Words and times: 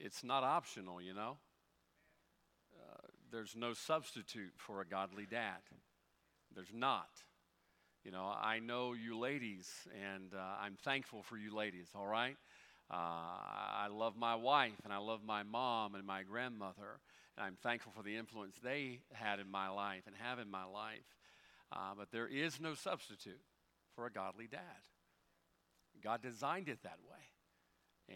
it's 0.00 0.24
not 0.24 0.42
optional, 0.42 1.00
you 1.00 1.14
know. 1.14 1.36
Uh, 2.74 3.06
there's 3.30 3.54
no 3.54 3.74
substitute 3.74 4.52
for 4.56 4.80
a 4.80 4.86
godly 4.86 5.26
dad. 5.30 5.60
There's 6.54 6.72
not. 6.74 7.10
You 8.04 8.10
know, 8.10 8.32
I 8.40 8.60
know 8.60 8.94
you 8.94 9.18
ladies, 9.18 9.68
and 10.10 10.32
uh, 10.34 10.38
I'm 10.62 10.76
thankful 10.82 11.22
for 11.22 11.36
you 11.36 11.54
ladies, 11.54 11.88
all 11.94 12.06
right? 12.06 12.36
Uh, 12.90 12.94
I 12.96 13.88
love 13.92 14.16
my 14.16 14.34
wife, 14.34 14.80
and 14.84 14.92
I 14.92 14.98
love 14.98 15.20
my 15.22 15.42
mom 15.42 15.94
and 15.94 16.06
my 16.06 16.22
grandmother, 16.22 16.98
and 17.36 17.46
I'm 17.46 17.56
thankful 17.62 17.92
for 17.94 18.02
the 18.02 18.16
influence 18.16 18.56
they 18.62 19.00
had 19.12 19.38
in 19.38 19.50
my 19.50 19.68
life 19.68 20.04
and 20.06 20.16
have 20.16 20.38
in 20.38 20.50
my 20.50 20.64
life. 20.64 21.04
Uh, 21.70 21.92
but 21.96 22.10
there 22.10 22.26
is 22.26 22.58
no 22.58 22.74
substitute 22.74 23.42
for 23.94 24.06
a 24.06 24.10
godly 24.10 24.48
dad. 24.50 24.60
God 26.02 26.22
designed 26.22 26.68
it 26.68 26.82
that 26.82 26.98
way. 27.08 27.20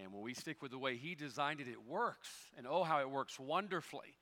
And 0.02 0.12
when 0.12 0.22
we 0.22 0.34
stick 0.34 0.62
with 0.62 0.70
the 0.70 0.79
way 0.79 0.96
He 0.96 1.14
designed 1.14 1.60
it, 1.60 1.68
it 1.68 1.86
works. 1.86 2.28
And 2.56 2.66
oh, 2.66 2.82
how 2.82 3.00
it 3.00 3.10
works 3.10 3.38
wonderfully 3.38 4.14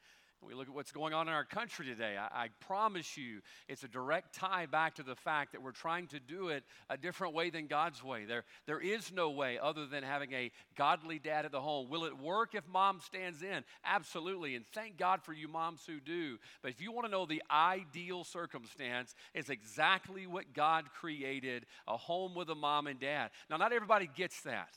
we 0.47 0.55
look 0.55 0.69
at 0.69 0.75
what's 0.75 0.93
going 0.93 1.15
on 1.15 1.29
in 1.29 1.35
our 1.35 1.45
country 1.45 1.87
today, 1.87 2.17
I, 2.19 2.45
I, 2.45 2.49
promise 2.61 3.17
you 3.17 3.41
it's 3.69 3.85
a 3.85 3.89
direct 3.89 4.35
tie 4.35 4.67
back 4.67 4.97
to 4.97 5.03
the 5.03 5.15
fact 5.15 5.53
that 5.53 5.63
we're 5.63 5.71
trying 5.71 6.09
to 6.09 6.21
do 6.21 6.49
it 6.49 6.65
a 6.91 6.97
different 6.97 7.35
way 7.35 7.51
than 7.51 7.67
God's 7.67 8.03
way. 8.03 8.25
There, 8.25 8.45
there 8.67 8.81
is 8.81 9.13
no 9.13 9.31
way 9.31 9.59
other 9.61 9.87
than 9.87 10.03
having 10.03 10.33
a 10.33 10.51
godly 10.77 11.19
dad 11.19 11.45
at 11.45 11.53
the 11.53 11.61
home. 11.61 11.89
Will 11.89 12.05
it 12.05 12.19
work 12.19 12.55
if 12.55 12.67
mom 12.69 13.01
stands 13.01 13.43
in? 13.43 13.63
Absolutely. 13.85 14.57
And 14.57 14.65
thank 14.73 14.97
God 14.97 15.23
for 15.23 15.33
you 15.33 15.49
moms 15.49 15.83
who 15.87 16.01
do. 16.01 16.39
But 16.61 16.73
if 16.73 16.81
you 16.81 16.93
want 16.93 17.07
to 17.07 17.11
know 17.11 17.27
the 17.27 17.43
ideal 17.51 18.25
circumstance, 18.25 19.15
it's 19.35 19.51
exactly 19.51 20.27
what 20.27 20.53
God 20.53 20.87
created 20.93 21.67
a 21.87 21.97
home 21.97 22.35
with 22.35 22.51
a 22.51 22.55
mom 22.55 22.87
and 22.87 22.99
dad. 22.99 23.31
Now, 23.49 23.59
not 23.59 23.73
everybody 23.73 24.11
gets 24.15 24.41
that. 24.43 24.77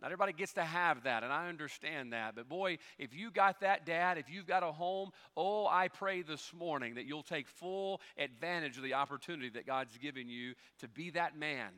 Not 0.00 0.06
everybody 0.06 0.32
gets 0.32 0.54
to 0.54 0.64
have 0.64 1.02
that, 1.02 1.22
and 1.22 1.32
I 1.32 1.48
understand 1.48 2.14
that. 2.14 2.34
But 2.34 2.48
boy, 2.48 2.78
if 2.98 3.14
you 3.14 3.30
got 3.30 3.60
that, 3.60 3.84
dad, 3.84 4.16
if 4.16 4.30
you've 4.30 4.46
got 4.46 4.62
a 4.62 4.72
home, 4.72 5.10
oh, 5.36 5.66
I 5.66 5.88
pray 5.88 6.22
this 6.22 6.52
morning 6.54 6.94
that 6.94 7.04
you'll 7.04 7.22
take 7.22 7.48
full 7.48 8.00
advantage 8.16 8.78
of 8.78 8.82
the 8.82 8.94
opportunity 8.94 9.50
that 9.50 9.66
God's 9.66 9.96
given 9.98 10.28
you 10.28 10.54
to 10.78 10.88
be 10.88 11.10
that 11.10 11.36
man. 11.36 11.68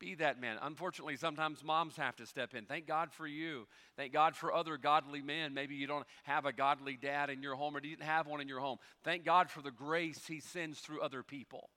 Be 0.00 0.16
that 0.16 0.40
man. 0.40 0.58
Unfortunately, 0.60 1.16
sometimes 1.16 1.62
moms 1.62 1.96
have 1.96 2.16
to 2.16 2.26
step 2.26 2.54
in. 2.54 2.64
Thank 2.64 2.88
God 2.88 3.12
for 3.12 3.26
you. 3.26 3.68
Thank 3.96 4.12
God 4.12 4.34
for 4.34 4.52
other 4.52 4.76
godly 4.76 5.22
men. 5.22 5.54
Maybe 5.54 5.76
you 5.76 5.86
don't 5.86 6.06
have 6.24 6.46
a 6.46 6.52
godly 6.52 6.96
dad 7.00 7.30
in 7.30 7.42
your 7.42 7.54
home 7.54 7.76
or 7.76 7.80
didn't 7.80 8.02
have 8.02 8.26
one 8.26 8.40
in 8.40 8.48
your 8.48 8.58
home. 8.58 8.78
Thank 9.04 9.24
God 9.24 9.48
for 9.48 9.62
the 9.62 9.70
grace 9.70 10.26
He 10.26 10.40
sends 10.40 10.80
through 10.80 11.00
other 11.00 11.22
people. 11.22 11.70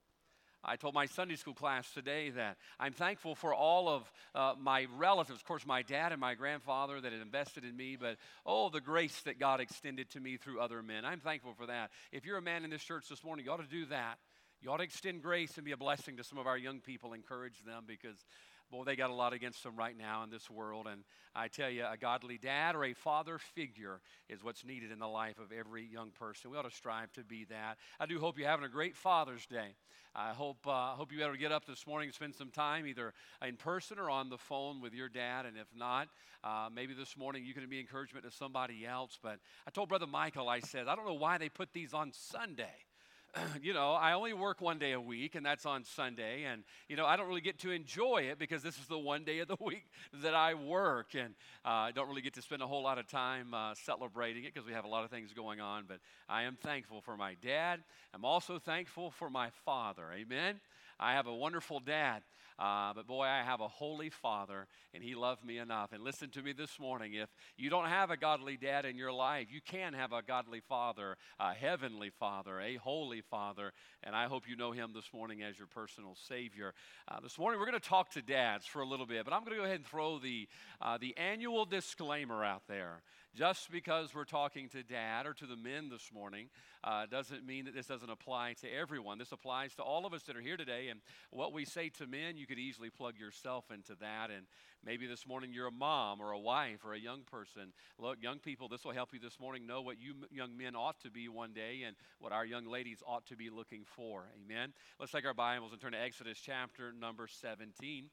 I 0.68 0.76
told 0.76 0.94
my 0.94 1.06
Sunday 1.06 1.38
school 1.38 1.54
class 1.54 1.90
today 1.92 2.30
that 2.32 2.58
I'm 2.78 2.92
thankful 2.92 3.36
for 3.36 3.54
all 3.54 3.88
of 3.88 4.12
uh, 4.36 4.54
my 4.60 4.88
relatives, 4.98 5.40
of 5.40 5.46
course, 5.46 5.66
my 5.66 5.82
dad 5.82 6.12
and 6.12 6.20
my 6.20 6.36
grandfather 6.36 7.00
that 7.00 7.14
had 7.14 7.22
invested 7.22 7.64
in 7.64 7.78
me, 7.78 7.96
but 7.96 8.18
oh, 8.46 8.70
the 8.70 8.82
grace 8.82 9.22
that 9.22 9.40
God 9.40 9.62
extended 9.62 10.10
to 10.12 10.20
me 10.20 10.36
through 10.36 10.60
other 10.60 10.84
men. 10.84 11.06
I'm 11.06 11.22
thankful 11.22 11.54
for 11.54 11.68
that. 11.68 11.92
If 12.12 12.26
you're 12.26 12.38
a 12.38 12.42
man 12.42 12.66
in 12.66 12.70
this 12.70 12.84
church 12.84 13.08
this 13.10 13.24
morning, 13.24 13.46
you 13.46 13.52
ought 13.52 13.64
to 13.64 13.76
do 13.76 13.86
that. 13.86 14.18
You 14.62 14.72
ought 14.72 14.78
to 14.78 14.84
extend 14.84 15.22
grace 15.22 15.56
and 15.58 15.66
be 15.66 15.72
a 15.72 15.78
blessing 15.78 16.18
to 16.18 16.24
some 16.24 16.40
of 16.40 16.48
our 16.48 16.58
young 16.58 16.80
people, 16.80 17.14
encourage 17.14 17.64
them 17.64 17.84
because 17.88 18.26
boy, 18.72 18.84
they 18.84 18.96
got 18.96 19.10
a 19.10 19.14
lot 19.14 19.34
against 19.34 19.64
them 19.64 19.76
right 19.76 19.98
now 19.98 20.24
in 20.24 20.30
this 20.30 20.50
world. 20.50 20.88
And 20.92 21.04
I 21.36 21.48
tell 21.48 21.70
you, 21.70 21.86
a 21.86 21.98
godly 21.98 22.38
dad 22.38 22.76
or 22.76 22.86
a 22.86 22.94
father 22.94 23.38
figure 23.38 24.02
is 24.30 24.44
what's 24.44 24.66
needed 24.66 24.92
in 24.92 25.00
the 25.00 25.08
life 25.08 25.40
of 25.40 25.52
every 25.52 25.86
young 25.86 26.12
person. 26.12 26.52
We 26.52 26.58
ought 26.58 26.70
to 26.70 26.76
strive 26.76 27.12
to 27.14 27.24
be 27.24 27.46
that. 27.46 27.78
I 28.00 28.06
do 28.06 28.20
hope 28.20 28.38
you're 28.38 28.48
having 28.48 28.66
a 28.66 28.70
great 28.70 28.96
Father's 28.96 29.46
Day. 29.46 29.76
I 30.16 30.34
hope, 30.34 30.66
uh, 30.66 30.96
hope 30.96 31.12
you 31.12 31.20
to 31.20 31.38
get 31.38 31.52
up 31.52 31.66
this 31.66 31.86
morning 31.86 32.08
and 32.08 32.16
spend 32.16 32.34
some 32.34 32.50
time 32.50 32.88
either 32.88 33.14
in 33.46 33.56
person 33.56 34.00
or 34.00 34.10
on 34.10 34.30
the 34.30 34.38
phone 34.38 34.82
with 34.82 34.94
your 34.94 35.10
dad. 35.10 35.46
And 35.46 35.56
if 35.58 35.68
not, 35.76 36.08
uh, 36.44 36.70
maybe 36.74 36.96
this 36.96 37.16
morning 37.16 37.46
you 37.46 37.54
can 37.54 37.68
be 37.70 37.80
encouragement 37.80 38.26
to 38.26 38.32
somebody 38.32 38.86
else. 38.86 39.20
But 39.22 39.38
I 39.68 39.72
told 39.72 39.90
Brother 39.90 40.08
Michael, 40.08 40.50
I 40.50 40.62
said, 40.62 40.88
I 40.88 40.96
don't 40.96 41.06
know 41.06 41.14
why 41.14 41.38
they 41.38 41.50
put 41.50 41.72
these 41.72 41.94
on 41.94 42.12
Sunday. 42.14 42.87
you 43.62 43.74
know, 43.74 43.92
I 43.92 44.14
only 44.14 44.34
work 44.34 44.62
one 44.62 44.80
day 44.80 44.94
a 44.94 45.02
week, 45.02 45.36
and 45.36 45.46
that's 45.46 45.66
on 45.66 45.84
Sunday. 45.84 46.44
And, 46.44 46.64
you 46.88 46.96
know, 46.96 47.06
I 47.06 47.16
don't 47.16 47.28
really 47.28 47.42
get 47.42 47.60
to 47.60 47.72
enjoy 47.72 48.28
it 48.32 48.40
because 48.40 48.64
this 48.64 48.78
is 48.78 48.88
the 48.88 48.98
one 48.98 49.24
day 49.24 49.40
of 49.40 49.48
the 49.48 49.58
week 49.64 49.86
that 50.22 50.34
I 50.34 50.54
work. 50.54 51.16
And 51.16 51.36
uh, 51.66 51.70
I 51.70 51.92
don't 51.92 52.08
really 52.08 52.22
get 52.22 52.34
to 52.36 52.42
spend 52.42 52.62
a 52.62 52.68
whole 52.68 52.84
lot 52.84 52.98
of 52.98 53.08
time 53.08 53.54
uh, 53.54 53.74
celebrating 53.76 54.44
it 54.44 54.54
because 54.54 54.68
we 54.68 54.74
have 54.74 54.86
a 54.86 54.90
lot 54.90 55.04
of 55.04 55.10
things 55.10 55.34
going 55.34 55.60
on. 55.60 55.86
But 55.88 56.00
I 56.30 56.44
am 56.44 56.56
thankful 56.56 57.02
for 57.02 57.18
my 57.18 57.36
dad. 57.42 57.82
I'm 58.14 58.26
also 58.26 58.60
thankful 58.60 59.12
for 59.12 59.30
my 59.30 59.50
father. 59.66 60.06
Amen. 60.14 60.60
I 61.00 61.14
have 61.14 61.28
a 61.28 61.36
wonderful 61.36 61.80
dad. 61.80 62.24
Uh, 62.60 62.94
but 62.94 63.06
boy, 63.06 63.26
I 63.26 63.44
have 63.44 63.62
a 63.62 63.68
holy 63.68 64.10
father, 64.10 64.68
and 64.94 65.04
he 65.04 65.14
loved 65.14 65.46
me 65.46 65.60
enough. 65.60 65.92
And 65.94 66.04
listen 66.04 66.30
to 66.32 66.42
me 66.42 66.54
this 66.54 66.80
morning 66.80 67.14
if 67.14 67.30
you 67.56 67.70
don't 67.70 67.88
have 67.88 68.10
a 68.10 68.18
godly 68.18 68.58
dad 68.58 68.86
in 68.86 68.98
your 68.98 69.14
life, 69.14 69.48
you 69.52 69.62
can 69.62 69.94
have 69.94 70.12
a 70.12 70.22
godly 70.22 70.62
father, 70.62 71.18
a 71.40 71.54
heavenly 71.54 72.10
father, 72.10 72.60
a 72.60 72.76
holy 72.76 73.22
father. 73.22 73.74
And 74.04 74.16
I 74.16 74.26
hope 74.26 74.48
you 74.48 74.56
know 74.56 74.72
him 74.72 74.92
this 74.94 75.14
morning 75.14 75.44
as 75.44 75.58
your 75.58 75.68
personal 75.68 76.16
Savior. 76.16 76.74
Uh, 77.08 77.20
this 77.22 77.38
morning, 77.38 77.60
we're 77.60 77.68
going 77.68 77.80
to 77.80 77.90
talk 77.90 78.12
to 78.12 78.22
dads 78.22 78.66
for 78.66 78.82
a 78.82 78.86
little 78.86 79.06
bit, 79.06 79.24
but 79.24 79.34
I'm 79.34 79.42
going 79.44 79.56
to 79.56 79.60
go 79.60 79.66
ahead 79.66 79.78
and 79.78 79.86
throw 79.86 80.18
the, 80.18 80.48
uh, 80.82 80.98
the 80.98 81.16
annual 81.18 81.66
disclaimer 81.66 82.44
out 82.44 82.64
there. 82.68 83.04
Just 83.36 83.72
because 83.72 84.16
we're 84.16 84.26
talking 84.26 84.68
to 84.70 84.82
dad 84.82 85.28
or 85.28 85.34
to 85.34 85.46
the 85.46 85.56
men 85.56 85.90
this 85.90 86.10
morning 86.12 86.50
uh, 86.84 87.06
doesn't 87.06 87.46
mean 87.46 87.66
that 87.66 87.76
this 87.76 87.86
doesn't 87.86 88.10
apply 88.10 88.54
to 88.62 88.68
everyone. 88.68 89.20
This 89.20 89.32
applies 89.32 89.76
to 89.76 89.84
all 89.84 90.06
of 90.06 90.14
us 90.14 90.24
that 90.24 90.36
are 90.36 90.42
here 90.42 90.58
today. 90.58 90.88
And 90.90 91.02
what 91.30 91.54
we 91.54 91.64
say 91.64 91.90
to 91.98 92.08
men, 92.08 92.38
you 92.38 92.48
could 92.48 92.58
easily 92.58 92.90
plug 92.90 93.20
yourself 93.20 93.66
into 93.72 93.96
that. 94.00 94.32
And 94.32 94.48
maybe 94.84 95.06
this 95.06 95.28
morning 95.28 95.52
you're 95.54 95.68
a 95.68 95.72
mom 95.72 96.20
or 96.20 96.32
a 96.32 96.40
wife 96.40 96.84
or 96.84 96.94
a 96.94 97.00
young 97.00 97.22
person. 97.24 97.74
Look, 98.00 98.18
young 98.22 98.40
people, 98.40 98.70
this 98.70 98.84
will 98.84 98.94
help 98.94 99.14
you 99.14 99.20
this 99.20 99.40
morning 99.40 99.68
know 99.68 99.82
what 99.82 100.00
you 100.00 100.16
young 100.32 100.58
men 100.58 100.76
ought 100.76 101.00
to 101.02 101.12
be 101.12 101.28
one 101.28 101.54
day 101.54 101.84
and 101.86 101.96
what 102.20 102.32
our 102.32 102.46
young 102.46 102.66
ladies 102.66 103.04
ought 103.06 103.28
to 103.28 103.36
be 103.36 103.50
looking 103.50 103.84
for. 103.86 104.26
Amen. 104.44 104.74
Let's 105.00 105.12
take 105.12 105.26
our 105.26 105.34
Bibles 105.36 105.74
and 105.74 105.82
turn 105.82 105.92
to 105.92 106.02
Exodus 106.02 106.40
chapter 106.40 106.92
number 106.92 107.28
17. 107.28 108.10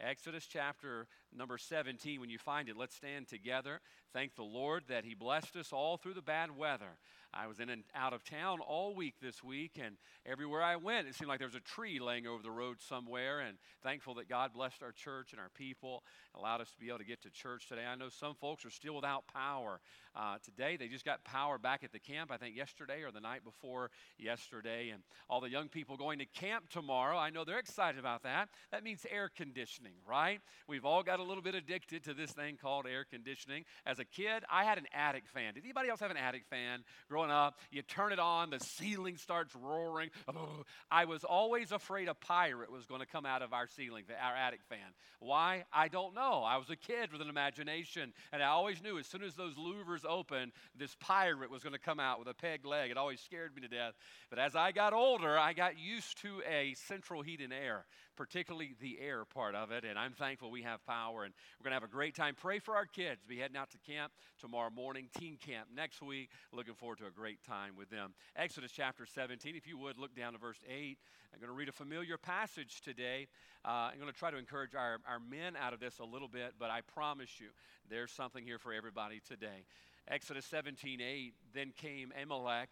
Exodus 0.00 0.46
chapter 0.46 1.06
number 1.34 1.58
17. 1.58 2.20
When 2.20 2.30
you 2.30 2.38
find 2.38 2.68
it, 2.68 2.76
let's 2.76 2.96
stand 2.96 3.28
together. 3.28 3.80
Thank 4.12 4.34
the 4.34 4.42
Lord 4.42 4.84
that 4.88 5.04
He 5.04 5.14
blessed 5.14 5.56
us 5.56 5.72
all 5.72 5.96
through 5.96 6.14
the 6.14 6.22
bad 6.22 6.56
weather. 6.56 6.98
I 7.34 7.46
was 7.46 7.58
in 7.58 7.68
and 7.68 7.82
out 7.94 8.12
of 8.12 8.24
town 8.24 8.60
all 8.60 8.94
week 8.94 9.14
this 9.20 9.42
week, 9.42 9.72
and 9.82 9.96
everywhere 10.24 10.62
I 10.62 10.76
went, 10.76 11.08
it 11.08 11.14
seemed 11.14 11.28
like 11.28 11.38
there 11.38 11.48
was 11.48 11.56
a 11.56 11.60
tree 11.60 11.98
laying 11.98 12.26
over 12.26 12.42
the 12.42 12.50
road 12.50 12.76
somewhere. 12.80 13.40
And 13.40 13.58
thankful 13.82 14.14
that 14.14 14.28
God 14.28 14.52
blessed 14.52 14.82
our 14.82 14.92
church 14.92 15.32
and 15.32 15.40
our 15.40 15.50
people, 15.50 16.04
allowed 16.36 16.60
us 16.60 16.70
to 16.70 16.78
be 16.78 16.88
able 16.88 16.98
to 16.98 17.04
get 17.04 17.22
to 17.22 17.30
church 17.30 17.68
today. 17.68 17.84
I 17.84 17.96
know 17.96 18.08
some 18.08 18.34
folks 18.34 18.64
are 18.64 18.70
still 18.70 18.94
without 18.94 19.24
power 19.26 19.80
uh, 20.16 20.36
today. 20.44 20.76
They 20.76 20.88
just 20.88 21.04
got 21.04 21.24
power 21.24 21.58
back 21.58 21.82
at 21.84 21.92
the 21.92 21.98
camp, 21.98 22.30
I 22.30 22.36
think 22.36 22.56
yesterday 22.56 23.02
or 23.02 23.10
the 23.10 23.20
night 23.20 23.44
before 23.44 23.90
yesterday. 24.18 24.90
And 24.90 25.02
all 25.28 25.40
the 25.40 25.50
young 25.50 25.68
people 25.68 25.96
going 25.96 26.18
to 26.20 26.26
camp 26.26 26.68
tomorrow, 26.70 27.16
I 27.16 27.30
know 27.30 27.44
they're 27.44 27.58
excited 27.58 27.98
about 27.98 28.22
that. 28.22 28.48
That 28.70 28.84
means 28.84 29.04
air 29.10 29.30
conditioning, 29.34 29.94
right? 30.08 30.40
We've 30.68 30.84
all 30.84 31.02
got 31.02 31.20
a 31.20 31.22
little 31.22 31.42
bit 31.42 31.54
addicted 31.54 32.04
to 32.04 32.14
this 32.14 32.30
thing 32.30 32.56
called 32.60 32.86
air 32.86 33.04
conditioning. 33.04 33.64
As 33.86 33.98
a 33.98 34.04
kid, 34.04 34.44
I 34.50 34.64
had 34.64 34.78
an 34.78 34.86
attic 34.94 35.24
fan. 35.26 35.54
Did 35.54 35.64
anybody 35.64 35.88
else 35.88 36.00
have 36.00 36.10
an 36.10 36.16
attic 36.16 36.44
fan 36.48 36.84
growing 37.08 37.23
up? 37.30 37.58
You 37.70 37.82
turn 37.82 38.12
it 38.12 38.18
on, 38.18 38.50
the 38.50 38.60
ceiling 38.60 39.16
starts 39.16 39.54
roaring. 39.54 40.10
Oh, 40.28 40.64
I 40.90 41.04
was 41.04 41.24
always 41.24 41.72
afraid 41.72 42.08
a 42.08 42.14
pirate 42.14 42.70
was 42.70 42.86
going 42.86 43.00
to 43.00 43.06
come 43.06 43.26
out 43.26 43.42
of 43.42 43.52
our 43.52 43.66
ceiling, 43.66 44.04
our 44.22 44.36
attic 44.36 44.60
fan. 44.68 44.78
Why? 45.20 45.64
I 45.72 45.88
don't 45.88 46.14
know. 46.14 46.42
I 46.46 46.56
was 46.56 46.70
a 46.70 46.76
kid 46.76 47.12
with 47.12 47.20
an 47.20 47.28
imagination, 47.28 48.12
and 48.32 48.42
I 48.42 48.46
always 48.46 48.82
knew 48.82 48.98
as 48.98 49.06
soon 49.06 49.22
as 49.22 49.34
those 49.34 49.54
louvers 49.54 50.04
open, 50.08 50.52
this 50.78 50.94
pirate 51.00 51.50
was 51.50 51.62
going 51.62 51.72
to 51.72 51.78
come 51.78 52.00
out 52.00 52.18
with 52.18 52.28
a 52.28 52.34
peg 52.34 52.64
leg. 52.64 52.90
It 52.90 52.96
always 52.96 53.20
scared 53.20 53.54
me 53.54 53.62
to 53.62 53.68
death. 53.68 53.94
But 54.30 54.38
as 54.38 54.54
I 54.54 54.72
got 54.72 54.92
older, 54.92 55.38
I 55.38 55.52
got 55.52 55.78
used 55.78 56.20
to 56.22 56.42
a 56.48 56.74
central 56.74 57.22
heat 57.22 57.40
and 57.40 57.52
air, 57.52 57.84
particularly 58.16 58.74
the 58.80 58.98
air 59.00 59.24
part 59.24 59.54
of 59.54 59.70
it. 59.70 59.84
And 59.84 59.98
I'm 59.98 60.12
thankful 60.12 60.50
we 60.50 60.62
have 60.62 60.84
power, 60.86 61.24
and 61.24 61.34
we're 61.58 61.64
going 61.64 61.72
to 61.72 61.80
have 61.80 61.88
a 61.88 61.92
great 61.92 62.14
time. 62.14 62.34
Pray 62.40 62.58
for 62.58 62.76
our 62.76 62.86
kids. 62.86 63.22
Be 63.26 63.38
heading 63.38 63.56
out 63.56 63.70
to 63.70 63.78
camp 63.78 64.12
tomorrow 64.40 64.70
morning, 64.70 65.08
teen 65.18 65.36
camp 65.36 65.68
next 65.74 66.02
week. 66.02 66.30
Looking 66.52 66.74
forward 66.74 66.98
to 66.98 67.06
a 67.06 67.10
great 67.10 67.42
time 67.42 67.74
with 67.76 67.90
them. 67.90 68.14
Exodus 68.36 68.72
chapter 68.72 69.06
17, 69.06 69.56
if 69.56 69.66
you 69.66 69.78
would, 69.78 69.98
look 69.98 70.14
down 70.14 70.32
to 70.32 70.38
verse 70.38 70.60
8. 70.68 70.98
I'm 71.32 71.40
going 71.40 71.50
to 71.50 71.56
read 71.56 71.68
a 71.68 71.72
familiar 71.72 72.16
passage 72.16 72.80
today. 72.82 73.26
Uh, 73.64 73.90
I'm 73.90 73.98
going 73.98 74.12
to 74.12 74.18
try 74.18 74.30
to 74.30 74.36
encourage 74.36 74.74
our, 74.74 74.98
our 75.08 75.18
men 75.18 75.56
out 75.60 75.72
of 75.72 75.80
this 75.80 75.98
a 75.98 76.04
little 76.04 76.28
bit, 76.28 76.54
but 76.58 76.70
I 76.70 76.80
promise 76.82 77.40
you 77.40 77.48
there's 77.90 78.12
something 78.12 78.44
here 78.44 78.58
for 78.58 78.72
everybody 78.72 79.20
today. 79.26 79.66
Exodus 80.06 80.44
17 80.46 81.00
8. 81.00 81.34
Then 81.54 81.72
came 81.76 82.12
Amalek 82.20 82.68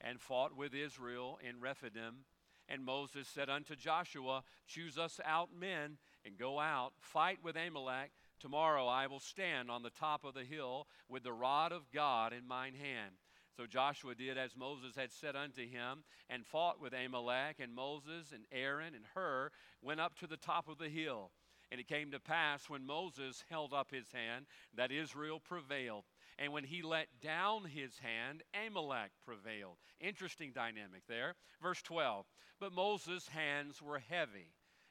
and 0.00 0.20
fought 0.20 0.56
with 0.56 0.74
Israel 0.74 1.38
in 1.48 1.60
Rephidim. 1.60 2.24
And 2.72 2.86
Moses 2.86 3.28
said 3.28 3.50
unto 3.50 3.76
Joshua, 3.76 4.42
Choose 4.66 4.96
us 4.96 5.20
out 5.26 5.50
men 5.54 5.98
and 6.24 6.38
go 6.38 6.58
out, 6.58 6.94
fight 6.98 7.38
with 7.44 7.54
Amalek. 7.54 8.12
Tomorrow 8.40 8.86
I 8.86 9.06
will 9.08 9.20
stand 9.20 9.70
on 9.70 9.82
the 9.82 9.90
top 9.90 10.24
of 10.24 10.32
the 10.32 10.44
hill 10.44 10.88
with 11.06 11.22
the 11.22 11.34
rod 11.34 11.70
of 11.70 11.92
God 11.92 12.32
in 12.32 12.48
mine 12.48 12.72
hand. 12.72 13.12
So 13.54 13.66
Joshua 13.66 14.14
did 14.14 14.38
as 14.38 14.56
Moses 14.56 14.96
had 14.96 15.12
said 15.12 15.36
unto 15.36 15.68
him, 15.68 16.04
and 16.30 16.46
fought 16.46 16.80
with 16.80 16.94
Amalek. 16.94 17.56
And 17.60 17.74
Moses 17.74 18.32
and 18.32 18.46
Aaron 18.50 18.94
and 18.94 19.04
Hur 19.14 19.50
went 19.82 20.00
up 20.00 20.18
to 20.20 20.26
the 20.26 20.38
top 20.38 20.66
of 20.66 20.78
the 20.78 20.88
hill. 20.88 21.30
And 21.70 21.78
it 21.78 21.88
came 21.88 22.10
to 22.10 22.20
pass 22.20 22.70
when 22.70 22.86
Moses 22.86 23.44
held 23.50 23.74
up 23.74 23.90
his 23.90 24.12
hand 24.12 24.46
that 24.74 24.90
Israel 24.90 25.40
prevailed. 25.40 26.04
And 26.42 26.52
when 26.52 26.64
he 26.64 26.82
let 26.82 27.06
down 27.20 27.66
his 27.66 27.98
hand, 27.98 28.42
Amalek 28.66 29.12
prevailed. 29.24 29.76
Interesting 30.00 30.50
dynamic 30.52 31.02
there. 31.08 31.36
Verse 31.62 31.80
12 31.82 32.26
But 32.58 32.72
Moses' 32.72 33.28
hands 33.28 33.80
were 33.80 34.00
heavy, 34.00 34.48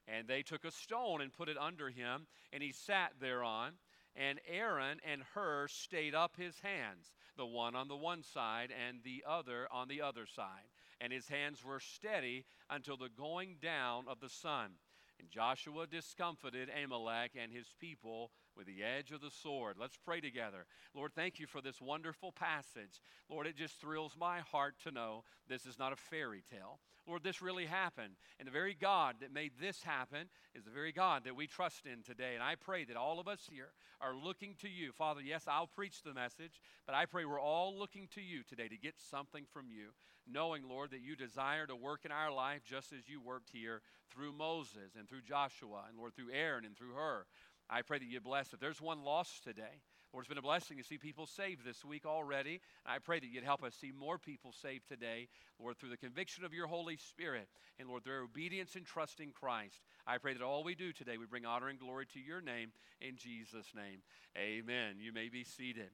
and 0.08 0.30
they 0.30 0.44
took 0.44 0.64
a 0.64 0.72
stone 0.72 1.20
and 1.20 1.34
put 1.34 1.50
it 1.50 1.58
under 1.58 1.90
him, 1.90 2.28
and 2.54 2.64
he 2.64 2.72
sat 2.72 3.20
thereon. 3.20 3.74
And 4.16 4.40
Aaron 4.48 5.00
and 5.06 5.24
Hur 5.34 5.68
stayed 5.68 6.16
up 6.16 6.38
his 6.38 6.60
hands, 6.60 7.12
the 7.36 7.46
one 7.46 7.76
on 7.76 7.90
the 7.90 7.98
one 7.98 8.24
side 8.24 8.72
and 8.72 9.04
the 9.04 9.24
other 9.28 9.68
on 9.72 9.90
the 9.90 10.02
other 10.02 10.26
side. 10.26 10.70
And 11.02 11.12
his 11.12 11.28
hands 11.28 11.66
were 11.66 11.82
steady 11.82 12.46
until 12.70 12.96
the 12.96 13.10
going 13.10 13.58
down 13.62 14.06
of 14.08 14.22
the 14.22 14.30
sun. 14.30 14.72
And 15.20 15.30
Joshua 15.30 15.86
discomfited 15.86 16.70
Amalek 16.70 17.32
and 17.36 17.52
his 17.52 17.74
people 17.80 18.32
with 18.56 18.68
the 18.68 18.84
edge 18.84 19.12
of 19.12 19.22
the 19.22 19.32
sword. 19.32 19.78
Let's 19.80 19.98
pray 19.98 20.22
together. 20.22 20.66
Lord, 20.94 21.14
thank 21.16 21.40
you 21.40 21.48
for 21.48 21.62
this 21.62 21.82
wonderful 21.82 22.32
passage. 22.32 23.02
Lord, 23.30 23.48
it 23.48 23.56
just 23.56 23.80
thrills 23.80 24.16
my 24.20 24.40
heart 24.40 24.76
to 24.84 24.92
know 24.92 25.24
this 25.48 25.66
is 25.66 25.80
not 25.80 25.94
a 25.94 25.96
fairy 25.96 26.44
tale. 26.50 26.80
Lord, 27.08 27.24
this 27.24 27.42
really 27.42 27.66
happened. 27.66 28.14
And 28.40 28.48
the 28.48 28.52
very 28.52 28.76
God 28.80 29.16
that 29.22 29.34
made 29.34 29.54
this 29.60 29.84
happen 29.84 30.30
is 30.54 30.64
the 30.64 30.72
very 30.72 30.92
God 30.92 31.24
that 31.26 31.36
we 31.36 31.48
trust 31.48 31.86
in 31.86 32.04
today. 32.04 32.36
And 32.36 32.44
I 32.44 32.56
pray 32.56 32.86
that 32.86 32.96
all 32.96 33.20
of 33.20 33.28
us 33.28 33.48
here 33.50 33.70
are 34.00 34.16
looking 34.16 34.56
to 34.62 34.70
you. 34.70 34.92
Father, 34.92 35.22
yes, 35.22 35.46
I'll 35.48 35.68
preach 35.68 36.04
the 36.04 36.14
message, 36.14 36.62
but 36.86 36.96
I 36.96 37.06
pray 37.06 37.26
we're 37.26 37.42
all 37.42 37.78
looking 37.78 38.08
to 38.16 38.22
you 38.22 38.44
today 38.44 38.68
to 38.68 38.78
get 38.78 38.96
something 38.98 39.46
from 39.52 39.68
you, 39.70 39.90
knowing, 40.28 40.68
Lord, 40.68 40.92
that 40.92 41.02
you 41.02 41.16
desire 41.16 41.66
to 41.68 41.76
work 41.76 42.06
in 42.06 42.12
our 42.12 42.32
life 42.32 42.62
just 42.64 42.94
as 42.94 43.10
you 43.10 43.20
worked 43.20 43.50
here 43.52 43.82
through 44.12 44.34
Moses 44.34 44.96
and 44.98 45.08
through 45.08 45.22
Joshua 45.22 45.86
and, 45.90 45.98
Lord, 45.98 46.16
through 46.16 46.32
Aaron 46.34 46.66
and 46.66 46.76
through 46.76 46.94
Hur. 46.94 47.26
I 47.72 47.82
pray 47.84 48.00
that 48.00 48.06
you 48.06 48.20
bless. 48.20 48.52
If 48.52 48.60
there's 48.60 48.82
one 48.82 49.04
lost 49.04 49.46
today, 49.46 49.82
Lord, 50.12 50.26
it's 50.26 50.30
been 50.30 50.38
a 50.38 50.42
blessing 50.42 50.78
to 50.78 50.84
see 50.84 50.98
people 50.98 51.26
saved 51.26 51.64
this 51.64 51.86
week 51.86 52.06
already. 52.06 52.60
I 52.86 53.00
pray 53.00 53.22
that 53.22 53.28
you'd 53.28 53.46
help 53.46 53.64
us 53.64 53.74
see 53.80 53.94
more 53.98 54.18
people 54.18 54.52
saved 54.52 54.90
today, 54.90 55.30
Lord, 55.58 55.78
through 55.78 55.92
the 55.92 55.96
conviction 55.98 56.44
of 56.44 56.54
your 56.54 56.68
Holy 56.68 56.98
Spirit 56.98 57.48
and, 57.80 57.88
Lord, 57.88 58.04
their 58.04 58.24
obedience 58.24 58.76
and 58.76 58.86
trust 58.86 59.22
in 59.22 59.32
Christ. 59.32 59.80
I 60.06 60.18
pray 60.18 60.34
that 60.34 60.42
all 60.42 60.66
we 60.66 60.76
do 60.76 60.92
today, 60.92 61.18
we 61.18 61.26
bring 61.28 61.46
honor 61.46 61.70
and 61.70 61.80
glory 61.80 62.08
to 62.08 62.20
your 62.20 62.42
name 62.42 62.74
in 63.00 63.16
Jesus' 63.16 63.72
name. 63.74 64.02
Amen. 64.38 64.98
You 65.00 65.14
may 65.14 65.30
be 65.30 65.46
seated. 65.46 65.92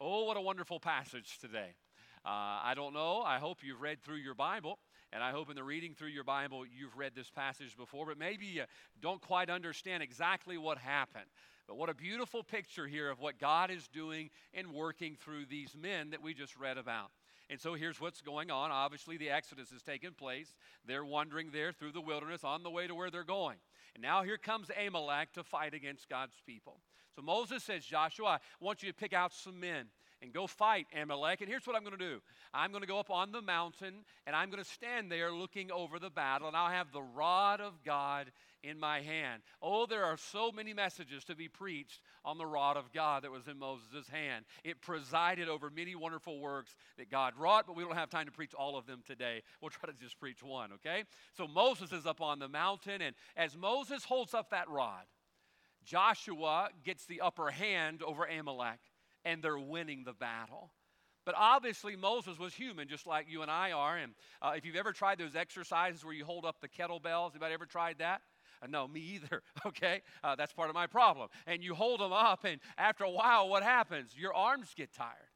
Oh, 0.00 0.24
what 0.24 0.38
a 0.38 0.40
wonderful 0.40 0.80
passage 0.80 1.38
today. 1.38 1.74
Uh, 2.24 2.64
I 2.64 2.72
don't 2.74 2.94
know. 2.94 3.20
I 3.20 3.38
hope 3.38 3.58
you've 3.62 3.82
read 3.82 4.02
through 4.02 4.16
your 4.16 4.34
Bible. 4.34 4.78
And 5.12 5.22
I 5.22 5.30
hope 5.30 5.48
in 5.48 5.56
the 5.56 5.64
reading 5.64 5.94
through 5.94 6.08
your 6.08 6.24
Bible, 6.24 6.64
you've 6.66 6.96
read 6.96 7.12
this 7.14 7.30
passage 7.30 7.76
before, 7.76 8.06
but 8.06 8.18
maybe 8.18 8.46
you 8.46 8.64
don't 9.00 9.20
quite 9.20 9.48
understand 9.48 10.02
exactly 10.02 10.58
what 10.58 10.78
happened. 10.78 11.24
But 11.66 11.76
what 11.76 11.88
a 11.88 11.94
beautiful 11.94 12.42
picture 12.42 12.86
here 12.86 13.10
of 13.10 13.20
what 13.20 13.38
God 13.38 13.70
is 13.70 13.88
doing 13.88 14.30
and 14.54 14.72
working 14.72 15.16
through 15.16 15.46
these 15.46 15.74
men 15.80 16.10
that 16.10 16.22
we 16.22 16.34
just 16.34 16.56
read 16.56 16.78
about. 16.78 17.10
And 17.50 17.58
so 17.58 17.74
here's 17.74 18.00
what's 18.00 18.20
going 18.20 18.50
on. 18.50 18.70
Obviously, 18.70 19.16
the 19.16 19.30
Exodus 19.30 19.70
has 19.70 19.82
taken 19.82 20.12
place. 20.12 20.54
They're 20.86 21.04
wandering 21.04 21.50
there 21.50 21.72
through 21.72 21.92
the 21.92 22.00
wilderness 22.00 22.44
on 22.44 22.62
the 22.62 22.70
way 22.70 22.86
to 22.86 22.94
where 22.94 23.10
they're 23.10 23.24
going. 23.24 23.56
And 23.94 24.02
now 24.02 24.22
here 24.22 24.36
comes 24.36 24.70
Amalek 24.78 25.32
to 25.32 25.42
fight 25.42 25.72
against 25.72 26.08
God's 26.10 26.36
people. 26.46 26.80
So 27.16 27.22
Moses 27.22 27.64
says, 27.64 27.84
Joshua, 27.84 28.26
I 28.28 28.64
want 28.64 28.82
you 28.82 28.90
to 28.90 28.94
pick 28.94 29.14
out 29.14 29.32
some 29.32 29.58
men 29.58 29.86
and 30.22 30.32
go 30.32 30.46
fight 30.46 30.86
Amalek. 31.00 31.40
And 31.40 31.48
here's 31.48 31.66
what 31.66 31.76
I'm 31.76 31.82
going 31.82 31.96
to 31.96 32.04
do 32.04 32.20
I'm 32.52 32.70
going 32.70 32.82
to 32.82 32.88
go 32.88 32.98
up 32.98 33.10
on 33.10 33.32
the 33.32 33.42
mountain 33.42 34.04
and 34.26 34.34
I'm 34.34 34.50
going 34.50 34.62
to 34.62 34.68
stand 34.68 35.10
there 35.10 35.32
looking 35.32 35.70
over 35.70 35.98
the 35.98 36.10
battle, 36.10 36.48
and 36.48 36.56
I'll 36.56 36.70
have 36.70 36.92
the 36.92 37.02
rod 37.02 37.60
of 37.60 37.82
God 37.84 38.30
in 38.62 38.78
my 38.78 39.00
hand. 39.00 39.42
Oh, 39.62 39.86
there 39.86 40.04
are 40.04 40.16
so 40.16 40.50
many 40.50 40.74
messages 40.74 41.24
to 41.24 41.36
be 41.36 41.48
preached 41.48 42.00
on 42.24 42.38
the 42.38 42.46
rod 42.46 42.76
of 42.76 42.92
God 42.92 43.22
that 43.22 43.30
was 43.30 43.46
in 43.46 43.58
Moses' 43.58 44.08
hand. 44.08 44.44
It 44.64 44.80
presided 44.80 45.48
over 45.48 45.70
many 45.70 45.94
wonderful 45.94 46.40
works 46.40 46.74
that 46.96 47.10
God 47.10 47.34
wrought, 47.38 47.66
but 47.66 47.76
we 47.76 47.84
don't 47.84 47.94
have 47.94 48.10
time 48.10 48.26
to 48.26 48.32
preach 48.32 48.54
all 48.54 48.76
of 48.76 48.86
them 48.86 49.02
today. 49.06 49.42
We'll 49.60 49.70
try 49.70 49.90
to 49.90 49.96
just 49.96 50.18
preach 50.18 50.42
one, 50.42 50.72
okay? 50.72 51.04
So 51.36 51.46
Moses 51.46 51.92
is 51.92 52.06
up 52.06 52.20
on 52.20 52.40
the 52.40 52.48
mountain, 52.48 53.00
and 53.00 53.14
as 53.36 53.56
Moses 53.56 54.04
holds 54.04 54.34
up 54.34 54.50
that 54.50 54.68
rod, 54.68 55.04
Joshua 55.84 56.68
gets 56.84 57.06
the 57.06 57.20
upper 57.20 57.50
hand 57.50 58.02
over 58.02 58.24
Amalek 58.24 58.80
and 59.24 59.42
they're 59.42 59.58
winning 59.58 60.04
the 60.04 60.12
battle. 60.12 60.70
But 61.28 61.34
obviously, 61.36 61.94
Moses 61.94 62.38
was 62.38 62.54
human, 62.54 62.88
just 62.88 63.06
like 63.06 63.26
you 63.28 63.42
and 63.42 63.50
I 63.50 63.72
are. 63.72 63.98
And 63.98 64.14
uh, 64.40 64.52
if 64.56 64.64
you've 64.64 64.76
ever 64.76 64.92
tried 64.92 65.18
those 65.18 65.36
exercises 65.36 66.02
where 66.02 66.14
you 66.14 66.24
hold 66.24 66.46
up 66.46 66.62
the 66.62 66.68
kettlebells, 66.68 67.32
anybody 67.32 67.52
ever 67.52 67.66
tried 67.66 67.98
that? 67.98 68.22
Uh, 68.62 68.66
no, 68.66 68.88
me 68.88 69.00
either. 69.00 69.42
Okay, 69.66 70.00
uh, 70.24 70.34
that's 70.34 70.54
part 70.54 70.70
of 70.70 70.74
my 70.74 70.86
problem. 70.86 71.28
And 71.46 71.62
you 71.62 71.74
hold 71.74 72.00
them 72.00 72.12
up, 72.12 72.44
and 72.44 72.60
after 72.78 73.04
a 73.04 73.10
while, 73.10 73.48
what 73.48 73.62
happens? 73.62 74.14
Your 74.16 74.32
arms 74.32 74.72
get 74.74 74.94
tired. 74.94 75.28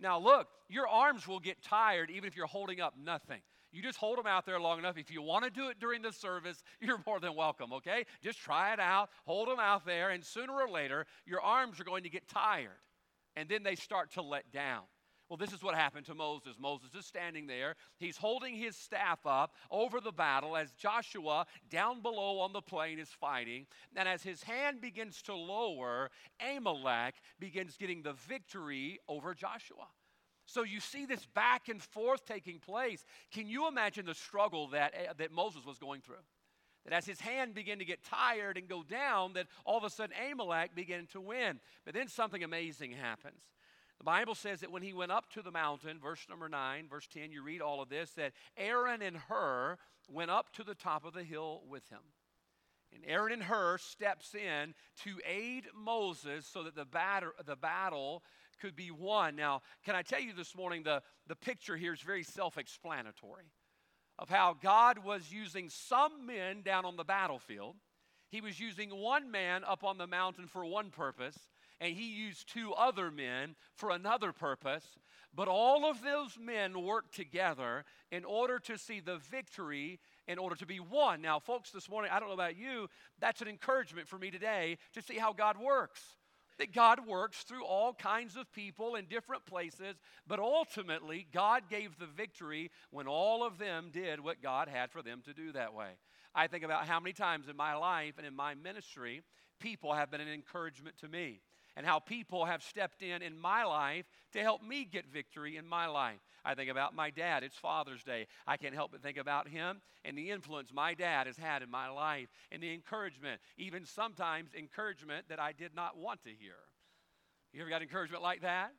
Now, 0.00 0.18
look, 0.18 0.48
your 0.70 0.88
arms 0.88 1.28
will 1.28 1.40
get 1.40 1.62
tired 1.62 2.10
even 2.10 2.26
if 2.26 2.36
you're 2.36 2.46
holding 2.46 2.80
up 2.80 2.94
nothing. 2.98 3.40
You 3.70 3.82
just 3.82 3.98
hold 3.98 4.16
them 4.16 4.26
out 4.26 4.46
there 4.46 4.58
long 4.58 4.78
enough. 4.78 4.96
If 4.96 5.10
you 5.10 5.20
want 5.20 5.44
to 5.44 5.50
do 5.50 5.68
it 5.68 5.78
during 5.78 6.00
the 6.00 6.12
service, 6.12 6.62
you're 6.80 7.02
more 7.06 7.20
than 7.20 7.34
welcome, 7.34 7.72
okay? 7.74 8.06
Just 8.22 8.38
try 8.38 8.72
it 8.72 8.80
out, 8.80 9.10
hold 9.26 9.48
them 9.48 9.60
out 9.60 9.84
there, 9.84 10.10
and 10.10 10.24
sooner 10.24 10.54
or 10.54 10.70
later, 10.70 11.04
your 11.26 11.42
arms 11.42 11.78
are 11.80 11.84
going 11.84 12.04
to 12.04 12.10
get 12.10 12.26
tired 12.28 12.80
and 13.36 13.48
then 13.48 13.62
they 13.62 13.74
start 13.74 14.12
to 14.12 14.22
let 14.22 14.50
down. 14.52 14.82
Well, 15.28 15.38
this 15.38 15.52
is 15.52 15.62
what 15.62 15.74
happened 15.74 16.04
to 16.06 16.14
Moses. 16.14 16.56
Moses 16.60 16.94
is 16.94 17.06
standing 17.06 17.46
there. 17.46 17.76
He's 17.96 18.16
holding 18.16 18.54
his 18.54 18.76
staff 18.76 19.20
up 19.24 19.54
over 19.70 20.00
the 20.00 20.12
battle 20.12 20.54
as 20.56 20.72
Joshua 20.72 21.46
down 21.70 22.02
below 22.02 22.40
on 22.40 22.52
the 22.52 22.60
plain 22.60 22.98
is 22.98 23.08
fighting. 23.08 23.66
And 23.96 24.06
as 24.06 24.22
his 24.22 24.42
hand 24.42 24.82
begins 24.82 25.22
to 25.22 25.34
lower, 25.34 26.10
Amalek 26.40 27.14
begins 27.40 27.76
getting 27.76 28.02
the 28.02 28.12
victory 28.12 28.98
over 29.08 29.34
Joshua. 29.34 29.86
So 30.46 30.62
you 30.62 30.78
see 30.78 31.06
this 31.06 31.24
back 31.24 31.70
and 31.70 31.82
forth 31.82 32.26
taking 32.26 32.58
place. 32.58 33.04
Can 33.32 33.48
you 33.48 33.66
imagine 33.66 34.04
the 34.04 34.14
struggle 34.14 34.68
that, 34.68 34.94
uh, 34.94 35.14
that 35.16 35.32
Moses 35.32 35.64
was 35.64 35.78
going 35.78 36.02
through? 36.02 36.16
That 36.84 36.92
as 36.92 37.06
his 37.06 37.20
hand 37.20 37.54
began 37.54 37.78
to 37.78 37.84
get 37.84 38.04
tired 38.04 38.56
and 38.56 38.68
go 38.68 38.82
down, 38.82 39.32
that 39.34 39.46
all 39.64 39.78
of 39.78 39.84
a 39.84 39.90
sudden 39.90 40.14
Amalek 40.30 40.74
began 40.74 41.06
to 41.12 41.20
win. 41.20 41.60
But 41.84 41.94
then 41.94 42.08
something 42.08 42.42
amazing 42.42 42.92
happens. 42.92 43.40
The 43.98 44.04
Bible 44.04 44.34
says 44.34 44.60
that 44.60 44.70
when 44.70 44.82
he 44.82 44.92
went 44.92 45.12
up 45.12 45.30
to 45.30 45.42
the 45.42 45.50
mountain, 45.50 45.98
verse 45.98 46.26
number 46.28 46.48
9, 46.48 46.88
verse 46.88 47.06
10, 47.06 47.32
you 47.32 47.42
read 47.42 47.62
all 47.62 47.80
of 47.80 47.88
this, 47.88 48.10
that 48.12 48.32
Aaron 48.56 49.00
and 49.00 49.16
Hur 49.16 49.78
went 50.10 50.30
up 50.30 50.52
to 50.54 50.64
the 50.64 50.74
top 50.74 51.04
of 51.04 51.14
the 51.14 51.22
hill 51.22 51.62
with 51.68 51.88
him. 51.88 52.00
And 52.92 53.02
Aaron 53.06 53.32
and 53.32 53.42
Hur 53.42 53.78
steps 53.78 54.34
in 54.34 54.74
to 55.04 55.20
aid 55.26 55.64
Moses 55.74 56.46
so 56.46 56.64
that 56.64 56.76
the, 56.76 56.84
batter, 56.84 57.32
the 57.46 57.56
battle 57.56 58.22
could 58.60 58.76
be 58.76 58.90
won. 58.90 59.36
Now, 59.36 59.62
can 59.84 59.96
I 59.96 60.02
tell 60.02 60.20
you 60.20 60.32
this 60.32 60.54
morning, 60.54 60.82
the, 60.82 61.02
the 61.26 61.36
picture 61.36 61.76
here 61.76 61.94
is 61.94 62.00
very 62.00 62.22
self 62.22 62.58
explanatory 62.58 63.52
of 64.18 64.28
how 64.28 64.56
God 64.60 65.04
was 65.04 65.32
using 65.32 65.68
some 65.68 66.26
men 66.26 66.62
down 66.62 66.84
on 66.84 66.96
the 66.96 67.04
battlefield. 67.04 67.76
He 68.30 68.40
was 68.40 68.58
using 68.58 68.90
one 68.90 69.30
man 69.30 69.62
up 69.64 69.84
on 69.84 69.98
the 69.98 70.06
mountain 70.06 70.46
for 70.46 70.64
one 70.64 70.90
purpose, 70.90 71.38
and 71.80 71.94
he 71.94 72.14
used 72.14 72.48
two 72.48 72.72
other 72.72 73.10
men 73.10 73.54
for 73.74 73.90
another 73.90 74.32
purpose. 74.32 74.84
But 75.34 75.48
all 75.48 75.84
of 75.84 76.02
those 76.02 76.38
men 76.38 76.82
worked 76.82 77.14
together 77.14 77.84
in 78.12 78.24
order 78.24 78.58
to 78.60 78.78
see 78.78 79.00
the 79.00 79.18
victory, 79.18 79.98
in 80.28 80.38
order 80.38 80.54
to 80.56 80.66
be 80.66 80.78
won. 80.78 81.20
Now, 81.20 81.40
folks, 81.40 81.70
this 81.70 81.88
morning, 81.88 82.10
I 82.12 82.20
don't 82.20 82.28
know 82.28 82.34
about 82.34 82.56
you, 82.56 82.88
that's 83.20 83.42
an 83.42 83.48
encouragement 83.48 84.08
for 84.08 84.18
me 84.18 84.30
today 84.30 84.78
to 84.94 85.02
see 85.02 85.18
how 85.18 85.32
God 85.32 85.56
works 85.58 86.00
that 86.58 86.72
God 86.72 87.06
works 87.06 87.42
through 87.42 87.64
all 87.64 87.92
kinds 87.94 88.36
of 88.36 88.52
people 88.52 88.94
in 88.94 89.06
different 89.06 89.44
places, 89.46 89.96
but 90.26 90.38
ultimately, 90.38 91.26
God 91.32 91.64
gave 91.68 91.98
the 91.98 92.06
victory 92.06 92.70
when 92.90 93.06
all 93.06 93.44
of 93.44 93.58
them 93.58 93.90
did 93.92 94.20
what 94.20 94.42
God 94.42 94.68
had 94.68 94.90
for 94.90 95.02
them 95.02 95.22
to 95.24 95.34
do 95.34 95.52
that 95.52 95.74
way. 95.74 95.90
I 96.34 96.46
think 96.46 96.64
about 96.64 96.86
how 96.86 97.00
many 97.00 97.12
times 97.12 97.48
in 97.48 97.56
my 97.56 97.74
life 97.74 98.14
and 98.18 98.26
in 98.26 98.34
my 98.34 98.54
ministry, 98.54 99.22
people 99.60 99.92
have 99.92 100.10
been 100.10 100.20
an 100.20 100.28
encouragement 100.28 100.98
to 100.98 101.08
me 101.08 101.40
and 101.76 101.86
how 101.86 101.98
people 101.98 102.44
have 102.44 102.62
stepped 102.62 103.02
in 103.02 103.22
in 103.22 103.38
my 103.38 103.64
life 103.64 104.04
to 104.32 104.40
help 104.40 104.62
me 104.62 104.84
get 104.84 105.06
victory 105.06 105.56
in 105.56 105.66
my 105.66 105.86
life. 105.86 106.20
I 106.44 106.54
think 106.54 106.70
about 106.70 106.94
my 106.94 107.10
dad. 107.10 107.42
It's 107.42 107.56
Father's 107.56 108.02
Day. 108.02 108.26
I 108.46 108.56
can't 108.56 108.74
help 108.74 108.92
but 108.92 109.02
think 109.02 109.16
about 109.16 109.48
him 109.48 109.80
and 110.04 110.16
the 110.16 110.30
influence 110.30 110.72
my 110.72 110.94
dad 110.94 111.26
has 111.26 111.36
had 111.36 111.62
in 111.62 111.70
my 111.70 111.88
life 111.88 112.28
and 112.52 112.62
the 112.62 112.72
encouragement, 112.72 113.40
even 113.56 113.84
sometimes 113.84 114.50
encouragement 114.54 115.28
that 115.28 115.40
I 115.40 115.52
did 115.52 115.74
not 115.74 115.96
want 115.96 116.22
to 116.24 116.30
hear. 116.30 116.56
You 117.52 117.60
ever 117.60 117.70
got 117.70 117.82
encouragement 117.82 118.22
like 118.22 118.42
that? 118.42 118.72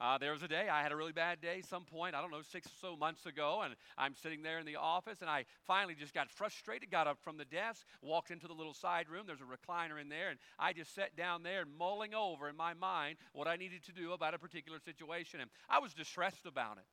Uh, 0.00 0.18
there 0.18 0.32
was 0.32 0.42
a 0.42 0.48
day 0.48 0.68
I 0.68 0.82
had 0.82 0.90
a 0.90 0.96
really 0.96 1.12
bad 1.12 1.40
day, 1.40 1.62
some 1.62 1.84
point, 1.84 2.16
I 2.16 2.20
don't 2.20 2.32
know, 2.32 2.42
six 2.42 2.66
or 2.66 2.88
so 2.88 2.96
months 2.96 3.24
ago, 3.24 3.60
and 3.64 3.76
I'm 3.96 4.16
sitting 4.16 4.42
there 4.42 4.58
in 4.58 4.66
the 4.66 4.74
office, 4.74 5.20
and 5.20 5.30
I 5.30 5.44
finally 5.64 5.94
just 5.94 6.12
got 6.12 6.28
frustrated, 6.28 6.90
got 6.90 7.06
up 7.06 7.18
from 7.22 7.36
the 7.36 7.44
desk, 7.44 7.86
walked 8.02 8.32
into 8.32 8.48
the 8.48 8.52
little 8.52 8.74
side 8.74 9.08
room. 9.08 9.26
There's 9.28 9.38
a 9.40 9.44
recliner 9.44 10.00
in 10.00 10.08
there, 10.08 10.30
and 10.30 10.40
I 10.58 10.72
just 10.72 10.92
sat 10.92 11.14
down 11.14 11.44
there 11.44 11.64
mulling 11.78 12.14
over 12.14 12.48
in 12.48 12.56
my 12.56 12.74
mind 12.74 13.18
what 13.32 13.46
I 13.46 13.54
needed 13.54 13.84
to 13.84 13.92
do 13.92 14.12
about 14.12 14.34
a 14.34 14.40
particular 14.40 14.80
situation, 14.80 15.40
and 15.40 15.48
I 15.70 15.78
was 15.78 15.94
distressed 15.94 16.46
about 16.46 16.78
it. 16.78 16.84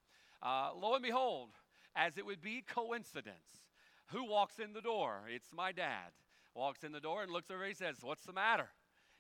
Uh, 0.42 0.70
lo 0.80 0.94
and 0.94 1.04
behold, 1.04 1.50
as 1.96 2.18
it 2.18 2.26
would 2.26 2.42
be 2.42 2.64
coincidence, 2.68 3.64
who 4.08 4.26
walks 4.26 4.60
in 4.60 4.74
the 4.74 4.82
door? 4.82 5.22
It's 5.30 5.54
my 5.54 5.72
dad. 5.72 6.12
walks 6.56 6.84
in 6.84 6.92
the 6.92 7.00
door 7.00 7.24
and 7.24 7.32
looks 7.32 7.52
over. 7.52 7.66
He 7.66 7.74
says, 7.74 7.98
What's 8.02 8.24
the 8.24 8.34
matter? 8.34 8.70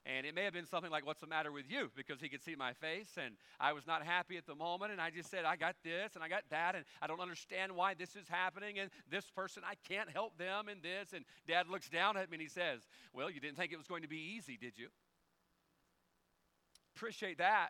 And 0.05 0.25
it 0.25 0.33
may 0.33 0.45
have 0.45 0.53
been 0.53 0.65
something 0.65 0.89
like, 0.89 1.05
What's 1.05 1.21
the 1.21 1.27
matter 1.27 1.51
with 1.51 1.65
you? 1.69 1.91
Because 1.95 2.21
he 2.21 2.29
could 2.29 2.41
see 2.41 2.55
my 2.55 2.73
face, 2.73 3.17
and 3.23 3.35
I 3.59 3.73
was 3.73 3.85
not 3.85 4.03
happy 4.03 4.37
at 4.37 4.47
the 4.47 4.55
moment. 4.55 4.91
And 4.91 4.99
I 4.99 5.09
just 5.09 5.29
said, 5.29 5.45
I 5.45 5.55
got 5.55 5.75
this, 5.83 6.15
and 6.15 6.23
I 6.23 6.29
got 6.29 6.43
that, 6.49 6.75
and 6.75 6.85
I 7.01 7.07
don't 7.07 7.19
understand 7.19 7.75
why 7.75 7.93
this 7.93 8.15
is 8.15 8.27
happening. 8.27 8.79
And 8.79 8.89
this 9.11 9.29
person, 9.29 9.63
I 9.65 9.75
can't 9.87 10.09
help 10.09 10.37
them 10.37 10.69
in 10.69 10.81
this. 10.81 11.13
And 11.13 11.25
dad 11.47 11.67
looks 11.69 11.89
down 11.89 12.17
at 12.17 12.31
me 12.31 12.35
and 12.35 12.41
he 12.41 12.49
says, 12.49 12.81
Well, 13.13 13.29
you 13.29 13.39
didn't 13.39 13.57
think 13.57 13.71
it 13.71 13.77
was 13.77 13.87
going 13.87 14.01
to 14.03 14.09
be 14.09 14.35
easy, 14.37 14.57
did 14.59 14.77
you? 14.77 14.87
Appreciate 16.95 17.37
that. 17.37 17.69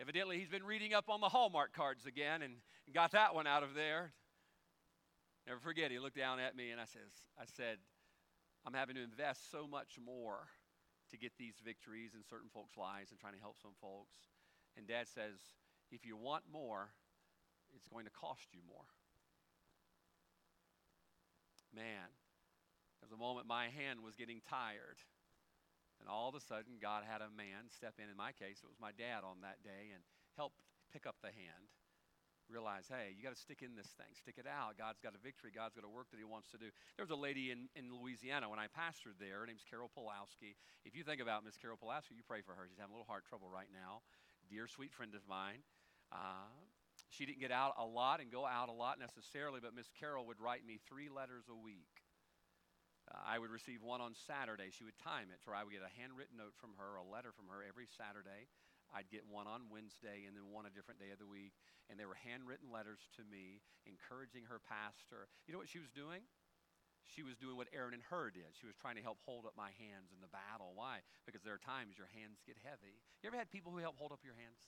Evidently, 0.00 0.38
he's 0.38 0.48
been 0.48 0.64
reading 0.64 0.94
up 0.94 1.10
on 1.10 1.20
the 1.20 1.28
Hallmark 1.28 1.74
cards 1.74 2.06
again 2.06 2.40
and 2.40 2.54
got 2.94 3.12
that 3.12 3.34
one 3.34 3.46
out 3.46 3.62
of 3.62 3.74
there. 3.74 4.12
Never 5.46 5.60
forget, 5.60 5.90
he 5.90 5.98
looked 5.98 6.16
down 6.16 6.40
at 6.40 6.56
me 6.56 6.70
and 6.70 6.80
I, 6.80 6.84
says, 6.84 7.12
I 7.38 7.44
said, 7.44 7.76
I'm 8.64 8.72
having 8.72 8.94
to 8.96 9.02
invest 9.02 9.50
so 9.50 9.66
much 9.66 9.98
more 10.02 10.48
to 11.10 11.18
get 11.18 11.32
these 11.38 11.60
victories 11.62 12.12
in 12.14 12.24
certain 12.24 12.48
folks' 12.48 12.78
lives 12.78 13.10
and 13.10 13.20
trying 13.20 13.34
to 13.34 13.40
help 13.40 13.56
some 13.60 13.76
folks. 13.80 14.16
And 14.74 14.88
dad 14.88 15.06
says, 15.06 15.36
if 15.90 16.06
you 16.06 16.16
want 16.16 16.44
more, 16.50 16.92
it's 17.74 17.88
going 17.88 18.06
to 18.06 18.10
cost 18.10 18.48
you 18.52 18.60
more. 18.66 18.88
Man, 21.74 22.08
there 23.00 23.08
was 23.08 23.12
a 23.12 23.20
moment 23.20 23.46
my 23.46 23.68
hand 23.68 24.00
was 24.02 24.16
getting 24.16 24.40
tired. 24.48 24.96
And 26.00 26.08
all 26.08 26.28
of 26.28 26.34
a 26.34 26.40
sudden, 26.40 26.80
God 26.80 27.04
had 27.04 27.20
a 27.20 27.30
man 27.30 27.68
step 27.68 28.00
in. 28.00 28.08
In 28.08 28.16
my 28.16 28.32
case, 28.32 28.64
it 28.64 28.68
was 28.72 28.80
my 28.80 28.90
dad 28.96 29.22
on 29.22 29.44
that 29.44 29.60
day 29.62 29.92
and 29.92 30.02
help 30.34 30.56
pick 30.90 31.06
up 31.06 31.20
the 31.20 31.30
hand 31.30 31.68
realize, 32.50 32.90
hey, 32.90 33.14
you 33.14 33.22
got 33.22 33.32
to 33.32 33.38
stick 33.38 33.62
in 33.62 33.78
this 33.78 33.94
thing, 33.94 34.10
stick 34.18 34.34
it 34.36 34.44
out. 34.44 34.74
God's 34.74 34.98
got 34.98 35.14
a 35.14 35.22
victory. 35.22 35.54
God's 35.54 35.78
got 35.78 35.86
a 35.86 35.88
work 35.88 36.10
that 36.10 36.18
He 36.18 36.26
wants 36.26 36.50
to 36.50 36.58
do. 36.58 36.74
There 36.98 37.06
was 37.06 37.14
a 37.14 37.18
lady 37.18 37.54
in, 37.54 37.70
in 37.78 37.94
Louisiana 37.94 38.50
when 38.50 38.58
I 38.58 38.66
pastored 38.66 39.22
there. 39.22 39.38
Her 39.40 39.46
name's 39.46 39.64
Carol 39.64 39.88
Pulowski. 39.88 40.58
If 40.84 40.98
you 40.98 41.06
think 41.06 41.22
about 41.22 41.46
Miss 41.46 41.56
Carol 41.56 41.78
Pulowski, 41.78 42.18
you 42.18 42.26
pray 42.26 42.42
for 42.42 42.52
her. 42.58 42.66
She's 42.66 42.82
having 42.82 42.92
a 42.92 42.98
little 42.98 43.08
heart 43.08 43.24
trouble 43.24 43.48
right 43.48 43.70
now. 43.70 44.02
Dear 44.50 44.66
sweet 44.66 44.92
friend 44.92 45.14
of 45.14 45.22
mine. 45.30 45.62
Uh, 46.10 46.50
she 47.08 47.24
didn't 47.24 47.40
get 47.40 47.54
out 47.54 47.74
a 47.78 47.86
lot 47.86 48.20
and 48.20 48.30
go 48.30 48.44
out 48.44 48.68
a 48.68 48.74
lot 48.74 48.98
necessarily, 48.98 49.60
but 49.62 49.74
Miss 49.74 49.88
Carol 49.98 50.26
would 50.26 50.42
write 50.42 50.66
me 50.66 50.78
three 50.90 51.08
letters 51.08 51.46
a 51.48 51.54
week. 51.54 51.99
I 53.10 53.42
would 53.42 53.50
receive 53.50 53.82
one 53.82 53.98
on 53.98 54.14
Saturday. 54.14 54.70
She 54.70 54.86
would 54.86 54.98
time 55.02 55.34
it, 55.34 55.42
so 55.42 55.50
I 55.50 55.66
would 55.66 55.74
get 55.74 55.82
a 55.82 55.90
handwritten 55.98 56.38
note 56.38 56.54
from 56.54 56.78
her, 56.78 56.94
a 56.94 57.02
letter 57.02 57.34
from 57.34 57.50
her 57.50 57.58
every 57.66 57.90
Saturday. 57.90 58.46
I'd 58.90 59.10
get 59.10 59.26
one 59.26 59.46
on 59.46 59.70
Wednesday 59.70 60.26
and 60.26 60.34
then 60.34 60.50
one 60.50 60.66
a 60.66 60.72
different 60.74 60.98
day 60.98 61.14
of 61.14 61.18
the 61.18 61.26
week. 61.26 61.54
And 61.90 61.98
they 61.98 62.06
were 62.06 62.18
handwritten 62.18 62.70
letters 62.70 63.02
to 63.18 63.26
me 63.26 63.62
encouraging 63.86 64.46
her 64.46 64.62
pastor. 64.62 65.26
You 65.46 65.54
know 65.54 65.62
what 65.62 65.70
she 65.70 65.82
was 65.82 65.90
doing? 65.90 66.22
She 67.10 67.26
was 67.26 67.34
doing 67.34 67.58
what 67.58 67.66
Aaron 67.74 67.98
and 67.98 68.06
Hur 68.06 68.30
did. 68.30 68.54
She 68.54 68.70
was 68.70 68.78
trying 68.78 68.94
to 68.94 69.02
help 69.02 69.18
hold 69.26 69.42
up 69.42 69.58
my 69.58 69.74
hands 69.82 70.14
in 70.14 70.22
the 70.22 70.30
battle. 70.30 70.78
Why? 70.78 71.02
Because 71.26 71.42
there 71.42 71.54
are 71.54 71.62
times 71.62 71.98
your 71.98 72.10
hands 72.14 72.38
get 72.46 72.54
heavy. 72.62 73.02
You 73.22 73.26
ever 73.26 73.38
had 73.38 73.50
people 73.50 73.74
who 73.74 73.82
help 73.82 73.98
hold 73.98 74.14
up 74.14 74.22
your 74.22 74.38
hands? 74.38 74.62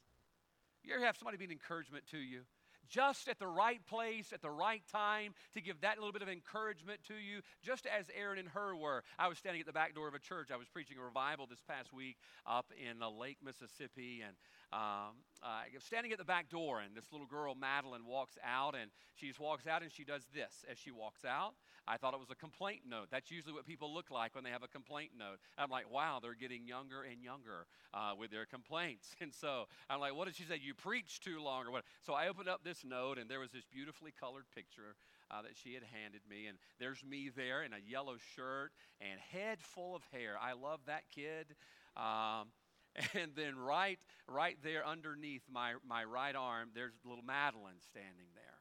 You 0.83 0.99
ever 0.99 1.07
have 1.07 1.15
somebody 1.15 1.39
be 1.39 1.47
an 1.47 1.55
encouragement 1.55 2.11
to 2.11 2.19
you? 2.19 2.43
Just 2.89 3.29
at 3.29 3.39
the 3.39 3.47
right 3.47 3.85
place 3.87 4.33
at 4.33 4.43
the 4.43 4.51
right 4.51 4.83
time 4.91 5.35
to 5.55 5.61
give 5.61 5.81
that 5.81 5.99
little 5.99 6.13
bit 6.13 6.23
of 6.23 6.29
encouragement 6.29 7.01
to 7.09 7.15
you, 7.15 7.41
just 7.63 7.87
as 7.87 8.07
Aaron 8.15 8.39
and 8.39 8.49
Hur 8.49 8.77
were. 8.77 9.05
I 9.19 9.29
was 9.29 9.39
standing 9.39 9.61
at 9.61 9.67
the 9.67 9.73
back 9.73 9.95
door 9.95 10.09
of 10.09 10.15
a 10.15 10.19
church. 10.19 10.51
I 10.53 10.57
was 10.57 10.69
preaching 10.69 10.99
a 10.99 11.05
revival 11.05 11.47
this 11.47 11.63
past 11.67 11.93
week 11.93 12.17
up 12.47 12.67
in 12.77 12.99
Lake 13.19 13.39
Mississippi, 13.45 14.23
and 14.27 14.37
um, 14.73 15.21
uh, 15.43 15.63
standing 15.79 16.13
at 16.13 16.19
the 16.19 16.25
back 16.25 16.49
door, 16.49 16.81
and 16.81 16.97
this 16.97 17.05
little 17.13 17.27
girl, 17.27 17.55
Madeline, 17.55 18.07
walks 18.07 18.39
out, 18.45 18.75
and 18.75 18.91
she 19.15 19.29
just 19.29 19.41
walks 19.41 19.67
out 19.67 19.83
and 19.83 19.91
she 19.93 20.05
does 20.05 20.23
this 20.35 20.65
as 20.71 20.79
she 20.79 20.91
walks 20.91 21.25
out. 21.25 21.55
I 21.87 21.97
thought 21.97 22.15
it 22.15 22.21
was 22.21 22.31
a 22.31 22.37
complaint 22.37 22.83
note. 22.89 23.09
That's 23.11 23.31
usually 23.31 23.53
what 23.53 23.67
people 23.67 23.93
look 23.93 24.11
like 24.11 24.35
when 24.35 24.45
they 24.45 24.51
have 24.51 24.63
a 24.63 24.69
complaint 24.69 25.11
note. 25.19 25.39
I'm 25.59 25.69
like, 25.69 25.91
wow, 25.91 26.21
they're 26.23 26.35
getting 26.35 26.67
younger 26.67 27.03
and 27.03 27.23
younger 27.23 27.67
uh, 27.93 28.13
with 28.19 28.31
their 28.31 28.47
complaints. 28.47 29.09
And 29.23 29.33
so 29.33 29.67
I'm 29.89 30.01
like, 30.01 30.17
what 30.17 30.27
did 30.27 30.35
she 30.35 30.43
say? 30.43 30.59
You 30.61 30.75
preached 30.75 31.23
too 31.23 31.41
long 31.41 31.67
or 31.67 31.71
what? 31.71 31.85
So 32.01 32.13
I 32.13 32.27
opened 32.27 32.49
up 32.49 32.65
this 32.65 32.85
note, 32.85 33.19
and 33.19 33.31
there 33.31 33.39
was 33.39 33.53
this 33.53 33.65
beautifully 33.71 34.13
colored 34.19 34.47
picture 34.53 34.97
uh, 35.31 35.43
that 35.43 35.53
she 35.55 35.75
had 35.75 35.85
handed 35.85 36.23
me. 36.29 36.49
And 36.49 36.59
there's 36.81 37.05
me 37.05 37.31
there 37.35 37.63
in 37.63 37.73
a 37.73 37.79
yellow 37.79 38.17
shirt 38.35 38.73
and 39.01 39.21
head 39.31 39.59
full 39.61 39.95
of 39.95 40.03
hair. 40.13 40.35
I 40.41 40.55
love 40.55 40.81
that 40.87 41.05
kid. 41.15 41.55
Um, 41.97 42.49
and 43.15 43.33
then 43.35 43.57
right, 43.57 43.99
right 44.29 44.57
there 44.63 44.87
underneath 44.87 45.43
my, 45.51 45.75
my 45.87 46.05
right 46.05 46.37
arm, 46.37 46.71
there's 46.75 46.93
little 47.05 47.25
Madeline 47.25 47.81
standing 47.81 48.29
there. 48.35 48.61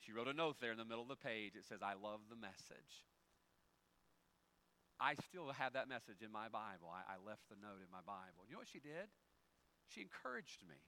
She 0.00 0.12
wrote 0.12 0.28
a 0.28 0.32
note 0.32 0.56
there 0.60 0.72
in 0.72 0.78
the 0.78 0.84
middle 0.84 1.02
of 1.02 1.08
the 1.08 1.16
page. 1.16 1.56
It 1.56 1.64
says, 1.68 1.80
I 1.82 1.94
love 1.94 2.20
the 2.30 2.36
message. 2.36 3.04
I 5.00 5.14
still 5.28 5.52
have 5.52 5.74
that 5.74 5.88
message 5.88 6.24
in 6.24 6.32
my 6.32 6.48
Bible. 6.48 6.88
I, 6.88 7.04
I, 7.04 7.16
left 7.20 7.44
the 7.50 7.56
note 7.60 7.84
in 7.84 7.90
my 7.92 8.00
Bible. 8.06 8.48
You 8.48 8.56
know 8.56 8.64
what 8.64 8.72
she 8.72 8.80
did? 8.80 9.12
She 9.92 10.00
encouraged 10.00 10.64
me. 10.64 10.80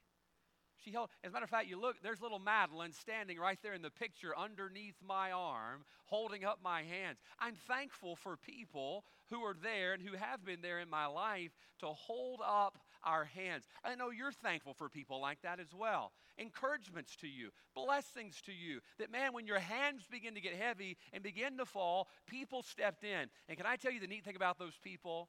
She 0.84 0.92
held, 0.92 1.10
as 1.24 1.30
a 1.30 1.32
matter 1.32 1.44
of 1.44 1.50
fact, 1.50 1.68
you 1.68 1.80
look, 1.80 1.96
there's 2.02 2.20
little 2.20 2.38
Madeline 2.38 2.92
standing 2.92 3.38
right 3.38 3.58
there 3.62 3.74
in 3.74 3.82
the 3.82 3.90
picture 3.90 4.36
underneath 4.36 4.96
my 5.06 5.32
arm, 5.32 5.84
holding 6.06 6.44
up 6.44 6.60
my 6.62 6.82
hands. 6.82 7.18
I'm 7.40 7.54
thankful 7.66 8.16
for 8.16 8.36
people 8.36 9.04
who 9.30 9.42
are 9.44 9.56
there 9.60 9.92
and 9.92 10.02
who 10.02 10.16
have 10.16 10.44
been 10.44 10.62
there 10.62 10.78
in 10.78 10.88
my 10.88 11.06
life 11.06 11.50
to 11.80 11.86
hold 11.86 12.40
up 12.44 12.78
our 13.04 13.24
hands. 13.24 13.64
I 13.84 13.94
know 13.94 14.10
you're 14.10 14.32
thankful 14.32 14.74
for 14.74 14.88
people 14.88 15.20
like 15.20 15.42
that 15.42 15.60
as 15.60 15.74
well. 15.76 16.12
Encouragements 16.38 17.16
to 17.16 17.28
you, 17.28 17.50
blessings 17.74 18.40
to 18.42 18.52
you. 18.52 18.80
That, 18.98 19.10
man, 19.10 19.32
when 19.32 19.46
your 19.46 19.58
hands 19.58 20.02
begin 20.10 20.34
to 20.34 20.40
get 20.40 20.54
heavy 20.54 20.96
and 21.12 21.22
begin 21.22 21.58
to 21.58 21.64
fall, 21.64 22.08
people 22.26 22.62
stepped 22.62 23.04
in. 23.04 23.28
And 23.48 23.56
can 23.56 23.66
I 23.66 23.76
tell 23.76 23.92
you 23.92 24.00
the 24.00 24.06
neat 24.06 24.24
thing 24.24 24.36
about 24.36 24.58
those 24.58 24.78
people? 24.82 25.28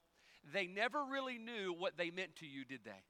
They 0.54 0.68
never 0.68 1.04
really 1.04 1.38
knew 1.38 1.74
what 1.78 1.98
they 1.98 2.12
meant 2.12 2.36
to 2.38 2.46
you, 2.46 2.64
did 2.66 2.82
they? 2.86 3.04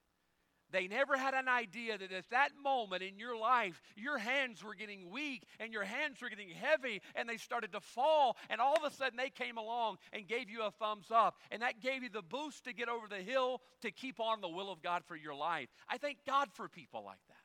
They 0.72 0.86
never 0.86 1.16
had 1.16 1.34
an 1.34 1.48
idea 1.48 1.98
that 1.98 2.12
at 2.12 2.30
that 2.30 2.50
moment 2.62 3.02
in 3.02 3.18
your 3.18 3.36
life, 3.36 3.80
your 3.96 4.18
hands 4.18 4.62
were 4.62 4.74
getting 4.74 5.10
weak 5.10 5.44
and 5.58 5.72
your 5.72 5.84
hands 5.84 6.20
were 6.20 6.28
getting 6.28 6.50
heavy 6.50 7.02
and 7.14 7.28
they 7.28 7.36
started 7.36 7.72
to 7.72 7.80
fall. 7.80 8.36
And 8.48 8.60
all 8.60 8.76
of 8.76 8.84
a 8.84 8.94
sudden, 8.94 9.16
they 9.16 9.30
came 9.30 9.58
along 9.58 9.98
and 10.12 10.26
gave 10.26 10.48
you 10.48 10.62
a 10.62 10.70
thumbs 10.70 11.06
up. 11.10 11.38
And 11.50 11.62
that 11.62 11.80
gave 11.80 12.02
you 12.02 12.08
the 12.08 12.22
boost 12.22 12.64
to 12.64 12.72
get 12.72 12.88
over 12.88 13.06
the 13.08 13.16
hill 13.16 13.60
to 13.82 13.90
keep 13.90 14.20
on 14.20 14.40
the 14.40 14.48
will 14.48 14.70
of 14.70 14.82
God 14.82 15.02
for 15.06 15.16
your 15.16 15.34
life. 15.34 15.68
I 15.88 15.98
thank 15.98 16.18
God 16.26 16.48
for 16.52 16.68
people 16.68 17.04
like 17.04 17.20
that. 17.28 17.36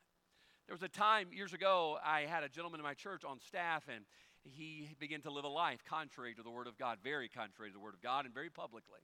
There 0.66 0.74
was 0.74 0.82
a 0.82 0.88
time 0.88 1.28
years 1.32 1.52
ago, 1.52 1.96
I 2.04 2.22
had 2.22 2.42
a 2.42 2.48
gentleman 2.48 2.80
in 2.80 2.84
my 2.84 2.94
church 2.94 3.24
on 3.24 3.38
staff, 3.38 3.84
and 3.88 4.04
he 4.42 4.88
began 4.98 5.20
to 5.22 5.30
live 5.30 5.44
a 5.44 5.48
life 5.48 5.84
contrary 5.88 6.34
to 6.34 6.42
the 6.42 6.50
Word 6.50 6.66
of 6.66 6.76
God, 6.76 6.98
very 7.04 7.28
contrary 7.28 7.70
to 7.70 7.74
the 7.74 7.80
Word 7.80 7.94
of 7.94 8.02
God, 8.02 8.24
and 8.24 8.34
very 8.34 8.50
publicly. 8.50 9.00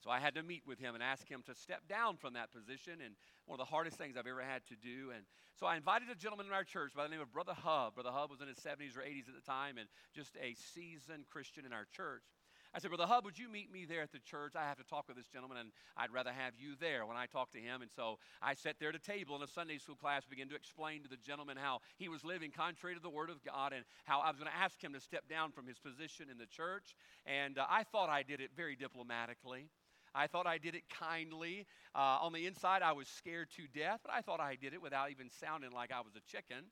And 0.00 0.04
so 0.04 0.10
I 0.10 0.18
had 0.18 0.34
to 0.36 0.42
meet 0.42 0.62
with 0.66 0.78
him 0.78 0.94
and 0.94 1.04
ask 1.04 1.28
him 1.28 1.42
to 1.44 1.54
step 1.54 1.86
down 1.86 2.16
from 2.16 2.32
that 2.32 2.50
position, 2.50 3.04
and 3.04 3.12
one 3.44 3.60
of 3.60 3.66
the 3.66 3.68
hardest 3.68 3.98
things 3.98 4.16
I've 4.16 4.26
ever 4.26 4.40
had 4.40 4.64
to 4.68 4.74
do. 4.74 5.12
And 5.14 5.26
so 5.60 5.66
I 5.66 5.76
invited 5.76 6.08
a 6.08 6.14
gentleman 6.14 6.46
in 6.46 6.54
our 6.54 6.64
church 6.64 6.92
by 6.96 7.02
the 7.02 7.10
name 7.10 7.20
of 7.20 7.30
Brother 7.30 7.52
Hub. 7.52 7.96
Brother 7.96 8.08
Hub 8.10 8.30
was 8.30 8.40
in 8.40 8.48
his 8.48 8.56
70s 8.56 8.96
or 8.96 9.04
80s 9.04 9.28
at 9.28 9.36
the 9.36 9.44
time 9.44 9.76
and 9.76 9.90
just 10.16 10.38
a 10.40 10.56
seasoned 10.56 11.28
Christian 11.28 11.66
in 11.66 11.74
our 11.74 11.84
church. 11.84 12.24
I 12.72 12.78
said, 12.78 12.88
Brother 12.88 13.04
Hub, 13.04 13.26
would 13.26 13.36
you 13.36 13.50
meet 13.50 13.70
me 13.70 13.84
there 13.84 14.00
at 14.00 14.12
the 14.12 14.20
church? 14.20 14.52
I 14.56 14.62
have 14.62 14.78
to 14.78 14.84
talk 14.84 15.08
with 15.08 15.18
this 15.18 15.26
gentleman, 15.26 15.58
and 15.58 15.72
I'd 15.98 16.12
rather 16.12 16.30
have 16.32 16.54
you 16.56 16.76
there 16.80 17.04
when 17.04 17.16
I 17.16 17.26
talk 17.26 17.50
to 17.52 17.58
him. 17.58 17.82
And 17.82 17.90
so 17.90 18.18
I 18.40 18.54
sat 18.54 18.76
there 18.78 18.90
at 18.90 18.94
a 18.94 19.00
table 19.00 19.36
in 19.36 19.42
a 19.42 19.48
Sunday 19.48 19.76
school 19.76 19.96
class, 19.96 20.24
began 20.24 20.48
to 20.48 20.54
explain 20.54 21.02
to 21.02 21.08
the 21.08 21.16
gentleman 21.16 21.58
how 21.60 21.80
he 21.98 22.08
was 22.08 22.24
living 22.24 22.52
contrary 22.52 22.94
to 22.94 23.02
the 23.02 23.10
Word 23.10 23.28
of 23.28 23.44
God 23.44 23.74
and 23.74 23.84
how 24.04 24.20
I 24.20 24.30
was 24.30 24.38
going 24.38 24.50
to 24.50 24.56
ask 24.56 24.82
him 24.82 24.94
to 24.94 25.00
step 25.00 25.28
down 25.28 25.50
from 25.50 25.66
his 25.66 25.78
position 25.78 26.30
in 26.30 26.38
the 26.38 26.46
church. 26.46 26.94
And 27.26 27.58
uh, 27.58 27.66
I 27.68 27.82
thought 27.82 28.08
I 28.08 28.22
did 28.22 28.40
it 28.40 28.50
very 28.56 28.76
diplomatically. 28.76 29.66
I 30.14 30.26
thought 30.26 30.46
I 30.46 30.58
did 30.58 30.74
it 30.74 30.82
kindly. 30.88 31.66
Uh, 31.94 32.18
on 32.20 32.32
the 32.32 32.46
inside, 32.46 32.82
I 32.82 32.92
was 32.92 33.08
scared 33.08 33.48
to 33.56 33.66
death, 33.78 34.00
but 34.04 34.12
I 34.12 34.20
thought 34.20 34.40
I 34.40 34.56
did 34.56 34.74
it 34.74 34.82
without 34.82 35.10
even 35.10 35.30
sounding 35.30 35.72
like 35.72 35.92
I 35.92 36.00
was 36.00 36.14
a 36.16 36.30
chicken. 36.30 36.66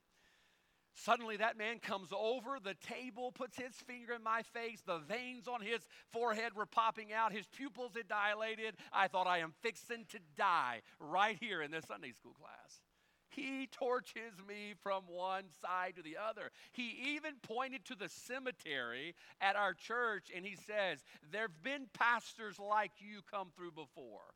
Suddenly, 0.95 1.37
that 1.37 1.57
man 1.57 1.79
comes 1.79 2.09
over 2.11 2.57
the 2.61 2.75
table, 2.75 3.31
puts 3.31 3.57
his 3.57 3.73
finger 3.87 4.13
in 4.13 4.23
my 4.23 4.41
face. 4.41 4.81
The 4.85 4.99
veins 4.99 5.47
on 5.47 5.61
his 5.61 5.81
forehead 6.11 6.55
were 6.55 6.65
popping 6.65 7.13
out. 7.13 7.31
His 7.31 7.47
pupils 7.47 7.91
had 7.95 8.07
dilated. 8.07 8.75
I 8.91 9.07
thought, 9.07 9.27
I 9.27 9.37
am 9.37 9.53
fixing 9.61 10.05
to 10.09 10.19
die 10.35 10.81
right 10.99 11.37
here 11.39 11.61
in 11.61 11.71
this 11.71 11.85
Sunday 11.85 12.11
school 12.11 12.33
class. 12.33 12.81
He 13.29 13.67
torches 13.71 14.33
me 14.47 14.73
from 14.81 15.03
one 15.07 15.43
side 15.61 15.95
to 15.97 16.01
the 16.01 16.17
other. 16.17 16.51
He 16.71 17.15
even 17.15 17.33
pointed 17.43 17.85
to 17.85 17.95
the 17.95 18.09
cemetery 18.09 19.15
at 19.39 19.55
our 19.55 19.73
church 19.73 20.31
and 20.35 20.45
he 20.45 20.55
says, 20.55 21.03
There 21.31 21.43
have 21.43 21.63
been 21.63 21.87
pastors 21.93 22.57
like 22.59 22.91
you 22.99 23.21
come 23.29 23.49
through 23.55 23.71
before. 23.71 24.33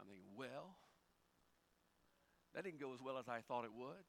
I'm 0.00 0.06
thinking, 0.06 0.32
Well, 0.36 0.76
that 2.54 2.64
didn't 2.64 2.80
go 2.80 2.94
as 2.94 3.00
well 3.00 3.18
as 3.18 3.28
I 3.28 3.40
thought 3.40 3.64
it 3.64 3.74
would. 3.74 4.08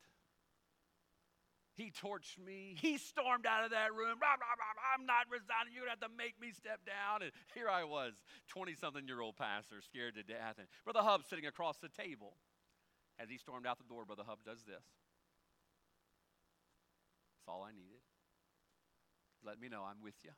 He 1.76 1.92
torched 1.92 2.38
me. 2.38 2.76
He 2.80 2.98
stormed 2.98 3.46
out 3.46 3.64
of 3.64 3.72
that 3.72 3.94
room. 3.94 4.20
Rah, 4.22 4.36
rah, 4.36 4.56
rah, 4.60 4.94
I'm 4.94 5.06
not 5.06 5.26
resigning. 5.32 5.74
You're 5.74 5.86
going 5.86 5.96
to 5.96 6.04
have 6.04 6.12
to 6.12 6.18
make 6.18 6.40
me 6.40 6.52
step 6.52 6.80
down. 6.86 7.24
And 7.24 7.32
here 7.56 7.70
I 7.70 7.86
was, 7.86 8.14
20 8.50 8.76
something 8.76 9.08
year 9.08 9.22
old 9.22 9.38
pastor, 9.38 9.82
scared 9.82 10.16
to 10.16 10.24
death. 10.24 10.60
And 10.60 10.68
Brother 10.84 11.02
Hub 11.02 11.24
sitting 11.30 11.46
across 11.46 11.78
the 11.78 11.90
table. 11.90 12.36
As 13.20 13.30
he 13.30 13.38
stormed 13.38 13.68
out 13.68 13.78
the 13.78 13.84
door, 13.88 14.06
Brother 14.06 14.24
Hub 14.26 14.40
does 14.46 14.64
this. 14.64 14.84
That's 17.38 17.48
all 17.48 17.64
I 17.64 17.72
needed. 17.72 18.02
Let 19.44 19.60
me 19.60 19.70
know 19.70 19.84
I'm 19.84 20.02
with 20.02 20.16
you. 20.24 20.32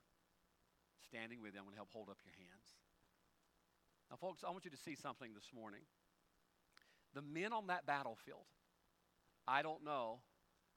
standing 1.08 1.42
with 1.42 1.54
you. 1.54 1.60
I'm 1.60 1.66
going 1.66 1.76
to 1.76 1.78
help 1.78 1.92
hold 1.92 2.10
up 2.10 2.18
your 2.24 2.34
hands. 2.34 2.76
Now, 4.10 4.18
folks, 4.18 4.44
I 4.48 4.52
want 4.52 4.66
you 4.66 4.72
to 4.72 4.78
see 4.78 4.96
something 4.96 5.34
this 5.34 5.52
morning. 5.54 5.82
The 7.14 7.22
men 7.22 7.54
on 7.54 7.68
that 7.68 7.86
battlefield, 7.86 8.46
I 9.48 9.62
don't 9.62 9.84
know 9.84 10.20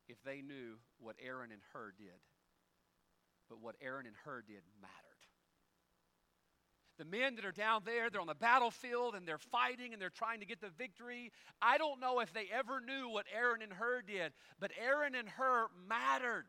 if 0.08 0.22
they 0.24 0.42
knew 0.42 0.78
what 0.98 1.16
Aaron 1.24 1.52
and 1.52 1.62
Hur 1.72 1.92
did, 1.96 2.20
but 3.48 3.60
what 3.60 3.76
Aaron 3.80 4.06
and 4.06 4.16
Hur 4.24 4.42
did 4.42 4.62
mattered. 4.80 5.05
The 6.98 7.04
men 7.04 7.36
that 7.36 7.44
are 7.44 7.52
down 7.52 7.82
there, 7.84 8.08
they're 8.08 8.20
on 8.20 8.26
the 8.26 8.34
battlefield 8.34 9.14
and 9.14 9.28
they're 9.28 9.38
fighting 9.38 9.92
and 9.92 10.00
they're 10.00 10.08
trying 10.08 10.40
to 10.40 10.46
get 10.46 10.60
the 10.60 10.70
victory. 10.70 11.30
I 11.60 11.76
don't 11.78 12.00
know 12.00 12.20
if 12.20 12.32
they 12.32 12.46
ever 12.52 12.80
knew 12.80 13.10
what 13.10 13.26
Aaron 13.34 13.60
and 13.62 13.72
Hur 13.72 14.02
did, 14.02 14.32
but 14.58 14.70
Aaron 14.82 15.14
and 15.14 15.28
Hur 15.28 15.66
mattered. 15.88 16.46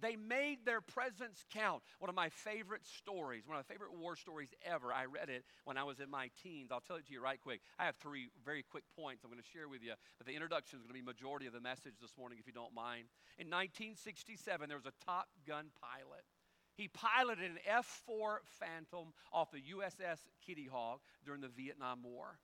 They 0.00 0.16
made 0.16 0.66
their 0.66 0.80
presence 0.80 1.44
count. 1.54 1.82
One 2.00 2.08
of 2.08 2.16
my 2.16 2.28
favorite 2.28 2.84
stories, 2.84 3.46
one 3.46 3.56
of 3.56 3.64
my 3.68 3.72
favorite 3.72 3.94
war 3.94 4.16
stories 4.16 4.48
ever. 4.66 4.92
I 4.92 5.04
read 5.04 5.28
it 5.28 5.44
when 5.64 5.78
I 5.78 5.84
was 5.84 6.00
in 6.00 6.10
my 6.10 6.28
teens. 6.42 6.70
I'll 6.72 6.80
tell 6.80 6.96
it 6.96 7.06
to 7.06 7.12
you 7.12 7.22
right 7.22 7.40
quick. 7.40 7.60
I 7.78 7.84
have 7.84 7.94
three 7.96 8.30
very 8.44 8.64
quick 8.64 8.82
points 8.98 9.22
I'm 9.22 9.30
going 9.30 9.40
to 9.40 9.48
share 9.48 9.68
with 9.68 9.82
you, 9.82 9.92
but 10.18 10.26
the 10.26 10.34
introduction 10.34 10.78
is 10.78 10.82
going 10.82 10.98
to 10.98 11.00
be 11.00 11.06
majority 11.06 11.46
of 11.46 11.52
the 11.52 11.60
message 11.60 11.94
this 12.00 12.18
morning, 12.18 12.38
if 12.40 12.48
you 12.48 12.52
don't 12.52 12.74
mind. 12.74 13.06
In 13.38 13.46
1967, 13.46 14.68
there 14.68 14.76
was 14.76 14.86
a 14.86 15.04
Top 15.06 15.28
Gun 15.46 15.70
pilot. 15.78 16.26
He 16.74 16.88
piloted 16.88 17.50
an 17.50 17.58
F 17.66 18.02
4 18.06 18.40
Phantom 18.44 19.12
off 19.32 19.50
the 19.50 19.62
USS 19.76 20.18
Kitty 20.44 20.68
Hawk 20.70 21.00
during 21.24 21.40
the 21.40 21.48
Vietnam 21.48 22.02
War. 22.02 22.38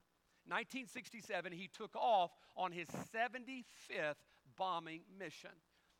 1967, 0.46 1.52
he 1.52 1.68
took 1.68 1.94
off 1.94 2.30
on 2.56 2.72
his 2.72 2.88
75th 3.14 4.14
bombing 4.56 5.02
mission. 5.18 5.50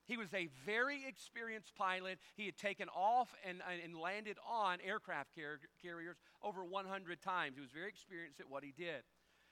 He 0.06 0.16
was 0.16 0.32
a 0.32 0.48
very 0.64 1.04
experienced 1.06 1.74
pilot. 1.76 2.18
He 2.34 2.46
had 2.46 2.56
taken 2.56 2.88
off 2.88 3.34
and, 3.46 3.60
and 3.84 3.94
landed 3.94 4.38
on 4.48 4.78
aircraft 4.82 5.34
car- 5.34 5.60
carriers 5.82 6.16
over 6.42 6.64
100 6.64 7.20
times. 7.20 7.56
He 7.56 7.60
was 7.60 7.70
very 7.70 7.88
experienced 7.88 8.40
at 8.40 8.48
what 8.48 8.64
he 8.64 8.72
did. 8.72 9.02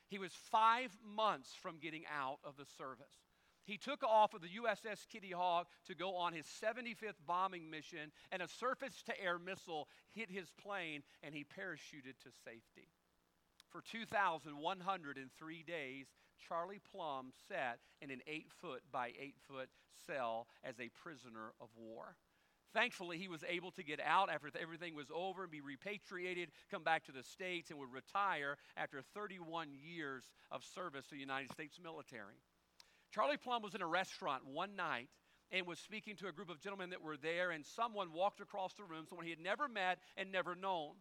He 0.08 0.18
was 0.18 0.32
five 0.32 0.96
months 1.04 1.54
from 1.60 1.78
getting 1.78 2.04
out 2.10 2.38
of 2.42 2.56
the 2.56 2.64
service. 2.78 3.25
He 3.66 3.76
took 3.76 4.04
off 4.04 4.32
of 4.32 4.42
the 4.42 4.48
USS 4.48 5.08
Kitty 5.08 5.32
Hawk 5.32 5.68
to 5.86 5.94
go 5.94 6.14
on 6.14 6.32
his 6.32 6.46
75th 6.46 7.18
bombing 7.26 7.68
mission, 7.68 8.12
and 8.30 8.40
a 8.40 8.48
surface 8.48 9.02
to 9.06 9.20
air 9.20 9.38
missile 9.38 9.88
hit 10.12 10.30
his 10.30 10.52
plane, 10.62 11.02
and 11.22 11.34
he 11.34 11.44
parachuted 11.44 12.16
to 12.22 12.30
safety. 12.44 12.88
For 13.68 13.82
2,103 13.82 15.64
days, 15.64 16.06
Charlie 16.48 16.80
Plumb 16.92 17.32
sat 17.48 17.80
in 18.00 18.10
an 18.10 18.20
eight 18.28 18.46
foot 18.60 18.82
by 18.92 19.12
eight 19.20 19.36
foot 19.48 19.68
cell 20.06 20.46
as 20.62 20.78
a 20.78 20.88
prisoner 20.88 21.52
of 21.60 21.68
war. 21.76 22.16
Thankfully, 22.72 23.18
he 23.18 23.28
was 23.28 23.42
able 23.48 23.70
to 23.72 23.82
get 23.82 24.00
out 24.00 24.30
after 24.30 24.50
everything 24.60 24.94
was 24.94 25.10
over 25.12 25.42
and 25.42 25.50
be 25.50 25.60
repatriated, 25.60 26.50
come 26.70 26.84
back 26.84 27.04
to 27.06 27.12
the 27.12 27.22
States, 27.22 27.70
and 27.70 27.78
would 27.78 27.92
retire 27.92 28.58
after 28.76 29.02
31 29.14 29.70
years 29.72 30.24
of 30.50 30.62
service 30.62 31.06
to 31.06 31.14
the 31.14 31.20
United 31.20 31.50
States 31.50 31.78
military. 31.82 32.36
Charlie 33.12 33.36
Plumb 33.36 33.62
was 33.62 33.74
in 33.74 33.82
a 33.82 33.86
restaurant 33.86 34.42
one 34.46 34.76
night 34.76 35.08
and 35.52 35.66
was 35.66 35.78
speaking 35.78 36.16
to 36.16 36.28
a 36.28 36.32
group 36.32 36.50
of 36.50 36.60
gentlemen 36.60 36.90
that 36.90 37.02
were 37.02 37.16
there, 37.16 37.50
and 37.50 37.64
someone 37.64 38.12
walked 38.12 38.40
across 38.40 38.74
the 38.74 38.84
room, 38.84 39.06
someone 39.08 39.24
he 39.24 39.30
had 39.30 39.40
never 39.40 39.68
met 39.68 39.98
and 40.16 40.32
never 40.32 40.54
known. 40.54 40.94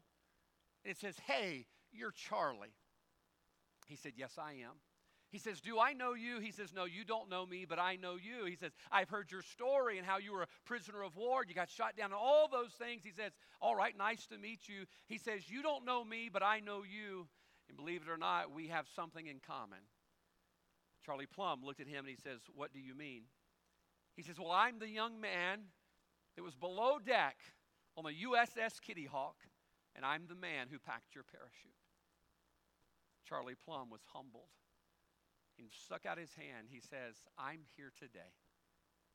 And 0.84 0.92
it 0.92 0.98
says, 0.98 1.16
Hey, 1.26 1.66
you're 1.92 2.12
Charlie. 2.12 2.76
He 3.88 3.96
said, 3.96 4.14
Yes, 4.16 4.38
I 4.38 4.52
am. 4.54 4.74
He 5.32 5.40
says, 5.40 5.60
Do 5.60 5.80
I 5.80 5.94
know 5.94 6.14
you? 6.14 6.40
He 6.40 6.52
says, 6.52 6.74
No, 6.74 6.86
you 6.86 7.04
don't 7.04 7.30
know 7.30 7.46
me, 7.46 7.66
but 7.68 7.80
I 7.80 7.96
know 7.96 8.16
you. 8.16 8.46
He 8.46 8.56
says, 8.56 8.72
I've 8.92 9.10
heard 9.10 9.32
your 9.32 9.42
story 9.42 9.98
and 9.98 10.06
how 10.06 10.18
you 10.18 10.32
were 10.32 10.44
a 10.44 10.48
prisoner 10.66 11.02
of 11.02 11.16
war. 11.16 11.44
You 11.46 11.54
got 11.54 11.70
shot 11.70 11.98
down 11.98 12.06
and 12.06 12.14
all 12.14 12.48
those 12.48 12.72
things. 12.74 13.02
He 13.04 13.12
says, 13.12 13.32
All 13.62 13.76
right, 13.76 13.98
nice 13.98 14.28
to 14.28 14.38
meet 14.38 14.70
you. 14.70 14.86
He 15.08 15.18
says, 15.18 15.50
You 15.50 15.64
don't 15.64 15.86
know 15.86 16.04
me, 16.04 16.30
but 16.32 16.44
I 16.44 16.60
know 16.60 16.84
you. 16.84 17.28
And 17.68 17.76
believe 17.76 18.04
it 18.08 18.12
or 18.12 18.18
not, 18.18 18.54
we 18.54 18.68
have 18.68 18.86
something 18.96 19.26
in 19.26 19.40
common. 19.46 19.80
Charlie 21.06 21.28
Plumb 21.28 21.64
looked 21.64 21.80
at 21.80 21.88
him 21.88 22.06
and 22.06 22.10
he 22.10 22.16
says, 22.16 22.40
What 22.56 22.74
do 22.74 22.80
you 22.80 22.96
mean? 22.96 23.24
He 24.16 24.24
says, 24.24 24.40
Well, 24.40 24.52
I'm 24.52 24.80
the 24.80 24.90
young 24.90 25.22
man 25.22 25.60
that 26.36 26.44
was 26.44 26.56
below 26.56 26.98
deck 27.00 27.38
on 27.98 28.04
the 28.04 28.12
USS 28.12 28.82
Kitty 28.82 29.06
Hawk, 29.06 29.38
and 29.96 30.04
I'm 30.04 30.28
the 30.28 30.36
man 30.36 30.68
who 30.72 30.80
packed 30.80 31.14
your 31.14 31.24
parachute. 31.24 31.76
Charlie 33.28 33.56
Plumb 33.56 33.90
was 33.90 34.02
humbled 34.14 34.54
He 35.58 35.70
stuck 35.86 36.06
out 36.06 36.18
his 36.18 36.34
hand. 36.36 36.68
He 36.70 36.80
says, 36.80 37.16
I'm 37.38 37.62
here 37.76 37.92
today 37.98 38.34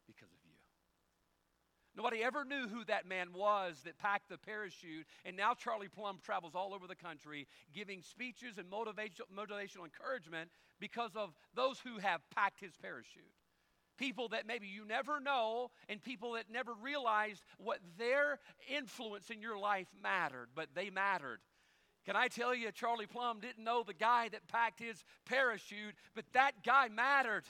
because 0.07 0.33
of. 0.33 0.40
Nobody 1.97 2.23
ever 2.23 2.45
knew 2.45 2.69
who 2.69 2.85
that 2.85 3.07
man 3.07 3.33
was 3.35 3.81
that 3.85 3.99
packed 3.99 4.29
the 4.29 4.39
parachute, 4.39 5.07
and 5.25 5.37
now 5.37 5.55
Charlie 5.55 5.89
Plumb 5.89 6.19
travels 6.23 6.55
all 6.55 6.73
over 6.73 6.87
the 6.87 6.95
country 6.95 7.49
giving 7.75 8.03
speeches 8.03 8.59
and 8.59 8.71
motivational, 8.71 9.27
motivational 9.37 9.85
encouragement 9.85 10.51
because 10.79 11.11
of 11.17 11.35
those 11.55 11.81
who 11.81 11.99
have 11.99 12.21
packed 12.31 12.61
his 12.61 12.77
parachute. 12.77 13.25
People 13.99 14.29
that 14.29 14.47
maybe 14.47 14.67
you 14.67 14.87
never 14.87 15.21
know, 15.21 15.71
and 15.89 16.03
people 16.03 16.33
that 16.33 16.51
never 16.51 16.73
realized 16.75 17.43
what 17.59 17.81
their 17.99 18.39
influence 18.75 19.29
in 19.29 19.43
your 19.43 19.59
life 19.59 19.89
mattered, 20.03 20.49
but 20.55 20.69
they 20.75 20.91
mattered. 20.91 21.41
Can 22.07 22.17
I 22.17 22.29
tell 22.29 22.55
you, 22.55 22.73
Charlie 22.73 23.07
Plumb 23.07 23.41
didn't 23.41 23.63
know 23.63 23.83
the 23.83 23.93
guy 23.93 24.29
that 24.31 24.49
packed 24.49 24.81
his 24.81 25.05
parachute, 25.27 25.95
but 26.15 26.25
that 26.33 26.65
guy 26.65 26.89
mattered. 26.89 27.45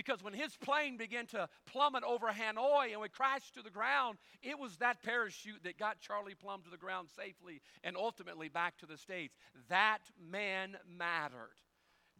Because 0.00 0.24
when 0.24 0.32
his 0.32 0.56
plane 0.56 0.96
began 0.96 1.26
to 1.26 1.46
plummet 1.66 2.04
over 2.04 2.28
Hanoi 2.28 2.92
and 2.92 3.02
we 3.02 3.10
crashed 3.10 3.52
to 3.52 3.62
the 3.62 3.68
ground, 3.68 4.16
it 4.42 4.58
was 4.58 4.78
that 4.78 5.02
parachute 5.02 5.62
that 5.64 5.78
got 5.78 6.00
Charlie 6.00 6.34
Plumb 6.34 6.62
to 6.62 6.70
the 6.70 6.78
ground 6.78 7.08
safely 7.14 7.60
and 7.84 7.98
ultimately 7.98 8.48
back 8.48 8.78
to 8.78 8.86
the 8.86 8.96
States. 8.96 9.36
That 9.68 9.98
man 10.18 10.78
mattered. 10.88 11.52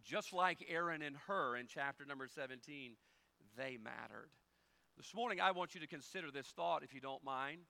Just 0.05 0.35
like 0.35 0.63
Aaron 0.69 1.01
and 1.01 1.17
Hur 1.27 1.57
in 1.57 1.65
chapter 1.67 2.05
number 2.05 2.29
17, 2.29 2.97
they 3.57 3.79
mattered. 3.83 4.29
This 4.99 5.15
morning, 5.15 5.41
I 5.41 5.53
want 5.53 5.75
you 5.75 5.81
to 5.81 5.87
consider 5.87 6.31
this 6.31 6.49
thought, 6.49 6.83
if 6.83 6.93
you 6.93 7.01
don't 7.01 7.25
mind. 7.25 7.61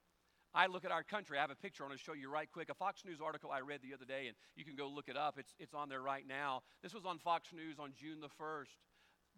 I 0.52 0.66
look 0.66 0.84
at 0.84 0.90
our 0.90 1.04
country. 1.04 1.38
I 1.38 1.42
have 1.42 1.52
a 1.52 1.54
picture 1.54 1.84
I 1.84 1.86
want 1.86 1.98
to 1.98 2.04
show 2.04 2.14
you 2.14 2.28
right 2.28 2.50
quick. 2.50 2.68
A 2.68 2.74
Fox 2.74 3.04
News 3.04 3.20
article 3.24 3.52
I 3.52 3.60
read 3.60 3.78
the 3.80 3.94
other 3.94 4.04
day, 4.04 4.26
and 4.26 4.34
you 4.56 4.64
can 4.64 4.74
go 4.74 4.88
look 4.88 5.08
it 5.08 5.16
up. 5.16 5.38
It's, 5.38 5.54
it's 5.60 5.72
on 5.72 5.88
there 5.88 6.02
right 6.02 6.26
now. 6.26 6.62
This 6.82 6.92
was 6.92 7.06
on 7.06 7.18
Fox 7.20 7.50
News 7.52 7.78
on 7.78 7.92
June 7.96 8.20
the 8.20 8.26
1st. 8.26 8.74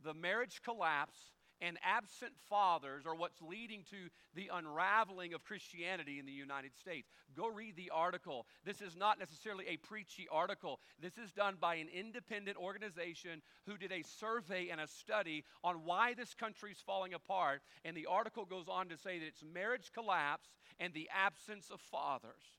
The 0.05 0.15
marriage 0.15 0.61
collapse 0.63 1.19
and 1.63 1.79
absent 1.85 2.33
fathers 2.49 3.07
are 3.07 3.15
what's 3.15 3.41
leading 3.41 3.85
to 3.89 4.09
the 4.35 4.51
unraveling 4.53 5.33
of 5.33 5.45
Christianity 5.45 6.19
in 6.19 6.27
the 6.27 6.33
United 6.33 6.75
States. 6.77 7.09
Go 7.37 7.47
read 7.47 7.77
the 7.77 7.91
article. 7.95 8.47
This 8.65 8.81
is 8.81 8.97
not 8.97 9.21
necessarily 9.21 9.67
a 9.69 9.77
preachy 9.77 10.27
article. 10.31 10.81
This 11.01 11.17
is 11.19 11.31
done 11.31 11.55
by 11.61 11.77
an 11.77 11.87
independent 11.95 12.57
organization 12.57 13.43
who 13.67 13.77
did 13.77 13.93
a 13.93 14.03
survey 14.03 14.71
and 14.71 14.81
a 14.81 14.89
study 14.89 15.45
on 15.63 15.85
why 15.85 16.15
this 16.15 16.35
country 16.35 16.73
is 16.73 16.83
falling 16.85 17.15
apart. 17.15 17.63
And 17.85 17.97
the 17.97 18.07
article 18.07 18.45
goes 18.45 18.67
on 18.69 18.89
to 18.89 18.97
say 18.97 19.21
that 19.21 19.27
it's 19.27 19.45
marriage 19.55 19.93
collapse 19.95 20.49
and 20.81 20.93
the 20.93 21.09
absence 21.15 21.71
of 21.71 21.81
fathers. 21.81 22.59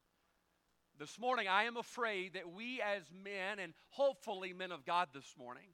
This 0.97 1.19
morning, 1.19 1.47
I 1.49 1.63
am 1.63 1.75
afraid 1.75 2.33
that 2.35 2.53
we 2.53 2.79
as 2.79 3.01
men, 3.11 3.59
and 3.59 3.73
hopefully 3.89 4.53
men 4.53 4.71
of 4.71 4.85
God 4.85 5.09
this 5.11 5.33
morning, 5.37 5.69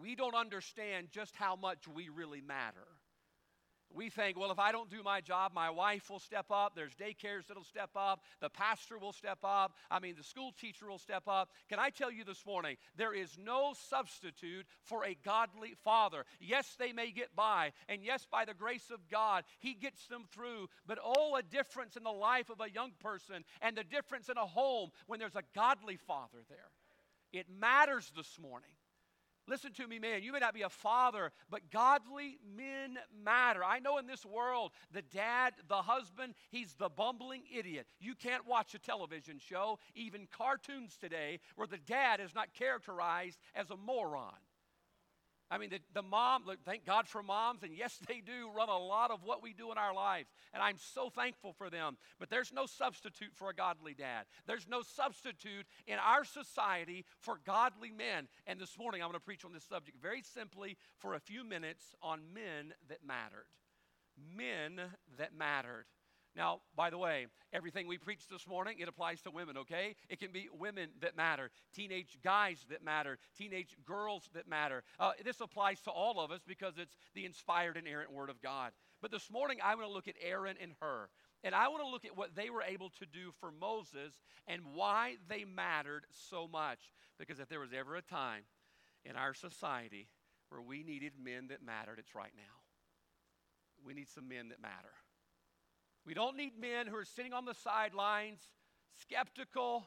we 0.00 0.14
don't 0.14 0.34
understand 0.34 1.08
just 1.10 1.36
how 1.36 1.56
much 1.56 1.86
we 1.88 2.08
really 2.08 2.40
matter. 2.40 2.86
We 3.94 4.08
think, 4.08 4.38
well, 4.38 4.50
if 4.50 4.58
I 4.58 4.72
don't 4.72 4.90
do 4.90 5.02
my 5.02 5.20
job, 5.20 5.52
my 5.54 5.70
wife 5.70 6.08
will 6.08 6.18
step 6.18 6.46
up. 6.50 6.74
There's 6.74 6.94
daycares 6.94 7.46
that'll 7.46 7.64
step 7.64 7.90
up. 7.94 8.22
The 8.40 8.48
pastor 8.48 8.98
will 8.98 9.12
step 9.12 9.38
up. 9.44 9.74
I 9.90 9.98
mean, 9.98 10.14
the 10.16 10.24
school 10.24 10.52
teacher 10.58 10.88
will 10.88 10.98
step 10.98 11.24
up. 11.26 11.50
Can 11.68 11.78
I 11.78 11.90
tell 11.90 12.10
you 12.10 12.24
this 12.24 12.46
morning, 12.46 12.76
there 12.96 13.14
is 13.14 13.36
no 13.38 13.74
substitute 13.90 14.66
for 14.82 15.04
a 15.04 15.16
godly 15.24 15.74
father. 15.84 16.24
Yes, 16.40 16.74
they 16.78 16.92
may 16.92 17.10
get 17.10 17.34
by. 17.36 17.72
And 17.88 18.02
yes, 18.02 18.26
by 18.30 18.44
the 18.44 18.54
grace 18.54 18.90
of 18.90 19.08
God, 19.10 19.44
He 19.58 19.74
gets 19.74 20.06
them 20.06 20.24
through. 20.32 20.68
But 20.86 20.98
oh, 21.04 21.36
a 21.36 21.42
difference 21.42 21.96
in 21.96 22.02
the 22.02 22.10
life 22.10 22.50
of 22.50 22.60
a 22.60 22.70
young 22.70 22.92
person 23.00 23.44
and 23.60 23.76
the 23.76 23.84
difference 23.84 24.28
in 24.28 24.38
a 24.38 24.46
home 24.46 24.90
when 25.06 25.20
there's 25.20 25.36
a 25.36 25.44
godly 25.54 25.96
father 25.96 26.38
there. 26.48 26.70
It 27.32 27.46
matters 27.50 28.10
this 28.16 28.38
morning. 28.40 28.70
Listen 29.48 29.72
to 29.72 29.86
me, 29.86 29.98
man. 29.98 30.22
You 30.22 30.32
may 30.32 30.38
not 30.38 30.54
be 30.54 30.62
a 30.62 30.68
father, 30.68 31.32
but 31.50 31.70
godly 31.70 32.38
men 32.56 32.98
matter. 33.24 33.64
I 33.64 33.80
know 33.80 33.98
in 33.98 34.06
this 34.06 34.24
world, 34.24 34.72
the 34.92 35.02
dad, 35.02 35.54
the 35.68 35.82
husband, 35.82 36.34
he's 36.50 36.74
the 36.74 36.88
bumbling 36.88 37.42
idiot. 37.52 37.86
You 38.00 38.14
can't 38.14 38.46
watch 38.46 38.74
a 38.74 38.78
television 38.78 39.38
show, 39.38 39.78
even 39.94 40.28
cartoons 40.30 40.96
today, 40.96 41.40
where 41.56 41.66
the 41.66 41.78
dad 41.78 42.20
is 42.20 42.34
not 42.34 42.54
characterized 42.54 43.38
as 43.54 43.70
a 43.70 43.76
moron. 43.76 44.32
I 45.52 45.58
mean, 45.58 45.68
the, 45.68 45.80
the 45.92 46.02
mom, 46.02 46.44
look, 46.46 46.64
thank 46.64 46.86
God 46.86 47.06
for 47.06 47.22
moms, 47.22 47.62
and 47.62 47.76
yes, 47.76 47.98
they 48.08 48.22
do 48.24 48.48
run 48.56 48.70
a 48.70 48.78
lot 48.78 49.10
of 49.10 49.22
what 49.22 49.42
we 49.42 49.52
do 49.52 49.70
in 49.70 49.76
our 49.76 49.94
lives, 49.94 50.30
and 50.54 50.62
I'm 50.62 50.78
so 50.78 51.10
thankful 51.10 51.52
for 51.52 51.68
them. 51.68 51.98
But 52.18 52.30
there's 52.30 52.54
no 52.54 52.64
substitute 52.64 53.32
for 53.34 53.50
a 53.50 53.54
godly 53.54 53.92
dad. 53.92 54.24
There's 54.46 54.66
no 54.66 54.80
substitute 54.80 55.66
in 55.86 55.98
our 55.98 56.24
society 56.24 57.04
for 57.18 57.38
godly 57.44 57.90
men. 57.90 58.28
And 58.46 58.58
this 58.58 58.78
morning, 58.78 59.02
I'm 59.02 59.08
going 59.08 59.20
to 59.20 59.24
preach 59.24 59.44
on 59.44 59.52
this 59.52 59.64
subject 59.64 60.00
very 60.00 60.22
simply 60.22 60.78
for 60.96 61.12
a 61.12 61.20
few 61.20 61.44
minutes 61.44 61.94
on 62.02 62.20
men 62.32 62.72
that 62.88 63.00
mattered. 63.06 63.44
Men 64.34 64.80
that 65.18 65.36
mattered. 65.36 65.84
Now, 66.34 66.60
by 66.74 66.88
the 66.88 66.96
way, 66.96 67.26
everything 67.52 67.86
we 67.86 67.98
preach 67.98 68.26
this 68.26 68.46
morning, 68.46 68.78
it 68.80 68.88
applies 68.88 69.20
to 69.22 69.30
women, 69.30 69.58
okay? 69.58 69.96
It 70.08 70.18
can 70.18 70.32
be 70.32 70.48
women 70.58 70.88
that 71.02 71.14
matter, 71.14 71.50
teenage 71.74 72.18
guys 72.24 72.64
that 72.70 72.82
matter, 72.82 73.18
teenage 73.36 73.76
girls 73.84 74.30
that 74.34 74.48
matter. 74.48 74.82
Uh, 74.98 75.12
this 75.24 75.42
applies 75.42 75.80
to 75.82 75.90
all 75.90 76.20
of 76.20 76.30
us 76.30 76.40
because 76.46 76.78
it's 76.78 76.96
the 77.14 77.26
inspired 77.26 77.76
and 77.76 77.86
errant 77.86 78.10
Word 78.10 78.30
of 78.30 78.40
God. 78.40 78.72
But 79.02 79.10
this 79.10 79.30
morning, 79.30 79.58
I 79.62 79.74
want 79.74 79.88
to 79.88 79.92
look 79.92 80.08
at 80.08 80.14
Aaron 80.22 80.56
and 80.60 80.72
Hur. 80.80 81.08
And 81.44 81.54
I 81.54 81.68
want 81.68 81.82
to 81.82 81.90
look 81.90 82.04
at 82.04 82.16
what 82.16 82.34
they 82.34 82.50
were 82.50 82.62
able 82.62 82.90
to 82.90 83.04
do 83.04 83.32
for 83.40 83.50
Moses 83.50 84.14
and 84.46 84.62
why 84.74 85.16
they 85.28 85.44
mattered 85.44 86.04
so 86.12 86.48
much. 86.48 86.78
Because 87.18 87.40
if 87.40 87.48
there 87.48 87.60
was 87.60 87.72
ever 87.72 87.96
a 87.96 88.02
time 88.02 88.44
in 89.04 89.16
our 89.16 89.34
society 89.34 90.08
where 90.48 90.62
we 90.62 90.82
needed 90.82 91.12
men 91.22 91.48
that 91.48 91.62
mattered, 91.62 91.98
it's 91.98 92.14
right 92.14 92.32
now. 92.36 92.62
We 93.84 93.92
need 93.92 94.08
some 94.08 94.28
men 94.28 94.50
that 94.50 94.62
matter. 94.62 94.94
We 96.06 96.14
don't 96.14 96.36
need 96.36 96.52
men 96.60 96.86
who 96.86 96.96
are 96.96 97.04
sitting 97.04 97.32
on 97.32 97.44
the 97.44 97.54
sidelines, 97.54 98.40
skeptical, 99.00 99.86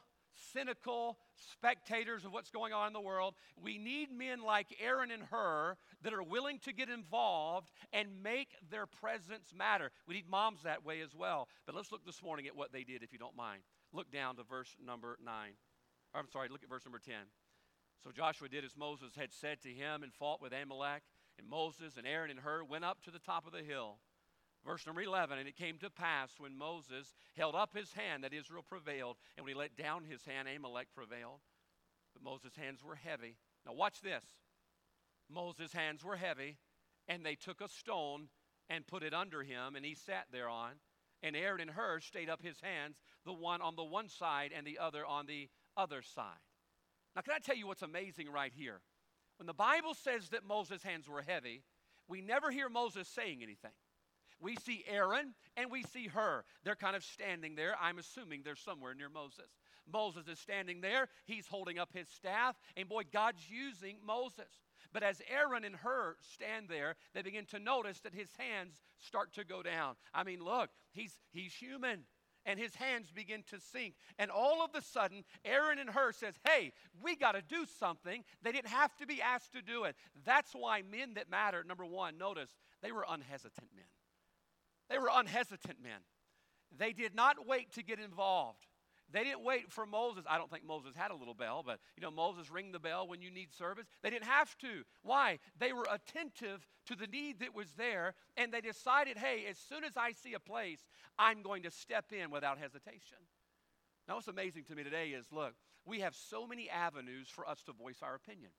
cynical 0.52 1.18
spectators 1.52 2.24
of 2.24 2.32
what's 2.32 2.50
going 2.50 2.72
on 2.72 2.86
in 2.86 2.92
the 2.92 3.00
world. 3.00 3.34
We 3.62 3.78
need 3.78 4.10
men 4.10 4.42
like 4.42 4.66
Aaron 4.82 5.10
and 5.10 5.22
Hur 5.24 5.76
that 6.02 6.12
are 6.12 6.22
willing 6.22 6.58
to 6.60 6.72
get 6.72 6.88
involved 6.88 7.70
and 7.92 8.22
make 8.22 8.48
their 8.70 8.86
presence 8.86 9.52
matter. 9.56 9.90
We 10.06 10.14
need 10.14 10.28
moms 10.28 10.62
that 10.62 10.84
way 10.84 11.00
as 11.00 11.14
well. 11.14 11.48
But 11.66 11.74
let's 11.74 11.92
look 11.92 12.04
this 12.04 12.22
morning 12.22 12.46
at 12.46 12.56
what 12.56 12.72
they 12.72 12.84
did, 12.84 13.02
if 13.02 13.12
you 13.12 13.18
don't 13.18 13.36
mind. 13.36 13.62
Look 13.92 14.10
down 14.10 14.36
to 14.36 14.42
verse 14.42 14.74
number 14.84 15.18
9. 15.24 15.34
Or, 16.14 16.20
I'm 16.20 16.28
sorry, 16.28 16.48
look 16.48 16.62
at 16.62 16.68
verse 16.68 16.84
number 16.84 16.98
10. 16.98 17.14
So 18.02 18.10
Joshua 18.10 18.48
did 18.48 18.64
as 18.64 18.76
Moses 18.76 19.12
had 19.16 19.32
said 19.32 19.60
to 19.62 19.68
him 19.68 20.02
and 20.02 20.12
fought 20.12 20.42
with 20.42 20.52
Amalek. 20.52 21.02
And 21.38 21.48
Moses 21.48 21.96
and 21.96 22.06
Aaron 22.06 22.30
and 22.30 22.40
Hur 22.40 22.64
went 22.64 22.84
up 22.84 23.02
to 23.04 23.10
the 23.10 23.18
top 23.18 23.46
of 23.46 23.52
the 23.52 23.62
hill. 23.62 23.98
Verse 24.66 24.84
number 24.84 25.02
11, 25.02 25.38
and 25.38 25.46
it 25.46 25.56
came 25.56 25.78
to 25.78 25.88
pass 25.88 26.30
when 26.38 26.58
Moses 26.58 27.14
held 27.36 27.54
up 27.54 27.72
his 27.72 27.92
hand 27.92 28.24
that 28.24 28.34
Israel 28.34 28.64
prevailed, 28.68 29.16
and 29.36 29.44
when 29.44 29.54
he 29.54 29.58
let 29.58 29.76
down 29.76 30.02
his 30.02 30.24
hand, 30.24 30.48
Amalek 30.48 30.88
prevailed. 30.92 31.38
But 32.12 32.24
Moses' 32.24 32.56
hands 32.56 32.82
were 32.82 32.96
heavy. 32.96 33.36
Now, 33.64 33.74
watch 33.74 34.00
this. 34.00 34.24
Moses' 35.30 35.72
hands 35.72 36.04
were 36.04 36.16
heavy, 36.16 36.58
and 37.06 37.24
they 37.24 37.36
took 37.36 37.60
a 37.60 37.68
stone 37.68 38.28
and 38.68 38.86
put 38.86 39.04
it 39.04 39.14
under 39.14 39.44
him, 39.44 39.76
and 39.76 39.84
he 39.84 39.94
sat 39.94 40.26
thereon. 40.32 40.72
And 41.22 41.36
Aaron 41.36 41.60
and 41.60 41.70
Hur 41.70 42.00
stayed 42.00 42.28
up 42.28 42.42
his 42.42 42.60
hands, 42.60 42.96
the 43.24 43.32
one 43.32 43.62
on 43.62 43.76
the 43.76 43.84
one 43.84 44.08
side 44.08 44.50
and 44.54 44.66
the 44.66 44.78
other 44.78 45.06
on 45.06 45.26
the 45.26 45.48
other 45.76 46.02
side. 46.02 46.42
Now, 47.14 47.22
can 47.22 47.34
I 47.34 47.38
tell 47.38 47.56
you 47.56 47.68
what's 47.68 47.82
amazing 47.82 48.30
right 48.30 48.52
here? 48.54 48.80
When 49.38 49.46
the 49.46 49.54
Bible 49.54 49.94
says 49.94 50.30
that 50.30 50.44
Moses' 50.44 50.82
hands 50.82 51.08
were 51.08 51.22
heavy, 51.22 51.62
we 52.08 52.20
never 52.20 52.50
hear 52.50 52.68
Moses 52.68 53.08
saying 53.08 53.42
anything. 53.42 53.70
We 54.40 54.56
see 54.56 54.84
Aaron 54.88 55.34
and 55.56 55.70
we 55.70 55.82
see 55.82 56.08
Hur. 56.08 56.44
They're 56.64 56.76
kind 56.76 56.96
of 56.96 57.04
standing 57.04 57.54
there. 57.54 57.74
I'm 57.80 57.98
assuming 57.98 58.42
they're 58.44 58.56
somewhere 58.56 58.94
near 58.94 59.08
Moses. 59.08 59.50
Moses 59.90 60.28
is 60.28 60.38
standing 60.38 60.80
there. 60.80 61.08
He's 61.26 61.46
holding 61.46 61.78
up 61.78 61.90
his 61.92 62.08
staff. 62.08 62.56
And 62.76 62.88
boy, 62.88 63.02
God's 63.12 63.42
using 63.48 63.96
Moses. 64.04 64.50
But 64.92 65.02
as 65.02 65.22
Aaron 65.30 65.64
and 65.64 65.76
Hur 65.76 66.16
stand 66.34 66.68
there, 66.68 66.96
they 67.14 67.22
begin 67.22 67.46
to 67.46 67.58
notice 67.58 68.00
that 68.00 68.14
his 68.14 68.28
hands 68.38 68.82
start 68.98 69.32
to 69.34 69.44
go 69.44 69.62
down. 69.62 69.94
I 70.14 70.24
mean, 70.24 70.40
look, 70.42 70.70
he's, 70.92 71.12
he's 71.32 71.54
human. 71.54 72.04
And 72.44 72.60
his 72.60 72.76
hands 72.76 73.10
begin 73.12 73.42
to 73.50 73.58
sink. 73.58 73.94
And 74.20 74.30
all 74.30 74.64
of 74.64 74.70
a 74.76 74.80
sudden, 74.80 75.24
Aaron 75.44 75.80
and 75.80 75.90
Hur 75.90 76.12
says, 76.12 76.34
Hey, 76.46 76.72
we 77.02 77.16
got 77.16 77.32
to 77.32 77.42
do 77.42 77.66
something. 77.80 78.22
They 78.42 78.52
didn't 78.52 78.70
have 78.70 78.94
to 78.98 79.06
be 79.06 79.20
asked 79.20 79.52
to 79.54 79.62
do 79.62 79.82
it. 79.82 79.96
That's 80.24 80.52
why 80.52 80.82
men 80.88 81.14
that 81.14 81.28
matter, 81.28 81.64
number 81.66 81.84
one, 81.84 82.18
notice, 82.18 82.50
they 82.82 82.92
were 82.92 83.04
unhesitant 83.08 83.68
men. 83.74 83.84
They 84.88 84.98
were 84.98 85.10
unhesitant 85.10 85.82
men. 85.82 86.00
They 86.76 86.92
did 86.92 87.14
not 87.14 87.46
wait 87.46 87.72
to 87.74 87.82
get 87.82 87.98
involved. 87.98 88.66
They 89.12 89.22
didn't 89.22 89.44
wait 89.44 89.70
for 89.70 89.86
Moses. 89.86 90.24
I 90.28 90.36
don't 90.36 90.50
think 90.50 90.66
Moses 90.66 90.96
had 90.96 91.12
a 91.12 91.14
little 91.14 91.34
bell, 91.34 91.62
but 91.64 91.78
you 91.96 92.02
know, 92.02 92.10
Moses 92.10 92.50
ring 92.50 92.72
the 92.72 92.80
bell 92.80 93.06
when 93.06 93.22
you 93.22 93.30
need 93.30 93.52
service. 93.52 93.86
They 94.02 94.10
didn't 94.10 94.24
have 94.24 94.56
to. 94.58 94.82
Why? 95.02 95.38
They 95.58 95.72
were 95.72 95.86
attentive 95.90 96.66
to 96.86 96.96
the 96.96 97.06
need 97.06 97.38
that 97.38 97.54
was 97.54 97.68
there, 97.76 98.14
and 98.36 98.52
they 98.52 98.60
decided, 98.60 99.16
hey, 99.16 99.44
as 99.48 99.58
soon 99.58 99.84
as 99.84 99.96
I 99.96 100.12
see 100.12 100.34
a 100.34 100.40
place, 100.40 100.80
I'm 101.18 101.42
going 101.42 101.62
to 101.62 101.70
step 101.70 102.06
in 102.12 102.30
without 102.30 102.58
hesitation. 102.58 103.18
Now, 104.08 104.16
what's 104.16 104.28
amazing 104.28 104.64
to 104.64 104.74
me 104.74 104.82
today 104.82 105.10
is 105.10 105.26
look, 105.30 105.54
we 105.84 106.00
have 106.00 106.14
so 106.14 106.46
many 106.46 106.68
avenues 106.68 107.28
for 107.28 107.48
us 107.48 107.62
to 107.64 107.72
voice 107.72 107.98
our 108.02 108.16
opinion. 108.16 108.50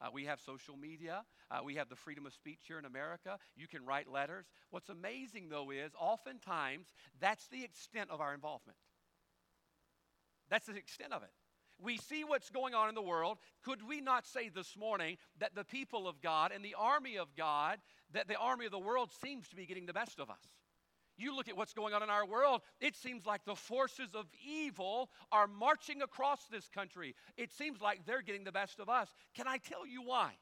Uh, 0.00 0.08
we 0.12 0.24
have 0.24 0.40
social 0.40 0.76
media. 0.76 1.24
Uh, 1.50 1.60
we 1.64 1.74
have 1.76 1.88
the 1.88 1.96
freedom 1.96 2.26
of 2.26 2.32
speech 2.32 2.60
here 2.66 2.78
in 2.78 2.84
America. 2.84 3.38
You 3.56 3.66
can 3.66 3.84
write 3.84 4.10
letters. 4.10 4.46
What's 4.70 4.88
amazing, 4.88 5.48
though, 5.48 5.70
is 5.70 5.92
oftentimes 5.98 6.92
that's 7.20 7.48
the 7.48 7.64
extent 7.64 8.10
of 8.10 8.20
our 8.20 8.34
involvement. 8.34 8.78
That's 10.50 10.66
the 10.66 10.76
extent 10.76 11.12
of 11.12 11.22
it. 11.22 11.30
We 11.78 11.98
see 11.98 12.24
what's 12.24 12.50
going 12.50 12.74
on 12.74 12.88
in 12.88 12.94
the 12.94 13.02
world. 13.02 13.38
Could 13.62 13.86
we 13.86 14.00
not 14.00 14.26
say 14.26 14.48
this 14.48 14.76
morning 14.76 15.18
that 15.40 15.54
the 15.54 15.64
people 15.64 16.08
of 16.08 16.22
God 16.22 16.52
and 16.54 16.64
the 16.64 16.74
army 16.78 17.18
of 17.18 17.34
God, 17.36 17.78
that 18.12 18.28
the 18.28 18.36
army 18.36 18.64
of 18.64 18.72
the 18.72 18.78
world 18.78 19.10
seems 19.22 19.48
to 19.48 19.56
be 19.56 19.66
getting 19.66 19.86
the 19.86 19.92
best 19.92 20.18
of 20.18 20.30
us? 20.30 20.42
You 21.16 21.34
look 21.34 21.48
at 21.48 21.56
what's 21.56 21.72
going 21.72 21.94
on 21.94 22.02
in 22.02 22.10
our 22.10 22.26
world, 22.26 22.62
it 22.80 22.94
seems 22.94 23.24
like 23.26 23.44
the 23.44 23.54
forces 23.54 24.14
of 24.14 24.26
evil 24.46 25.10
are 25.32 25.46
marching 25.46 26.02
across 26.02 26.44
this 26.50 26.68
country. 26.68 27.14
It 27.36 27.52
seems 27.52 27.80
like 27.80 28.04
they're 28.04 28.22
getting 28.22 28.44
the 28.44 28.52
best 28.52 28.80
of 28.80 28.88
us. 28.88 29.08
Can 29.34 29.46
I 29.48 29.58
tell 29.58 29.86
you 29.86 30.02
why? 30.02 30.32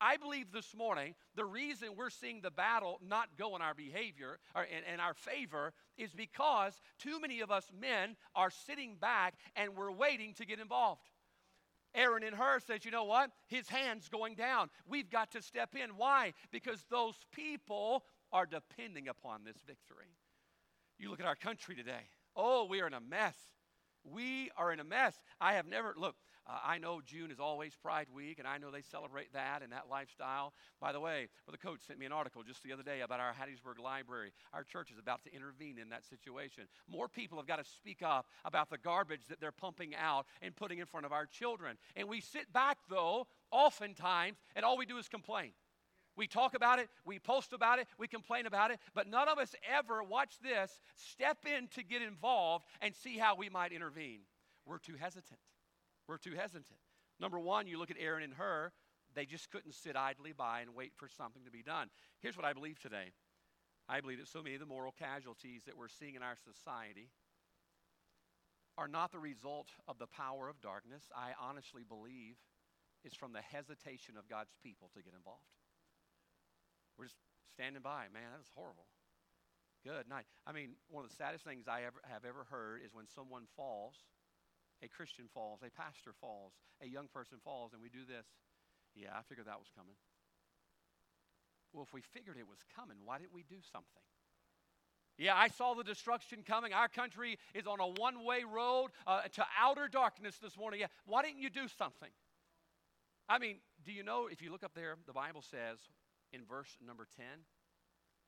I 0.00 0.16
believe 0.16 0.52
this 0.52 0.74
morning 0.76 1.14
the 1.34 1.44
reason 1.44 1.90
we're 1.96 2.10
seeing 2.10 2.40
the 2.40 2.50
battle 2.50 2.98
not 3.06 3.28
go 3.38 3.56
in 3.56 3.62
our 3.62 3.74
behavior 3.74 4.38
or 4.54 4.64
in, 4.64 4.92
in, 4.92 5.00
our 5.00 5.14
favor 5.14 5.72
is 5.96 6.12
because 6.12 6.80
too 6.98 7.20
many 7.20 7.40
of 7.40 7.50
us 7.50 7.70
men 7.80 8.16
are 8.34 8.50
sitting 8.50 8.96
back 9.00 9.34
and 9.56 9.76
we're 9.76 9.92
waiting 9.92 10.34
to 10.34 10.44
get 10.44 10.58
involved. 10.58 11.08
Aaron 11.94 12.24
and 12.24 12.34
Hur 12.34 12.58
says, 12.60 12.84
you 12.84 12.90
know 12.90 13.04
what? 13.04 13.30
His 13.46 13.68
hand's 13.68 14.08
going 14.08 14.34
down. 14.34 14.68
We've 14.86 15.08
got 15.08 15.30
to 15.32 15.42
step 15.42 15.76
in. 15.76 15.90
Why? 15.96 16.34
Because 16.50 16.84
those 16.90 17.14
people 17.32 18.04
are 18.32 18.46
depending 18.46 19.06
upon 19.08 19.44
this 19.44 19.62
victory. 19.64 20.16
You 21.04 21.10
look 21.10 21.20
at 21.20 21.26
our 21.26 21.36
country 21.36 21.76
today. 21.76 22.08
Oh, 22.34 22.64
we 22.64 22.80
are 22.80 22.86
in 22.86 22.94
a 22.94 23.00
mess. 23.00 23.36
We 24.04 24.50
are 24.56 24.72
in 24.72 24.80
a 24.80 24.84
mess. 24.84 25.20
I 25.38 25.52
have 25.52 25.66
never, 25.66 25.92
look, 25.98 26.16
uh, 26.46 26.58
I 26.64 26.78
know 26.78 27.02
June 27.04 27.30
is 27.30 27.38
always 27.38 27.74
Pride 27.74 28.06
Week, 28.10 28.38
and 28.38 28.48
I 28.48 28.56
know 28.56 28.70
they 28.70 28.80
celebrate 28.80 29.30
that 29.34 29.62
and 29.62 29.70
that 29.70 29.90
lifestyle. 29.90 30.54
By 30.80 30.92
the 30.92 31.00
way, 31.00 31.28
the 31.50 31.58
coach 31.58 31.80
sent 31.86 31.98
me 31.98 32.06
an 32.06 32.12
article 32.12 32.42
just 32.42 32.62
the 32.62 32.72
other 32.72 32.82
day 32.82 33.02
about 33.02 33.20
our 33.20 33.34
Hattiesburg 33.34 33.84
Library. 33.84 34.32
Our 34.54 34.64
church 34.64 34.90
is 34.90 34.98
about 34.98 35.22
to 35.24 35.34
intervene 35.34 35.76
in 35.78 35.90
that 35.90 36.06
situation. 36.06 36.64
More 36.90 37.06
people 37.06 37.36
have 37.36 37.46
got 37.46 37.62
to 37.62 37.70
speak 37.70 38.00
up 38.02 38.24
about 38.46 38.70
the 38.70 38.78
garbage 38.78 39.26
that 39.28 39.42
they're 39.42 39.52
pumping 39.52 39.94
out 39.94 40.24
and 40.40 40.56
putting 40.56 40.78
in 40.78 40.86
front 40.86 41.04
of 41.04 41.12
our 41.12 41.26
children. 41.26 41.76
And 41.96 42.08
we 42.08 42.22
sit 42.22 42.50
back, 42.50 42.78
though, 42.88 43.26
oftentimes, 43.50 44.38
and 44.56 44.64
all 44.64 44.78
we 44.78 44.86
do 44.86 44.96
is 44.96 45.06
complain. 45.06 45.52
We 46.16 46.26
talk 46.26 46.54
about 46.54 46.78
it, 46.78 46.88
we 47.04 47.18
post 47.18 47.52
about 47.52 47.78
it, 47.78 47.88
we 47.98 48.06
complain 48.06 48.46
about 48.46 48.70
it, 48.70 48.78
but 48.94 49.08
none 49.08 49.28
of 49.28 49.38
us 49.38 49.54
ever, 49.68 50.02
watch 50.02 50.34
this, 50.42 50.80
step 50.94 51.38
in 51.44 51.66
to 51.74 51.82
get 51.82 52.02
involved 52.02 52.66
and 52.80 52.94
see 52.94 53.18
how 53.18 53.34
we 53.36 53.48
might 53.48 53.72
intervene. 53.72 54.20
We're 54.64 54.78
too 54.78 54.94
hesitant. 54.98 55.40
We're 56.08 56.18
too 56.18 56.34
hesitant. 56.34 56.78
Number 57.20 57.38
one, 57.38 57.66
you 57.66 57.78
look 57.78 57.90
at 57.90 57.96
Aaron 57.98 58.22
and 58.22 58.34
Hur, 58.34 58.72
they 59.14 59.26
just 59.26 59.50
couldn't 59.50 59.74
sit 59.74 59.96
idly 59.96 60.32
by 60.32 60.60
and 60.60 60.74
wait 60.74 60.92
for 60.96 61.08
something 61.08 61.44
to 61.44 61.50
be 61.50 61.62
done. 61.62 61.88
Here's 62.20 62.36
what 62.36 62.46
I 62.46 62.52
believe 62.52 62.78
today 62.78 63.12
I 63.88 64.00
believe 64.00 64.18
that 64.18 64.28
so 64.28 64.42
many 64.42 64.54
of 64.54 64.60
the 64.60 64.66
moral 64.66 64.94
casualties 64.98 65.64
that 65.64 65.76
we're 65.76 65.88
seeing 65.88 66.14
in 66.14 66.22
our 66.22 66.36
society 66.36 67.10
are 68.76 68.88
not 68.88 69.12
the 69.12 69.18
result 69.18 69.68
of 69.86 69.98
the 69.98 70.06
power 70.06 70.48
of 70.48 70.60
darkness. 70.60 71.04
I 71.14 71.32
honestly 71.40 71.82
believe 71.86 72.36
it's 73.04 73.16
from 73.16 73.32
the 73.32 73.42
hesitation 73.42 74.16
of 74.18 74.28
God's 74.28 74.54
people 74.62 74.90
to 74.94 75.02
get 75.02 75.12
involved. 75.14 75.44
We're 76.98 77.06
just 77.06 77.18
standing 77.52 77.82
by. 77.82 78.06
Man, 78.12 78.30
that 78.30 78.38
was 78.38 78.50
horrible. 78.54 78.86
Good 79.84 80.08
night. 80.08 80.24
I 80.46 80.52
mean, 80.52 80.80
one 80.88 81.04
of 81.04 81.10
the 81.10 81.16
saddest 81.16 81.44
things 81.44 81.68
I 81.68 81.84
ever 81.84 82.00
have 82.08 82.24
ever 82.24 82.48
heard 82.48 82.80
is 82.80 82.94
when 82.94 83.06
someone 83.06 83.44
falls, 83.56 83.96
a 84.82 84.88
Christian 84.88 85.26
falls, 85.32 85.60
a 85.60 85.70
pastor 85.70 86.16
falls, 86.20 86.54
a 86.80 86.88
young 86.88 87.08
person 87.08 87.38
falls, 87.44 87.72
and 87.72 87.82
we 87.82 87.90
do 87.90 88.08
this. 88.08 88.24
Yeah, 88.96 89.12
I 89.12 89.22
figured 89.28 89.46
that 89.46 89.58
was 89.58 89.68
coming. 89.76 89.94
Well, 91.72 91.84
if 91.84 91.92
we 91.92 92.00
figured 92.00 92.36
it 92.38 92.48
was 92.48 92.60
coming, 92.74 92.96
why 93.04 93.18
didn't 93.18 93.34
we 93.34 93.42
do 93.42 93.60
something? 93.72 94.02
Yeah, 95.18 95.36
I 95.36 95.48
saw 95.48 95.74
the 95.74 95.84
destruction 95.84 96.42
coming. 96.46 96.72
Our 96.72 96.88
country 96.88 97.38
is 97.54 97.66
on 97.66 97.78
a 97.80 97.86
one 97.86 98.24
way 98.24 98.42
road 98.44 98.88
uh, 99.06 99.22
to 99.22 99.44
outer 99.60 99.86
darkness 99.88 100.38
this 100.42 100.56
morning. 100.56 100.80
Yeah, 100.80 100.86
why 101.06 101.22
didn't 101.22 101.40
you 101.40 101.50
do 101.50 101.68
something? 101.68 102.10
I 103.28 103.38
mean, 103.38 103.58
do 103.84 103.92
you 103.92 104.02
know 104.02 104.28
if 104.30 104.42
you 104.42 104.50
look 104.50 104.64
up 104.64 104.74
there, 104.74 104.96
the 105.06 105.12
Bible 105.12 105.42
says 105.42 105.78
in 106.34 106.42
verse 106.44 106.76
number 106.84 107.06
10, 107.16 107.24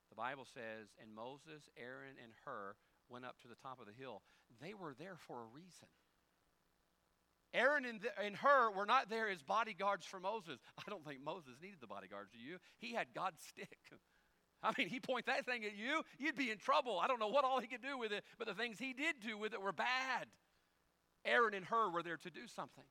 the 0.08 0.14
Bible 0.14 0.46
says, 0.54 0.94
And 1.02 1.14
Moses, 1.14 1.68
Aaron, 1.76 2.14
and 2.22 2.32
Hur 2.44 2.78
went 3.08 3.24
up 3.24 3.40
to 3.42 3.48
the 3.48 3.58
top 3.58 3.80
of 3.80 3.86
the 3.86 3.98
hill. 3.98 4.22
They 4.62 4.74
were 4.74 4.94
there 4.94 5.18
for 5.26 5.42
a 5.42 5.50
reason. 5.52 5.90
Aaron 7.52 7.84
and, 7.84 8.00
the, 8.00 8.10
and 8.22 8.36
Hur 8.36 8.70
were 8.70 8.86
not 8.86 9.08
there 9.08 9.28
as 9.28 9.42
bodyguards 9.42 10.06
for 10.06 10.20
Moses. 10.20 10.58
I 10.78 10.88
don't 10.88 11.04
think 11.04 11.24
Moses 11.24 11.54
needed 11.60 11.78
the 11.80 11.86
bodyguards, 11.86 12.30
do 12.32 12.38
you? 12.38 12.58
He 12.78 12.92
had 12.92 13.08
God's 13.14 13.40
stick. 13.42 13.78
I 14.62 14.72
mean, 14.78 14.88
he 14.88 15.00
point 15.00 15.26
that 15.26 15.44
thing 15.44 15.64
at 15.64 15.76
you, 15.76 16.02
you'd 16.18 16.36
be 16.36 16.50
in 16.50 16.58
trouble. 16.58 16.98
I 16.98 17.06
don't 17.06 17.20
know 17.20 17.28
what 17.28 17.44
all 17.44 17.60
he 17.60 17.66
could 17.66 17.82
do 17.82 17.98
with 17.98 18.10
it, 18.10 18.24
but 18.38 18.48
the 18.48 18.54
things 18.54 18.78
he 18.78 18.94
did 18.94 19.16
do 19.20 19.36
with 19.36 19.52
it 19.52 19.60
were 19.60 19.72
bad. 19.72 20.26
Aaron 21.24 21.54
and 21.54 21.64
Hur 21.64 21.90
were 21.90 22.02
there 22.02 22.16
to 22.16 22.30
do 22.30 22.46
something. 22.54 22.84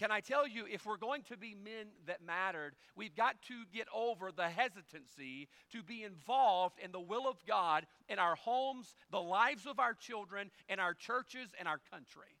Can 0.00 0.10
I 0.10 0.20
tell 0.20 0.48
you, 0.48 0.64
if 0.64 0.86
we're 0.86 0.96
going 0.96 1.24
to 1.24 1.36
be 1.36 1.54
men 1.54 1.88
that 2.06 2.24
mattered, 2.26 2.74
we've 2.96 3.14
got 3.14 3.36
to 3.48 3.54
get 3.70 3.86
over 3.94 4.30
the 4.34 4.48
hesitancy 4.48 5.46
to 5.72 5.82
be 5.82 6.04
involved 6.04 6.78
in 6.82 6.90
the 6.90 6.98
will 6.98 7.28
of 7.28 7.36
God 7.46 7.84
in 8.08 8.18
our 8.18 8.34
homes, 8.34 8.96
the 9.10 9.20
lives 9.20 9.66
of 9.66 9.78
our 9.78 9.92
children, 9.92 10.50
in 10.70 10.80
our 10.80 10.94
churches, 10.94 11.50
and 11.58 11.68
our 11.68 11.80
country. 11.90 12.38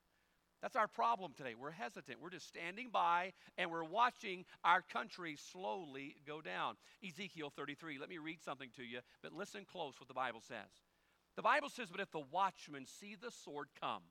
That's 0.62 0.74
our 0.74 0.88
problem 0.88 1.34
today. 1.36 1.52
We're 1.54 1.70
hesitant. 1.70 2.16
We're 2.22 2.30
just 2.30 2.48
standing 2.48 2.88
by 2.90 3.34
and 3.58 3.70
we're 3.70 3.84
watching 3.84 4.46
our 4.64 4.80
country 4.80 5.36
slowly 5.52 6.16
go 6.26 6.40
down. 6.40 6.76
Ezekiel 7.06 7.52
33. 7.54 7.98
Let 7.98 8.08
me 8.08 8.16
read 8.16 8.42
something 8.42 8.70
to 8.76 8.82
you, 8.82 9.00
but 9.22 9.34
listen 9.34 9.66
close 9.70 10.00
what 10.00 10.08
the 10.08 10.14
Bible 10.14 10.40
says. 10.40 10.70
The 11.36 11.42
Bible 11.42 11.68
says, 11.68 11.88
But 11.90 12.00
if 12.00 12.10
the 12.10 12.24
watchmen 12.30 12.86
see 12.86 13.16
the 13.20 13.30
sword 13.30 13.68
come 13.78 14.02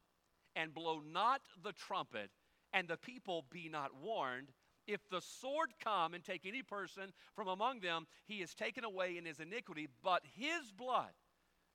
and 0.55 0.73
blow 0.73 0.99
not 0.99 1.41
the 1.63 1.71
trumpet, 1.71 2.29
and 2.73 2.87
the 2.87 2.97
people 2.97 3.45
be 3.51 3.69
not 3.69 3.91
warned, 4.01 4.51
if 4.87 5.07
the 5.09 5.21
sword 5.21 5.69
come 5.83 6.13
and 6.13 6.23
take 6.23 6.45
any 6.45 6.63
person 6.63 7.13
from 7.35 7.47
among 7.47 7.79
them, 7.79 8.07
he 8.25 8.35
is 8.35 8.53
taken 8.53 8.83
away 8.83 9.17
in 9.17 9.25
his 9.25 9.39
iniquity, 9.39 9.87
but 10.03 10.23
his 10.35 10.71
blood 10.71 11.11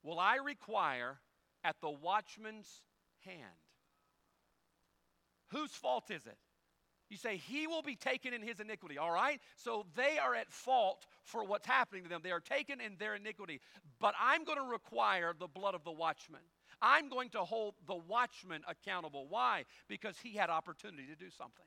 will 0.03 0.19
I 0.19 0.37
require 0.37 1.19
at 1.63 1.77
the 1.81 1.91
watchman's 1.91 2.83
hand. 3.25 3.41
Whose 5.49 5.71
fault 5.71 6.11
is 6.11 6.27
it? 6.27 6.37
You 7.11 7.17
say, 7.17 7.37
He 7.37 7.67
will 7.67 7.83
be 7.83 7.97
taken 7.97 8.33
in 8.33 8.43
His 8.43 8.61
iniquity, 8.61 8.99
all 8.99 9.11
right? 9.11 9.41
So 9.57 9.87
they 9.95 10.19
are 10.19 10.35
at 10.35 10.51
fault 10.51 11.07
for 11.23 11.45
what's 11.45 11.67
happening 11.67 12.03
to 12.05 12.09
them. 12.09 12.21
They 12.25 12.33
are 12.33 12.41
taken 12.41 12.81
in 12.81 12.97
their 12.99 13.15
iniquity. 13.15 13.61
But 14.01 14.15
I'm 14.21 14.45
going 14.45 14.59
to 14.59 14.65
require 14.65 15.33
the 15.39 15.47
blood 15.47 15.75
of 15.75 15.85
the 15.85 15.93
watchman. 15.93 16.41
I'm 16.81 17.09
going 17.09 17.31
to 17.31 17.41
hold 17.41 17.75
the 17.87 17.97
watchman 17.97 18.63
accountable. 18.69 19.27
Why? 19.29 19.65
Because 19.89 20.17
he 20.23 20.35
had 20.35 20.51
opportunity 20.51 21.07
to 21.07 21.17
do 21.17 21.31
something. 21.31 21.65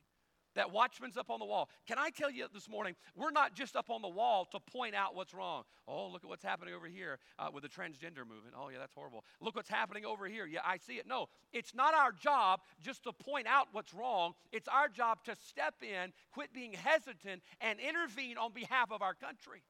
That 0.55 0.71
watchman's 0.71 1.17
up 1.17 1.29
on 1.29 1.39
the 1.39 1.45
wall. 1.45 1.69
Can 1.87 1.99
I 1.99 2.09
tell 2.09 2.31
you 2.31 2.47
this 2.51 2.67
morning, 2.67 2.95
we're 3.15 3.29
not 3.29 3.53
just 3.53 3.75
up 3.75 3.91
on 3.91 4.01
the 4.01 4.07
wall 4.07 4.47
to 4.51 4.59
point 4.59 4.95
out 4.95 5.13
what's 5.13 5.31
wrong. 5.31 5.63
Oh, 5.87 6.07
look 6.07 6.23
at 6.23 6.29
what's 6.29 6.43
happening 6.43 6.73
over 6.73 6.87
here 6.87 7.19
uh, 7.37 7.49
with 7.53 7.61
the 7.61 7.69
transgender 7.69 8.25
movement. 8.27 8.55
Oh, 8.57 8.69
yeah, 8.69 8.79
that's 8.79 8.95
horrible. 8.95 9.23
Look 9.39 9.55
what's 9.55 9.69
happening 9.69 10.03
over 10.03 10.25
here. 10.25 10.47
Yeah, 10.47 10.61
I 10.65 10.77
see 10.77 10.93
it. 10.93 11.05
No, 11.07 11.27
it's 11.53 11.75
not 11.75 11.93
our 11.93 12.11
job 12.11 12.61
just 12.81 13.03
to 13.03 13.13
point 13.13 13.45
out 13.45 13.67
what's 13.71 13.93
wrong. 13.93 14.33
It's 14.51 14.67
our 14.67 14.89
job 14.89 15.19
to 15.25 15.35
step 15.35 15.75
in, 15.83 16.11
quit 16.31 16.51
being 16.53 16.73
hesitant, 16.73 17.43
and 17.61 17.79
intervene 17.79 18.37
on 18.39 18.51
behalf 18.51 18.91
of 18.91 19.03
our 19.03 19.13
country. 19.13 19.61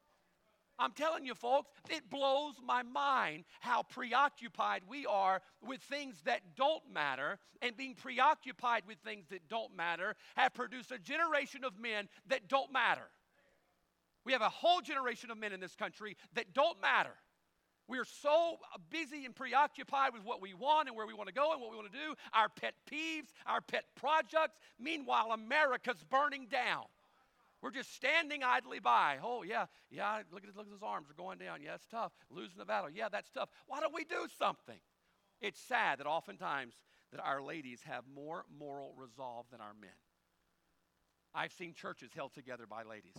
I'm 0.80 0.92
telling 0.92 1.26
you, 1.26 1.34
folks, 1.34 1.72
it 1.90 2.10
blows 2.10 2.56
my 2.64 2.84
mind 2.84 3.46
how 3.60 3.84
preoccupied 3.84 4.84
we 4.88 5.06
are 5.06 5.42
with 5.66 5.82
things 5.82 6.22
that 6.26 6.42
don't 6.56 6.84
matter, 6.94 7.40
and 7.62 7.76
being 7.76 7.96
preoccupied 7.96 8.84
with 8.88 8.98
things 9.00 9.26
that 9.30 9.48
don't 9.50 9.76
matter 9.76 10.16
have 10.36 10.54
produced 10.54 10.92
a 10.92 11.00
generation 11.00 11.64
of 11.64 11.80
men 11.80 12.08
that 12.28 12.48
don't 12.48 12.72
matter. 12.72 13.10
We 14.26 14.34
have 14.34 14.42
a 14.42 14.50
whole 14.50 14.82
generation 14.82 15.32
of 15.32 15.38
men 15.38 15.54
in 15.54 15.60
this 15.60 15.76
country 15.76 16.18
that 16.34 16.54
don't 16.54 16.82
matter. 16.82 17.14
We 17.88 17.98
are 18.00 18.06
so 18.06 18.58
busy 18.90 19.24
and 19.24 19.34
preoccupied 19.34 20.14
with 20.14 20.26
what 20.26 20.42
we 20.42 20.54
want 20.54 20.90
and 20.90 20.98
where 20.98 21.08
we 21.08 21.14
want 21.14 21.28
to 21.28 21.34
go 21.34 21.54
and 21.54 21.62
what 21.62 21.72
we 21.72 21.78
want 21.78 21.92
to 21.92 21.98
do, 21.98 22.14
our 22.34 22.50
pet 22.50 22.74
peeves, 22.92 23.30
our 23.46 23.62
pet 23.62 23.86
projects. 23.96 24.60
Meanwhile, 24.78 25.32
America's 25.32 26.04
burning 26.10 26.48
down. 26.52 26.84
We're 27.62 27.72
just 27.72 27.94
standing 27.96 28.44
idly 28.44 28.80
by. 28.80 29.18
Oh, 29.24 29.44
yeah, 29.44 29.66
yeah, 29.90 30.22
look 30.32 30.44
at, 30.44 30.56
look 30.56 30.68
at 30.68 30.74
his 30.74 30.84
arms, 30.84 31.10
are 31.10 31.14
going 31.14 31.40
down. 31.40 31.62
Yeah, 31.62 31.76
it's 31.76 31.88
tough. 31.88 32.12
Losing 32.30 32.60
the 32.60 32.66
battle. 32.66 32.90
Yeah, 32.90 33.10
that's 33.12 33.30
tough. 33.32 33.50
Why 33.66 33.80
don't 33.80 33.94
we 33.94 34.04
do 34.04 34.28
something? 34.38 34.80
It's 35.42 35.60
sad 35.60 36.00
that 36.00 36.08
oftentimes 36.08 36.76
that 37.12 37.22
our 37.22 37.42
ladies 37.42 37.82
have 37.86 38.04
more 38.14 38.46
moral 38.60 38.94
resolve 38.98 39.46
than 39.52 39.62
our 39.62 39.74
men. 39.80 39.90
I've 41.34 41.54
seen 41.54 41.74
churches 41.74 42.12
held 42.16 42.34
together 42.34 42.66
by 42.68 42.84
ladies. 42.84 43.18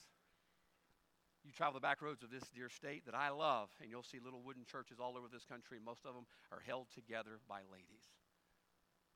You 1.45 1.53
travel 1.53 1.75
the 1.75 1.81
back 1.81 2.03
roads 2.03 2.23
of 2.23 2.31
this 2.31 2.45
dear 2.55 2.69
state 2.69 3.07
that 3.07 3.15
I 3.15 3.31
love, 3.31 3.71
and 3.81 3.91
you'll 3.91 4.03
see 4.03 4.19
little 4.23 4.43
wooden 4.43 4.65
churches 4.67 4.99
all 5.01 5.17
over 5.17 5.29
this 5.33 5.45
country. 5.45 5.79
Most 5.85 6.05
of 6.05 6.15
them 6.15 6.27
are 6.53 6.61
held 6.67 6.89
together 6.95 7.41
by 7.49 7.61
ladies. 7.73 8.11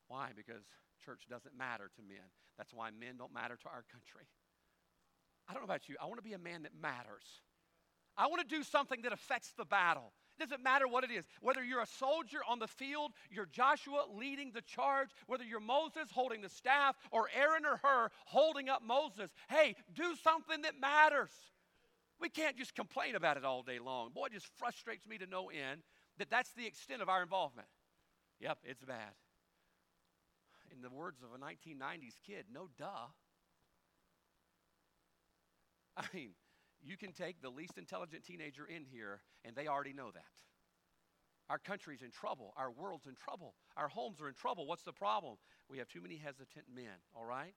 Why? 0.09 0.31
Because 0.35 0.63
church 1.05 1.27
doesn't 1.29 1.57
matter 1.57 1.91
to 1.95 2.03
men. 2.03 2.31
That's 2.57 2.73
why 2.73 2.91
men 2.91 3.17
don't 3.19 3.35
matter 3.35 3.57
to 3.57 3.69
our 3.69 3.85
country. 3.91 4.27
I 5.49 5.53
don't 5.53 5.63
know 5.63 5.67
about 5.67 5.89
you. 5.89 5.97
I 6.01 6.07
want 6.07 6.17
to 6.17 6.23
be 6.23 6.35
a 6.35 6.39
man 6.39 6.63
that 6.63 6.73
matters. 6.81 7.43
I 8.17 8.27
want 8.27 8.47
to 8.47 8.57
do 8.57 8.63
something 8.63 9.03
that 9.03 9.13
affects 9.13 9.53
the 9.57 9.65
battle. 9.65 10.13
It 10.39 10.49
doesn't 10.49 10.63
matter 10.63 10.89
what 10.89 11.05
it 11.05 11.11
is. 11.11 11.27
Whether 11.41 11.63
you're 11.63 11.83
a 11.83 11.87
soldier 11.87 12.39
on 12.49 12.59
the 12.59 12.67
field, 12.67 13.13
you're 13.31 13.47
Joshua 13.47 14.05
leading 14.15 14.51
the 14.53 14.63
charge, 14.63 15.09
whether 15.27 15.45
you're 15.45 15.61
Moses 15.61 16.11
holding 16.11 16.41
the 16.41 16.49
staff, 16.49 16.97
or 17.11 17.29
Aaron 17.35 17.65
or 17.65 17.81
Hur 17.83 18.09
holding 18.27 18.69
up 18.69 18.83
Moses. 18.83 19.31
Hey, 19.49 19.77
do 19.95 20.15
something 20.23 20.63
that 20.63 20.81
matters. 20.81 21.31
We 22.21 22.29
can't 22.29 22.57
just 22.57 22.75
complain 22.75 23.15
about 23.15 23.37
it 23.37 23.45
all 23.45 23.63
day 23.63 23.79
long. 23.79 24.11
Boy, 24.13 24.27
it 24.27 24.33
just 24.33 24.49
frustrates 24.57 25.07
me 25.07 25.19
to 25.19 25.27
no 25.27 25.49
end 25.49 25.83
that 26.19 26.31
that's 26.31 26.53
the 26.53 26.67
extent 26.67 27.03
of 27.03 27.09
our 27.09 27.23
involvement. 27.23 27.69
Yep, 28.41 28.59
it's 28.65 28.85
bad. 28.85 29.13
In 30.71 30.83
the 30.83 30.91
words 30.91 31.21
of 31.23 31.29
a 31.35 31.45
1990s 31.45 32.15
kid, 32.27 32.47
no 32.53 32.69
duh. 32.79 33.09
I 35.97 36.05
mean, 36.15 36.31
you 36.83 36.97
can 36.97 37.13
take 37.13 37.41
the 37.41 37.51
least 37.51 37.79
intelligent 37.79 38.25
teenager 38.25 38.65
in 38.67 38.85
here, 38.85 39.21
and 39.45 39.55
they 39.55 39.67
already 39.67 39.93
know 39.93 40.11
that. 40.13 40.25
Our 41.51 41.59
country's 41.59 42.03
in 42.03 42.11
trouble. 42.11 42.55
Our 42.57 42.71
world's 42.71 43.07
in 43.07 43.15
trouble. 43.15 43.55
Our 43.77 43.89
homes 43.89 44.21
are 44.21 44.29
in 44.29 44.35
trouble. 44.35 44.67
What's 44.67 44.85
the 44.85 44.93
problem? 44.93 45.37
We 45.69 45.79
have 45.79 45.89
too 45.89 46.01
many 46.01 46.17
hesitant 46.17 46.67
men, 46.75 47.03
all 47.15 47.25
right? 47.25 47.55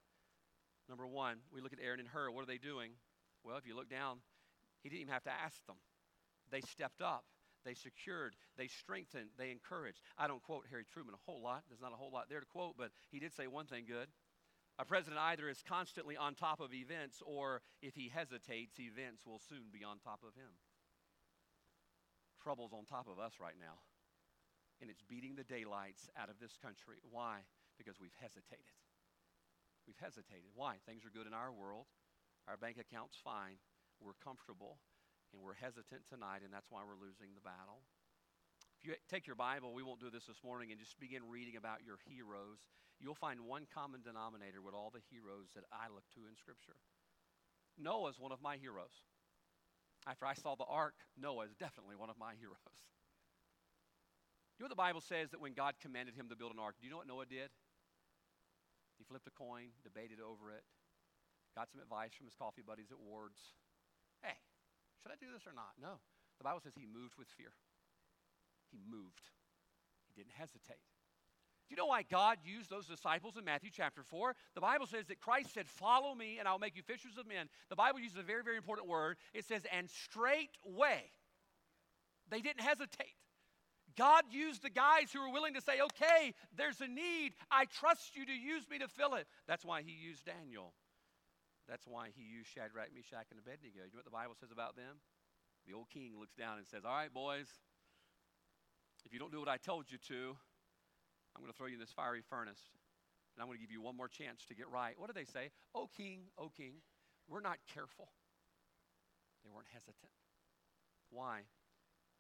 Number 0.90 1.08
one, 1.08 1.38
we 1.54 1.62
look 1.62 1.74
at 1.74 1.80
Aaron 1.82 2.00
and 2.00 2.10
Hur. 2.10 2.30
What 2.32 2.44
are 2.44 2.48
they 2.48 2.58
doing? 2.58 2.92
Well, 3.44 3.58
if 3.58 3.66
you 3.66 3.76
look 3.76 3.90
down, 3.90 4.18
he 4.84 4.90
didn't 4.90 5.02
even 5.02 5.14
have 5.14 5.24
to 5.24 5.32
ask 5.32 5.66
them. 5.66 5.78
They 6.52 6.62
stepped 6.62 7.02
up. 7.02 7.26
They 7.66 7.74
secured, 7.74 8.36
they 8.58 8.68
strengthened, 8.68 9.30
they 9.40 9.50
encouraged. 9.50 10.00
I 10.20 10.28
don't 10.28 10.42
quote 10.44 10.66
Harry 10.70 10.86
Truman 10.86 11.16
a 11.16 11.26
whole 11.26 11.42
lot. 11.42 11.64
There's 11.68 11.82
not 11.82 11.94
a 11.94 11.96
whole 11.96 12.12
lot 12.12 12.30
there 12.30 12.40
to 12.40 12.46
quote, 12.46 12.76
but 12.78 12.92
he 13.10 13.20
did 13.20 13.34
say 13.34 13.48
one 13.48 13.66
thing 13.66 13.86
good. 13.88 14.08
A 14.78 14.84
president 14.84 15.22
either 15.32 15.48
is 15.48 15.64
constantly 15.64 16.18
on 16.18 16.36
top 16.36 16.60
of 16.60 16.74
events, 16.74 17.24
or 17.26 17.62
if 17.82 17.96
he 17.96 18.12
hesitates, 18.12 18.76
events 18.80 19.26
will 19.26 19.40
soon 19.40 19.72
be 19.72 19.84
on 19.84 20.00
top 20.00 20.20
of 20.28 20.36
him. 20.36 20.52
Trouble's 22.44 22.74
on 22.74 22.84
top 22.86 23.08
of 23.08 23.18
us 23.18 23.40
right 23.40 23.56
now, 23.56 23.80
and 24.82 24.90
it's 24.92 25.02
beating 25.02 25.36
the 25.36 25.48
daylights 25.48 26.12
out 26.20 26.30
of 26.30 26.38
this 26.44 26.60
country. 26.60 27.00
Why? 27.10 27.48
Because 27.80 27.98
we've 28.04 28.14
hesitated. 28.20 28.76
We've 29.88 29.98
hesitated. 29.98 30.52
Why? 30.54 30.76
Things 30.84 31.06
are 31.08 31.14
good 31.16 31.26
in 31.26 31.34
our 31.34 31.56
world, 31.56 31.88
our 32.46 32.58
bank 32.58 32.76
account's 32.76 33.16
fine, 33.16 33.58
we're 34.04 34.20
comfortable, 34.20 34.78
and 35.32 35.40
we're 35.42 35.56
hesitant 35.56 36.04
tonight, 36.04 36.44
and 36.44 36.52
that's 36.52 36.70
why 36.70 36.84
we're 36.84 37.00
losing 37.00 37.32
the 37.34 37.42
battle. 37.42 37.80
You 38.86 38.94
take 39.10 39.26
your 39.26 39.36
Bible, 39.36 39.74
we 39.74 39.82
won't 39.82 40.00
do 40.00 40.14
this 40.14 40.30
this 40.30 40.38
morning, 40.46 40.70
and 40.70 40.80
just 40.80 41.00
begin 41.00 41.26
reading 41.28 41.58
about 41.58 41.82
your 41.86 41.98
heroes 42.06 42.62
you'll 43.00 43.16
find 43.16 43.44
one 43.44 43.68
common 43.68 44.02
denominator 44.02 44.62
with 44.62 44.74
all 44.74 44.92
the 44.92 45.04
heroes 45.12 45.52
that 45.56 45.68
I 45.72 45.92
look 45.92 46.08
to 46.16 46.28
in 46.28 46.36
Scripture. 46.36 46.80
Noah 47.76 48.10
is 48.10 48.20
one 48.20 48.32
of 48.32 48.42
my 48.42 48.56
heroes. 48.56 49.04
After 50.08 50.26
I 50.26 50.34
saw 50.34 50.56
the 50.56 50.70
ark, 50.70 50.96
Noah 51.20 51.50
is 51.50 51.56
definitely 51.60 51.96
one 51.98 52.10
of 52.10 52.18
my 52.18 52.38
heroes. 52.40 52.62
Do 54.56 54.64
you 54.64 54.64
know 54.64 54.72
what 54.72 54.78
the 54.78 54.88
Bible 54.88 55.04
says 55.04 55.32
that 55.36 55.44
when 55.44 55.52
God 55.52 55.76
commanded 55.84 56.16
him 56.16 56.32
to 56.32 56.38
build 56.38 56.56
an 56.56 56.62
ark, 56.64 56.80
do 56.80 56.88
you 56.88 56.92
know 56.92 57.02
what 57.02 57.10
Noah 57.10 57.28
did? 57.28 57.52
He 58.96 59.04
flipped 59.04 59.28
a 59.28 59.36
coin, 59.36 59.76
debated 59.84 60.24
over 60.24 60.56
it, 60.56 60.64
got 61.52 61.68
some 61.68 61.84
advice 61.84 62.16
from 62.16 62.32
his 62.32 62.38
coffee 62.38 62.64
buddies 62.64 62.96
at 62.96 63.02
Ward's. 63.02 63.60
Hey, 64.24 64.40
should 65.04 65.12
I 65.12 65.20
do 65.20 65.28
this 65.36 65.44
or 65.44 65.52
not? 65.52 65.76
No. 65.76 66.00
The 66.40 66.48
Bible 66.48 66.64
says 66.64 66.72
he 66.80 66.88
moved 66.88 67.20
with 67.20 67.28
fear. 67.36 67.52
He 68.76 68.84
moved. 68.92 69.22
He 70.08 70.22
didn't 70.22 70.34
hesitate. 70.34 70.84
Do 71.68 71.74
you 71.74 71.78
know 71.78 71.88
why 71.88 72.04
God 72.04 72.38
used 72.46 72.70
those 72.70 72.86
disciples 72.86 73.38
in 73.38 73.46
Matthew 73.46 73.72
chapter 73.74 74.04
4? 74.04 74.36
The 74.54 74.62
Bible 74.62 74.86
says 74.86 75.08
that 75.08 75.20
Christ 75.20 75.54
said, 75.54 75.68
Follow 75.68 76.14
me 76.14 76.38
and 76.38 76.48
I'll 76.48 76.60
make 76.60 76.76
you 76.76 76.84
fishers 76.84 77.18
of 77.18 77.28
men. 77.28 77.48
The 77.70 77.76
Bible 77.76 78.00
uses 78.00 78.18
a 78.18 78.24
very, 78.24 78.44
very 78.44 78.58
important 78.58 78.88
word. 78.88 79.18
It 79.34 79.46
says, 79.46 79.64
And 79.72 79.90
straightway. 79.90 81.10
They 82.30 82.42
didn't 82.42 82.62
hesitate. 82.62 83.16
God 83.98 84.26
used 84.30 84.62
the 84.62 84.70
guys 84.70 85.12
who 85.12 85.22
were 85.22 85.32
willing 85.32 85.56
to 85.56 85.62
say, 85.62 85.82
Okay, 85.82 86.34
there's 86.56 86.82
a 86.82 86.88
need. 86.88 87.34
I 87.50 87.66
trust 87.66 88.16
you 88.16 88.26
to 88.26 88.34
use 88.34 88.70
me 88.70 88.78
to 88.80 88.88
fill 88.88 89.16
it. 89.16 89.26
That's 89.48 89.66
why 89.66 89.82
he 89.82 89.94
used 89.94 90.26
Daniel. 90.26 90.74
That's 91.68 91.88
why 91.88 92.10
he 92.16 92.22
used 92.22 92.50
Shadrach, 92.54 92.94
Meshach, 92.94 93.26
and 93.32 93.40
Abednego. 93.40 93.90
You 93.90 93.98
know 93.98 94.04
what 94.04 94.06
the 94.06 94.12
Bible 94.12 94.36
says 94.40 94.52
about 94.52 94.76
them? 94.76 95.02
The 95.66 95.74
old 95.74 95.90
king 95.90 96.14
looks 96.20 96.36
down 96.36 96.60
and 96.60 96.68
says, 96.68 96.86
All 96.86 96.94
right, 96.94 97.12
boys, 97.12 97.48
if 99.06 99.14
you 99.14 99.20
don't 99.22 99.32
do 99.32 99.40
what 99.40 99.48
I 99.48 99.58
told 99.58 99.86
you 99.94 100.02
to, 100.10 100.36
I'm 101.38 101.42
going 101.46 101.54
to 101.54 101.58
throw 101.58 101.70
you 101.70 101.78
in 101.78 101.84
this 101.84 101.94
fiery 101.94 102.26
furnace, 102.26 102.74
and 103.36 103.40
I'm 103.40 103.48
going 103.48 103.62
to 103.62 103.64
give 103.64 103.72
you 103.72 103.82
one 103.82 103.96
more 103.96 104.10
chance 104.10 104.44
to 104.50 104.58
get 104.58 104.66
right. 104.68 104.98
What 104.98 105.08
do 105.08 105.14
they 105.14 105.30
say? 105.30 105.54
Oh, 105.78 105.88
king, 105.94 106.34
oh, 106.42 106.50
king, 106.50 106.82
we're 107.30 107.46
not 107.46 107.62
careful. 107.70 108.10
They 109.46 109.54
weren't 109.54 109.70
hesitant. 109.70 110.10
Why? 111.14 111.46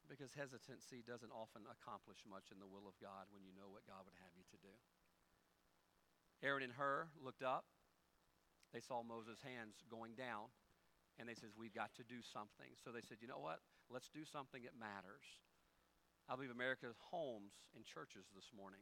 Because 0.05 0.37
hesitancy 0.37 1.01
doesn't 1.01 1.33
often 1.33 1.65
accomplish 1.65 2.21
much 2.29 2.53
in 2.53 2.61
the 2.61 2.69
will 2.69 2.85
of 2.85 2.93
God 3.01 3.33
when 3.33 3.41
you 3.41 3.49
know 3.57 3.73
what 3.73 3.89
God 3.89 4.05
would 4.05 4.13
have 4.21 4.37
you 4.37 4.45
to 4.53 4.59
do. 4.61 4.75
Aaron 6.45 6.61
and 6.61 6.77
Hur 6.77 7.09
looked 7.17 7.41
up. 7.41 7.65
They 8.69 8.83
saw 8.83 9.01
Moses' 9.01 9.41
hands 9.41 9.81
going 9.89 10.13
down, 10.13 10.53
and 11.17 11.25
they 11.25 11.33
says, 11.33 11.57
"We've 11.57 11.73
got 11.73 11.95
to 11.95 12.03
do 12.03 12.21
something." 12.21 12.75
So 12.77 12.91
they 12.91 13.01
said, 13.01 13.17
"You 13.21 13.27
know 13.31 13.39
what? 13.39 13.63
Let's 13.89 14.09
do 14.09 14.25
something 14.25 14.61
that 14.63 14.75
matters." 14.77 15.41
I 16.25 16.33
believe 16.33 16.49
America's 16.49 16.97
homes 17.13 17.53
and 17.77 17.85
churches 17.85 18.25
this 18.33 18.49
morning 18.49 18.81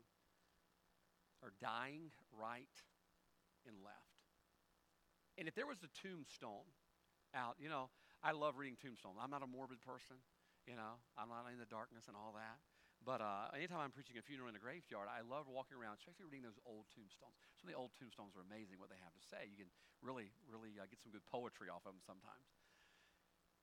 are 1.44 1.52
dying 1.60 2.16
right 2.32 2.72
and 3.68 3.76
left. 3.84 4.24
And 5.36 5.52
if 5.52 5.56
there 5.56 5.68
was 5.68 5.84
a 5.84 5.92
tombstone 5.92 6.72
out, 7.36 7.60
you 7.60 7.68
know, 7.68 7.92
I 8.24 8.32
love 8.32 8.56
reading 8.56 8.80
tombstones. 8.80 9.20
I'm 9.20 9.34
not 9.34 9.44
a 9.44 9.50
morbid 9.50 9.84
person, 9.84 10.24
you 10.64 10.80
know, 10.80 11.04
I'm 11.20 11.28
not 11.28 11.44
in 11.52 11.60
the 11.60 11.68
darkness 11.68 12.08
and 12.08 12.16
all 12.16 12.32
that. 12.40 12.64
But 13.04 13.20
uh, 13.20 13.52
anytime 13.52 13.84
I'm 13.84 13.92
preaching 13.92 14.16
a 14.16 14.24
funeral 14.24 14.48
in 14.48 14.56
a 14.56 14.64
graveyard, 14.64 15.12
I 15.12 15.20
love 15.28 15.52
walking 15.52 15.76
around, 15.76 16.00
especially 16.00 16.24
reading 16.24 16.48
those 16.48 16.56
old 16.64 16.88
tombstones. 16.96 17.36
Some 17.60 17.68
of 17.68 17.76
the 17.76 17.80
old 17.80 17.92
tombstones 18.00 18.32
are 18.40 18.48
amazing 18.48 18.80
what 18.80 18.88
they 18.88 19.02
have 19.04 19.12
to 19.12 19.24
say. 19.28 19.52
You 19.52 19.60
can 19.60 19.68
really, 20.00 20.32
really 20.48 20.80
uh, 20.80 20.88
get 20.88 21.04
some 21.04 21.12
good 21.12 21.28
poetry 21.28 21.68
off 21.68 21.84
of 21.84 22.00
them 22.00 22.04
sometimes. 22.08 22.48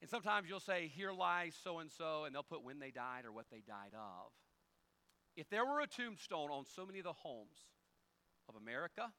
And 0.01 0.09
sometimes 0.09 0.49
you'll 0.49 0.59
say, 0.59 0.91
Here 0.93 1.11
lies 1.11 1.55
so 1.63 1.79
and 1.79 1.89
so, 1.91 2.25
and 2.25 2.33
they'll 2.33 2.43
put 2.43 2.63
when 2.63 2.79
they 2.79 2.91
died 2.91 3.25
or 3.25 3.31
what 3.31 3.45
they 3.51 3.61
died 3.61 3.93
of. 3.93 4.33
If 5.37 5.49
there 5.49 5.65
were 5.65 5.79
a 5.79 5.87
tombstone 5.87 6.49
on 6.49 6.65
so 6.65 6.85
many 6.85 6.99
of 6.99 7.05
the 7.05 7.13
homes 7.13 7.69
of 8.49 8.55
America, 8.55 9.13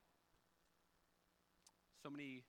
so 2.02 2.10
many 2.10 2.44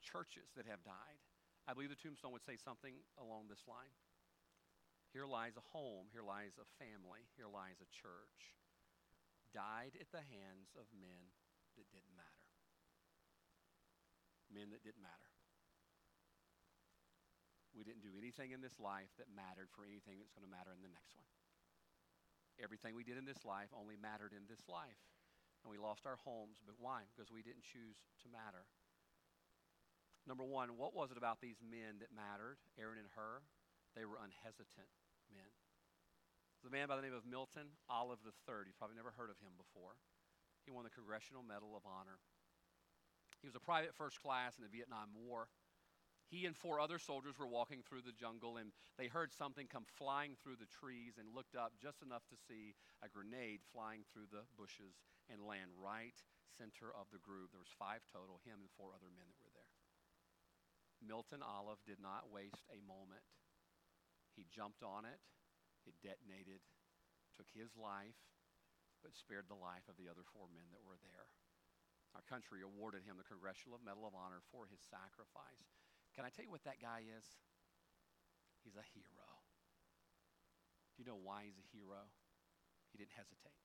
churches 0.00 0.54
that 0.56 0.66
have 0.70 0.82
died, 0.84 1.20
I 1.66 1.74
believe 1.74 1.90
the 1.90 1.98
tombstone 1.98 2.32
would 2.32 2.46
say 2.46 2.56
something 2.56 2.94
along 3.18 3.50
this 3.50 3.66
line. 3.66 3.92
Here 5.12 5.26
lies 5.26 5.58
a 5.58 5.64
home, 5.74 6.06
here 6.14 6.22
lies 6.22 6.54
a 6.58 6.66
family, 6.78 7.26
here 7.36 7.50
lies 7.50 7.78
a 7.82 7.88
church, 7.90 8.54
died 9.52 9.98
at 9.98 10.10
the 10.10 10.22
hands 10.22 10.74
of 10.78 10.86
men 10.94 11.34
that 11.76 11.86
didn't 11.90 12.14
matter. 12.14 12.50
Men 14.50 14.70
that 14.70 14.82
didn't 14.82 15.02
matter. 15.02 15.33
We 17.74 17.82
didn't 17.82 18.06
do 18.06 18.14
anything 18.14 18.54
in 18.54 18.62
this 18.62 18.78
life 18.78 19.10
that 19.18 19.26
mattered 19.34 19.68
for 19.74 19.82
anything 19.82 20.22
that's 20.22 20.30
going 20.30 20.46
to 20.46 20.50
matter 20.50 20.70
in 20.70 20.80
the 20.80 20.90
next 20.94 21.18
one. 21.18 21.26
Everything 22.62 22.94
we 22.94 23.02
did 23.02 23.18
in 23.18 23.26
this 23.26 23.42
life 23.42 23.74
only 23.74 23.98
mattered 23.98 24.30
in 24.30 24.46
this 24.46 24.62
life. 24.70 25.02
And 25.66 25.74
we 25.74 25.78
lost 25.80 26.06
our 26.06 26.20
homes. 26.22 26.62
But 26.62 26.78
why? 26.78 27.10
Because 27.10 27.34
we 27.34 27.42
didn't 27.42 27.66
choose 27.66 27.98
to 28.22 28.30
matter. 28.30 28.70
Number 30.24 30.46
one, 30.46 30.78
what 30.78 30.94
was 30.94 31.10
it 31.10 31.18
about 31.18 31.42
these 31.42 31.58
men 31.60 32.00
that 32.00 32.14
mattered, 32.14 32.62
Aaron 32.78 33.02
and 33.02 33.10
Hur? 33.12 33.42
They 33.92 34.06
were 34.06 34.22
unhesitant 34.22 34.88
men. 35.28 35.50
There's 36.56 36.70
a 36.70 36.72
man 36.72 36.88
by 36.88 36.96
the 36.96 37.04
name 37.04 37.12
of 37.12 37.28
Milton 37.28 37.76
Olive 37.92 38.24
III. 38.24 38.70
You've 38.70 38.80
probably 38.80 38.96
never 38.96 39.12
heard 39.12 39.28
of 39.28 39.36
him 39.42 39.52
before. 39.58 40.00
He 40.64 40.72
won 40.72 40.88
the 40.88 40.94
Congressional 40.94 41.44
Medal 41.44 41.76
of 41.76 41.84
Honor. 41.84 42.16
He 43.44 43.46
was 43.46 43.52
a 43.52 43.60
private 43.60 43.92
first 43.92 44.16
class 44.24 44.56
in 44.56 44.64
the 44.64 44.72
Vietnam 44.72 45.12
War. 45.12 45.52
He 46.28 46.46
and 46.46 46.56
four 46.56 46.80
other 46.80 46.98
soldiers 46.98 47.38
were 47.38 47.46
walking 47.46 47.84
through 47.84 48.02
the 48.02 48.16
jungle 48.16 48.56
and 48.56 48.72
they 48.98 49.06
heard 49.06 49.32
something 49.32 49.68
come 49.68 49.84
flying 49.84 50.34
through 50.40 50.56
the 50.56 50.70
trees 50.70 51.20
and 51.20 51.30
looked 51.30 51.54
up 51.54 51.76
just 51.78 52.02
enough 52.02 52.24
to 52.32 52.36
see 52.48 52.74
a 53.04 53.08
grenade 53.08 53.60
flying 53.70 54.02
through 54.10 54.32
the 54.32 54.42
bushes 54.56 54.98
and 55.28 55.44
land 55.44 55.70
right 55.76 56.16
center 56.56 56.94
of 56.94 57.10
the 57.10 57.22
group. 57.22 57.50
There 57.50 57.62
was 57.62 57.74
five 57.74 58.06
total, 58.08 58.40
him 58.46 58.62
and 58.62 58.70
four 58.78 58.94
other 58.94 59.10
men 59.10 59.26
that 59.26 59.42
were 59.42 59.52
there. 59.52 59.74
Milton 61.02 61.44
Olive 61.44 61.82
did 61.84 62.00
not 62.00 62.32
waste 62.32 62.64
a 62.72 62.80
moment. 62.86 63.26
He 64.38 64.48
jumped 64.48 64.82
on 64.82 65.04
it, 65.04 65.20
it 65.84 65.94
detonated, 66.00 66.64
took 67.36 67.50
his 67.52 67.76
life, 67.76 68.16
but 69.04 69.18
spared 69.18 69.46
the 69.52 69.58
life 69.58 69.84
of 69.90 70.00
the 70.00 70.08
other 70.08 70.24
four 70.24 70.48
men 70.48 70.64
that 70.72 70.82
were 70.82 70.98
there. 71.04 71.28
Our 72.16 72.24
country 72.24 72.62
awarded 72.62 73.02
him 73.04 73.18
the 73.18 73.26
Congressional 73.26 73.82
Medal 73.82 74.06
of 74.06 74.14
Honor 74.14 74.40
for 74.54 74.70
his 74.70 74.80
sacrifice. 74.86 75.83
Can 76.14 76.24
I 76.24 76.30
tell 76.30 76.46
you 76.46 76.50
what 76.54 76.62
that 76.64 76.78
guy 76.78 77.02
is? 77.02 77.26
He's 78.62 78.78
a 78.78 78.86
hero. 78.94 79.28
Do 80.94 81.02
you 81.02 81.06
know 81.10 81.18
why 81.18 81.44
he's 81.50 81.58
a 81.58 81.68
hero? 81.74 82.06
He 82.94 83.02
didn't 83.02 83.18
hesitate. 83.18 83.58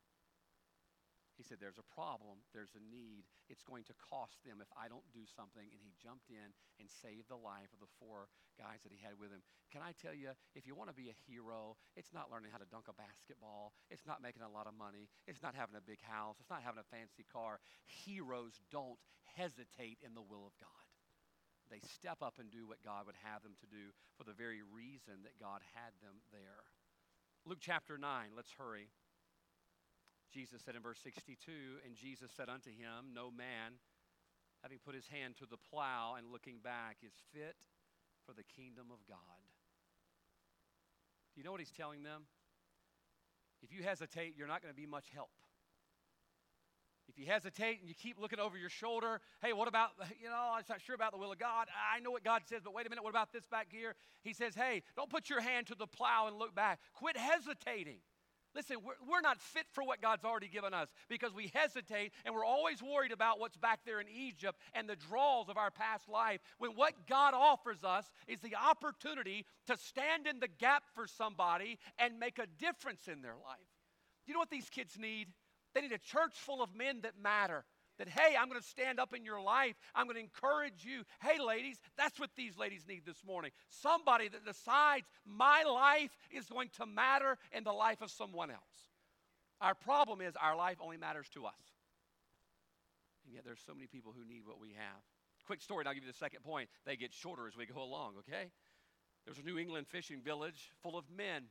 He 1.37 1.47
said, 1.47 1.61
There's 1.63 1.79
a 1.79 1.87
problem, 1.95 2.43
there's 2.51 2.75
a 2.75 2.83
need. 2.83 3.23
It's 3.47 3.63
going 3.63 3.87
to 3.87 3.95
cost 3.95 4.43
them 4.43 4.59
if 4.59 4.67
I 4.75 4.91
don't 4.91 5.07
do 5.15 5.23
something. 5.23 5.63
And 5.63 5.79
he 5.79 5.95
jumped 5.95 6.27
in 6.27 6.51
and 6.81 6.91
saved 6.91 7.31
the 7.31 7.39
life 7.39 7.71
of 7.71 7.79
the 7.79 7.87
four 7.95 8.27
guys 8.59 8.83
that 8.83 8.91
he 8.91 8.99
had 8.99 9.15
with 9.15 9.31
him. 9.31 9.39
Can 9.71 9.79
I 9.79 9.95
tell 9.95 10.11
you, 10.11 10.35
if 10.51 10.67
you 10.67 10.75
want 10.75 10.91
to 10.91 10.97
be 10.97 11.07
a 11.07 11.21
hero, 11.29 11.79
it's 11.95 12.11
not 12.11 12.27
learning 12.27 12.51
how 12.51 12.59
to 12.59 12.67
dunk 12.67 12.91
a 12.91 12.97
basketball, 12.97 13.71
it's 13.87 14.03
not 14.03 14.19
making 14.19 14.43
a 14.43 14.51
lot 14.51 14.67
of 14.67 14.75
money, 14.75 15.07
it's 15.31 15.39
not 15.39 15.55
having 15.55 15.79
a 15.79 15.85
big 15.85 16.03
house, 16.03 16.35
it's 16.43 16.51
not 16.51 16.65
having 16.65 16.81
a 16.81 16.91
fancy 16.91 17.23
car. 17.23 17.63
Heroes 17.87 18.59
don't 18.67 18.99
hesitate 19.37 20.03
in 20.03 20.17
the 20.17 20.25
will 20.25 20.43
of 20.43 20.57
God 20.59 20.78
they 21.69 21.81
step 21.85 22.21
up 22.21 22.41
and 22.41 22.49
do 22.49 22.65
what 22.65 22.83
God 22.83 23.05
would 23.05 23.17
have 23.23 23.41
them 23.45 23.53
to 23.61 23.67
do 23.69 23.93
for 24.17 24.25
the 24.25 24.33
very 24.33 24.61
reason 24.61 25.23
that 25.23 25.39
God 25.39 25.61
had 25.73 25.93
them 26.01 26.21
there. 26.33 26.65
Luke 27.45 27.61
chapter 27.61 27.97
9, 27.97 28.35
let's 28.35 28.51
hurry. 28.57 28.89
Jesus 30.33 30.61
said 30.61 30.75
in 30.75 30.81
verse 30.81 30.99
62, 31.01 31.81
And 31.85 31.95
Jesus 31.95 32.29
said 32.35 32.49
unto 32.49 32.69
him, 32.69 33.13
No 33.13 33.31
man, 33.31 33.81
having 34.61 34.77
put 34.77 34.93
his 34.93 35.07
hand 35.07 35.37
to 35.39 35.45
the 35.49 35.57
plow 35.57 36.15
and 36.17 36.31
looking 36.31 36.59
back, 36.61 36.97
is 37.01 37.13
fit 37.33 37.57
for 38.25 38.33
the 38.33 38.43
kingdom 38.43 38.93
of 38.93 39.01
God. 39.07 39.41
Do 41.33 41.41
you 41.41 41.43
know 41.45 41.51
what 41.51 41.61
he's 41.61 41.71
telling 41.71 42.03
them? 42.03 42.25
If 43.61 43.73
you 43.73 43.83
hesitate, 43.83 44.35
you're 44.37 44.47
not 44.47 44.61
going 44.61 44.73
to 44.73 44.79
be 44.79 44.85
much 44.85 45.09
help. 45.13 45.31
You 47.19 47.25
hesitate 47.25 47.81
and 47.81 47.89
you 47.89 47.93
keep 47.93 48.17
looking 48.17 48.39
over 48.39 48.57
your 48.57 48.69
shoulder, 48.69 49.19
hey, 49.41 49.51
what 49.51 49.67
about, 49.67 49.89
you 50.21 50.29
know, 50.29 50.53
I'm 50.55 50.63
not 50.69 50.79
sure 50.81 50.95
about 50.95 51.11
the 51.11 51.17
will 51.17 51.33
of 51.33 51.37
God. 51.37 51.67
I 51.93 51.99
know 51.99 52.11
what 52.11 52.23
God 52.23 52.43
says, 52.45 52.61
but 52.63 52.73
wait 52.73 52.87
a 52.87 52.89
minute, 52.89 53.03
what 53.03 53.09
about 53.09 53.33
this 53.33 53.45
back 53.45 53.67
here? 53.69 53.95
He 54.23 54.31
says, 54.31 54.55
hey, 54.55 54.83
don't 54.95 55.09
put 55.09 55.29
your 55.29 55.41
hand 55.41 55.67
to 55.67 55.75
the 55.75 55.85
plow 55.85 56.27
and 56.27 56.37
look 56.37 56.55
back. 56.55 56.79
Quit 56.93 57.17
hesitating. 57.17 57.97
Listen, 58.55 58.77
we're, 58.85 58.93
we're 59.05 59.21
not 59.21 59.41
fit 59.41 59.65
for 59.73 59.83
what 59.83 60.01
God's 60.01 60.23
already 60.23 60.47
given 60.47 60.73
us 60.73 60.87
because 61.09 61.33
we 61.33 61.51
hesitate 61.53 62.13
and 62.23 62.33
we're 62.33 62.45
always 62.45 62.81
worried 62.81 63.11
about 63.11 63.37
what's 63.37 63.57
back 63.57 63.81
there 63.85 63.99
in 63.99 64.07
Egypt 64.07 64.57
and 64.73 64.87
the 64.87 64.95
draws 64.95 65.49
of 65.49 65.57
our 65.57 65.71
past 65.71 66.07
life. 66.07 66.39
When 66.57 66.71
what 66.71 66.93
God 67.05 67.33
offers 67.33 67.83
us 67.83 68.05
is 68.29 68.39
the 68.39 68.55
opportunity 68.55 69.45
to 69.67 69.75
stand 69.75 70.25
in 70.25 70.39
the 70.39 70.47
gap 70.47 70.83
for 70.95 71.05
somebody 71.05 71.79
and 71.99 72.17
make 72.17 72.39
a 72.39 72.47
difference 72.57 73.09
in 73.09 73.21
their 73.21 73.35
life. 73.35 73.59
You 74.25 74.33
know 74.33 74.39
what 74.39 74.49
these 74.49 74.69
kids 74.69 74.97
need? 74.97 75.27
They 75.73 75.81
need 75.81 75.91
a 75.91 75.97
church 75.97 76.33
full 76.33 76.61
of 76.61 76.75
men 76.75 77.01
that 77.01 77.13
matter. 77.21 77.65
That, 77.97 78.07
hey, 78.07 78.35
I'm 78.39 78.47
going 78.47 78.61
to 78.61 78.67
stand 78.67 78.97
up 78.97 79.13
in 79.13 79.25
your 79.25 79.41
life. 79.41 79.75
I'm 79.93 80.05
going 80.05 80.15
to 80.15 80.21
encourage 80.21 80.85
you. 80.85 81.03
Hey, 81.21 81.37
ladies, 81.37 81.81
that's 81.97 82.17
what 82.17 82.29
these 82.37 82.57
ladies 82.57 82.85
need 82.87 83.05
this 83.05 83.23
morning. 83.25 83.51
Somebody 83.67 84.29
that 84.29 84.45
decides 84.45 85.05
my 85.25 85.63
life 85.63 86.15
is 86.31 86.45
going 86.45 86.69
to 86.77 86.85
matter 86.85 87.37
in 87.51 87.65
the 87.65 87.73
life 87.73 88.01
of 88.01 88.09
someone 88.09 88.51
else. 88.51 88.61
Our 89.59 89.75
problem 89.75 90.21
is 90.21 90.33
our 90.41 90.55
life 90.55 90.77
only 90.81 90.95
matters 90.95 91.27
to 91.33 91.45
us. 91.45 91.53
And 93.25 93.33
yet 93.35 93.43
there's 93.43 93.59
so 93.65 93.73
many 93.73 93.87
people 93.87 94.13
who 94.15 94.25
need 94.25 94.43
what 94.45 94.61
we 94.61 94.69
have. 94.69 95.03
Quick 95.45 95.61
story, 95.61 95.81
and 95.81 95.89
I'll 95.89 95.93
give 95.93 96.03
you 96.03 96.11
the 96.11 96.17
second 96.17 96.43
point. 96.43 96.69
They 96.85 96.95
get 96.95 97.13
shorter 97.13 97.47
as 97.47 97.57
we 97.57 97.65
go 97.65 97.81
along, 97.83 98.13
okay? 98.19 98.49
There's 99.25 99.39
a 99.39 99.43
New 99.43 99.57
England 99.57 99.87
fishing 99.87 100.21
village 100.21 100.71
full 100.81 100.97
of 100.97 101.05
men 101.15 101.43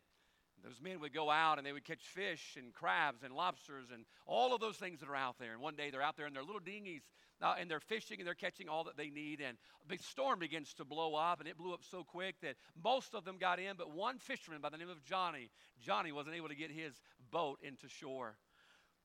those 0.65 0.81
men 0.83 1.01
would 1.01 1.15
go 1.15 1.31
out 1.31 1.59
and 1.59 1.67
they 1.67 1.73
would 1.73 1.85
catch 1.85 2.03
fish 2.03 2.57
and 2.57 2.73
crabs 2.73 3.23
and 3.23 3.35
lobsters 3.35 3.87
and 3.93 4.05
all 4.27 4.55
of 4.55 4.61
those 4.61 4.77
things 4.77 5.01
that 5.01 5.09
are 5.09 5.17
out 5.17 5.37
there. 5.39 5.53
And 5.53 5.61
one 5.61 5.77
day 5.77 5.91
they're 5.91 6.03
out 6.03 6.17
there 6.17 6.27
in 6.27 6.35
their 6.35 6.43
little 6.43 6.61
dinghies 6.61 7.03
uh, 7.41 7.55
and 7.59 7.71
they're 7.71 7.81
fishing 7.81 8.19
and 8.19 8.27
they're 8.27 8.35
catching 8.35 8.69
all 8.69 8.85
that 8.85 8.97
they 8.97 9.11
need. 9.11 9.41
And 9.41 9.57
a 9.85 9.89
big 9.89 10.03
storm 10.03 10.39
begins 10.39 10.75
to 10.75 10.85
blow 10.85 11.15
up 11.15 11.41
and 11.41 11.49
it 11.49 11.57
blew 11.57 11.73
up 11.73 11.83
so 11.91 12.05
quick 12.05 12.37
that 12.43 12.57
most 12.83 13.15
of 13.15 13.25
them 13.25 13.39
got 13.39 13.59
in, 13.59 13.77
but 13.77 13.91
one 13.91 14.19
fisherman 14.19 14.61
by 14.61 14.71
the 14.71 14.79
name 14.79 14.91
of 14.91 15.03
Johnny, 15.05 15.51
Johnny 15.81 16.13
wasn't 16.13 16.37
able 16.37 16.49
to 16.49 16.57
get 16.57 16.71
his 16.71 17.01
boat 17.31 17.59
into 17.63 17.89
shore. 17.89 18.37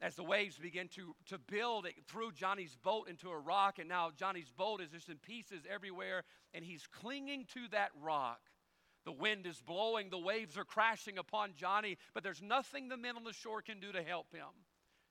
As 0.02 0.16
the 0.16 0.24
waves 0.24 0.58
begin 0.58 0.90
to, 0.90 1.16
to 1.28 1.38
build, 1.38 1.86
it 1.86 1.94
threw 2.08 2.32
Johnny's 2.32 2.76
boat 2.84 3.08
into 3.08 3.30
a 3.30 3.40
rock, 3.40 3.80
and 3.80 3.88
now 3.88 4.12
Johnny's 4.18 4.50
boat 4.50 4.82
is 4.82 4.90
just 4.90 5.08
in 5.08 5.18
pieces 5.18 5.64
everywhere, 5.72 6.24
and 6.54 6.66
he's 6.66 6.86
clinging 6.88 7.46
to 7.54 7.62
that 7.72 7.92
rock. 8.02 8.42
The 9.06 9.12
wind 9.12 9.46
is 9.46 9.60
blowing, 9.60 10.10
the 10.10 10.18
waves 10.18 10.58
are 10.58 10.64
crashing 10.64 11.18
upon 11.18 11.54
Johnny, 11.56 11.98
but 12.14 12.24
there's 12.24 12.42
nothing 12.42 12.88
the 12.88 12.98
men 12.98 13.18
on 13.18 13.24
the 13.24 13.34
shore 13.34 13.62
can 13.62 13.80
do 13.80 13.92
to 13.92 14.02
help 14.02 14.34
him. 14.34 14.48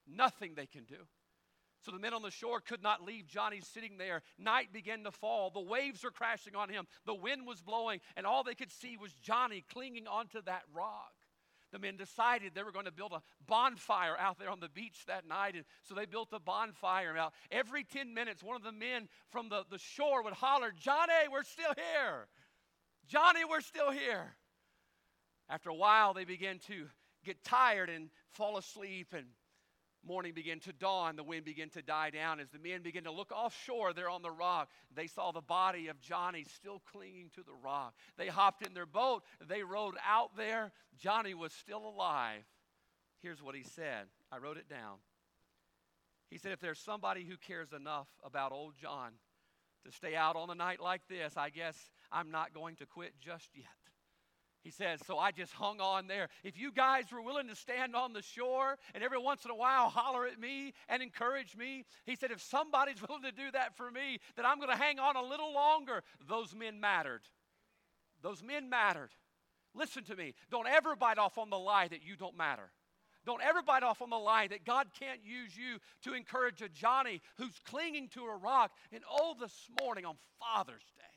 Nothing 0.06 0.54
they 0.54 0.66
can 0.66 0.84
do. 0.84 0.96
So 1.84 1.90
the 1.90 1.98
men 1.98 2.14
on 2.14 2.22
the 2.22 2.30
shore 2.30 2.60
could 2.60 2.82
not 2.82 3.04
leave 3.04 3.26
Johnny 3.26 3.60
sitting 3.60 3.98
there. 3.98 4.22
Night 4.38 4.72
began 4.72 5.02
to 5.04 5.10
fall. 5.10 5.50
The 5.50 5.60
waves 5.60 6.04
are 6.04 6.10
crashing 6.10 6.54
on 6.54 6.68
him. 6.68 6.86
The 7.06 7.14
wind 7.14 7.46
was 7.46 7.60
blowing, 7.60 8.00
and 8.16 8.24
all 8.24 8.44
they 8.44 8.54
could 8.54 8.70
see 8.70 8.96
was 8.96 9.12
Johnny 9.14 9.64
clinging 9.72 10.06
onto 10.06 10.40
that 10.42 10.62
rock. 10.72 11.12
The 11.72 11.78
men 11.78 11.96
decided 11.96 12.54
they 12.54 12.62
were 12.62 12.70
going 12.70 12.84
to 12.84 12.92
build 12.92 13.12
a 13.12 13.22
bonfire 13.46 14.14
out 14.18 14.38
there 14.38 14.50
on 14.50 14.60
the 14.60 14.68
beach 14.68 15.06
that 15.06 15.26
night. 15.26 15.54
And 15.54 15.64
so 15.82 15.94
they 15.94 16.04
built 16.04 16.28
a 16.32 16.38
bonfire. 16.38 17.14
Now, 17.14 17.32
every 17.50 17.82
10 17.82 18.12
minutes, 18.12 18.42
one 18.42 18.56
of 18.56 18.62
the 18.62 18.72
men 18.72 19.08
from 19.30 19.48
the, 19.48 19.64
the 19.70 19.78
shore 19.78 20.22
would 20.22 20.34
holler, 20.34 20.70
Johnny, 20.78 21.12
we're 21.32 21.42
still 21.42 21.72
here. 21.74 22.28
Johnny, 23.08 23.40
we're 23.48 23.60
still 23.60 23.90
here. 23.90 24.34
After 25.48 25.70
a 25.70 25.74
while, 25.74 26.14
they 26.14 26.24
began 26.24 26.58
to 26.68 26.86
get 27.24 27.44
tired 27.44 27.90
and 27.90 28.10
fall 28.30 28.56
asleep, 28.56 29.08
and 29.12 29.26
morning 30.06 30.32
began 30.32 30.60
to 30.60 30.72
dawn. 30.72 31.16
The 31.16 31.22
wind 31.22 31.44
began 31.44 31.68
to 31.70 31.82
die 31.82 32.10
down. 32.10 32.40
As 32.40 32.50
the 32.50 32.58
men 32.58 32.82
began 32.82 33.04
to 33.04 33.12
look 33.12 33.32
offshore 33.32 33.92
there 33.92 34.08
on 34.08 34.22
the 34.22 34.30
rock, 34.30 34.68
they 34.94 35.06
saw 35.06 35.32
the 35.32 35.40
body 35.40 35.88
of 35.88 36.00
Johnny 36.00 36.44
still 36.54 36.82
clinging 36.90 37.30
to 37.34 37.42
the 37.42 37.54
rock. 37.62 37.94
They 38.16 38.28
hopped 38.28 38.66
in 38.66 38.74
their 38.74 38.86
boat. 38.86 39.24
They 39.46 39.62
rowed 39.62 39.96
out 40.06 40.36
there. 40.36 40.72
Johnny 40.98 41.34
was 41.34 41.52
still 41.52 41.86
alive. 41.86 42.42
Here's 43.20 43.42
what 43.42 43.54
he 43.54 43.62
said 43.62 44.06
I 44.30 44.38
wrote 44.38 44.56
it 44.56 44.68
down. 44.68 44.98
He 46.30 46.38
said, 46.38 46.52
If 46.52 46.60
there's 46.60 46.78
somebody 46.78 47.24
who 47.24 47.36
cares 47.36 47.72
enough 47.72 48.08
about 48.24 48.52
old 48.52 48.74
John 48.80 49.12
to 49.84 49.92
stay 49.92 50.14
out 50.16 50.34
on 50.34 50.50
a 50.50 50.54
night 50.54 50.80
like 50.80 51.02
this, 51.08 51.36
I 51.36 51.50
guess 51.50 51.76
I'm 52.12 52.30
not 52.30 52.54
going 52.54 52.76
to 52.76 52.86
quit 52.86 53.14
just 53.20 53.48
yet. 53.54 53.66
He 54.62 54.70
says, 54.70 55.00
So 55.06 55.18
I 55.18 55.32
just 55.32 55.52
hung 55.52 55.80
on 55.80 56.06
there. 56.06 56.28
If 56.44 56.58
you 56.58 56.70
guys 56.70 57.04
were 57.10 57.20
willing 57.20 57.48
to 57.48 57.56
stand 57.56 57.96
on 57.96 58.12
the 58.12 58.22
shore 58.22 58.78
and 58.94 59.02
every 59.02 59.18
once 59.18 59.44
in 59.44 59.50
a 59.50 59.56
while 59.56 59.88
holler 59.88 60.26
at 60.26 60.38
me 60.38 60.72
and 60.88 61.02
encourage 61.02 61.56
me, 61.56 61.84
he 62.04 62.14
said, 62.14 62.30
If 62.30 62.40
somebody's 62.40 63.02
willing 63.08 63.24
to 63.24 63.32
do 63.32 63.50
that 63.52 63.76
for 63.76 63.90
me, 63.90 64.18
then 64.36 64.46
I'm 64.46 64.58
going 64.58 64.70
to 64.70 64.76
hang 64.76 64.98
on 64.98 65.16
a 65.16 65.22
little 65.22 65.52
longer. 65.52 66.02
Those 66.28 66.54
men 66.54 66.80
mattered. 66.80 67.22
Those 68.22 68.42
men 68.42 68.70
mattered. 68.70 69.10
Listen 69.74 70.04
to 70.04 70.16
me. 70.16 70.34
Don't 70.50 70.68
ever 70.68 70.94
bite 70.94 71.18
off 71.18 71.38
on 71.38 71.50
the 71.50 71.58
lie 71.58 71.88
that 71.88 72.04
you 72.04 72.14
don't 72.14 72.36
matter. 72.36 72.70
Don't 73.24 73.42
ever 73.42 73.62
bite 73.62 73.82
off 73.82 74.02
on 74.02 74.10
the 74.10 74.18
lie 74.18 74.48
that 74.48 74.64
God 74.64 74.88
can't 74.98 75.20
use 75.24 75.56
you 75.56 75.78
to 76.02 76.14
encourage 76.16 76.60
a 76.60 76.68
Johnny 76.68 77.20
who's 77.38 77.54
clinging 77.64 78.08
to 78.10 78.24
a 78.24 78.36
rock. 78.36 78.72
And 78.92 79.02
oh, 79.10 79.34
this 79.40 79.68
morning 79.80 80.04
on 80.04 80.16
Father's 80.38 80.82
Day, 80.96 81.11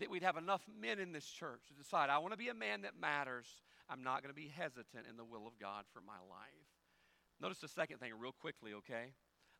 that 0.00 0.10
we'd 0.10 0.22
have 0.22 0.36
enough 0.36 0.62
men 0.80 0.98
in 0.98 1.12
this 1.12 1.26
church 1.26 1.60
to 1.68 1.74
decide, 1.74 2.10
I 2.10 2.18
want 2.18 2.32
to 2.32 2.38
be 2.38 2.48
a 2.48 2.54
man 2.54 2.82
that 2.82 2.98
matters. 3.00 3.46
I'm 3.88 4.02
not 4.02 4.22
going 4.22 4.34
to 4.34 4.40
be 4.40 4.48
hesitant 4.48 5.06
in 5.08 5.16
the 5.16 5.24
will 5.24 5.46
of 5.46 5.58
God 5.60 5.84
for 5.92 6.00
my 6.00 6.18
life. 6.28 6.68
Notice 7.40 7.58
the 7.58 7.68
second 7.68 7.98
thing 7.98 8.12
real 8.18 8.32
quickly, 8.32 8.72
okay? 8.74 9.12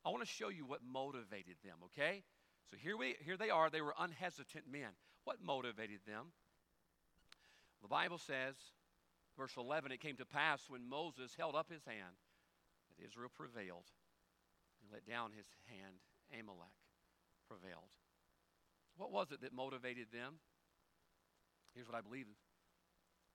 I 0.05 0.09
want 0.09 0.23
to 0.23 0.29
show 0.29 0.49
you 0.49 0.65
what 0.65 0.81
motivated 0.83 1.57
them, 1.65 1.77
okay? 1.87 2.23
So 2.71 2.77
here 2.77 2.97
we 2.97 3.17
here 3.25 3.37
they 3.37 3.51
are, 3.51 3.69
they 3.69 3.81
were 3.81 3.95
unhesitant 3.99 4.65
men. 4.71 4.91
What 5.25 5.43
motivated 5.43 6.01
them? 6.07 6.33
The 7.83 7.89
Bible 7.89 8.19
says, 8.19 8.55
verse 9.37 9.55
11, 9.57 9.93
it 9.93 10.01
came 10.01 10.17
to 10.17 10.27
pass 10.27 10.61
when 10.69 10.89
Moses 10.89 11.35
held 11.37 11.55
up 11.55 11.71
his 11.71 11.85
hand 11.85 12.17
that 12.89 13.05
Israel 13.05 13.31
prevailed 13.35 13.89
and 14.83 14.93
let 14.93 15.07
down 15.07 15.33
his 15.37 15.47
hand, 15.67 16.01
Amalek 16.33 16.77
prevailed. 17.49 18.00
What 19.01 19.13
was 19.13 19.33
it 19.33 19.41
that 19.41 19.57
motivated 19.57 20.13
them? 20.13 20.37
Here's 21.73 21.89
what 21.89 21.97
I 21.97 22.03
believe. 22.05 22.27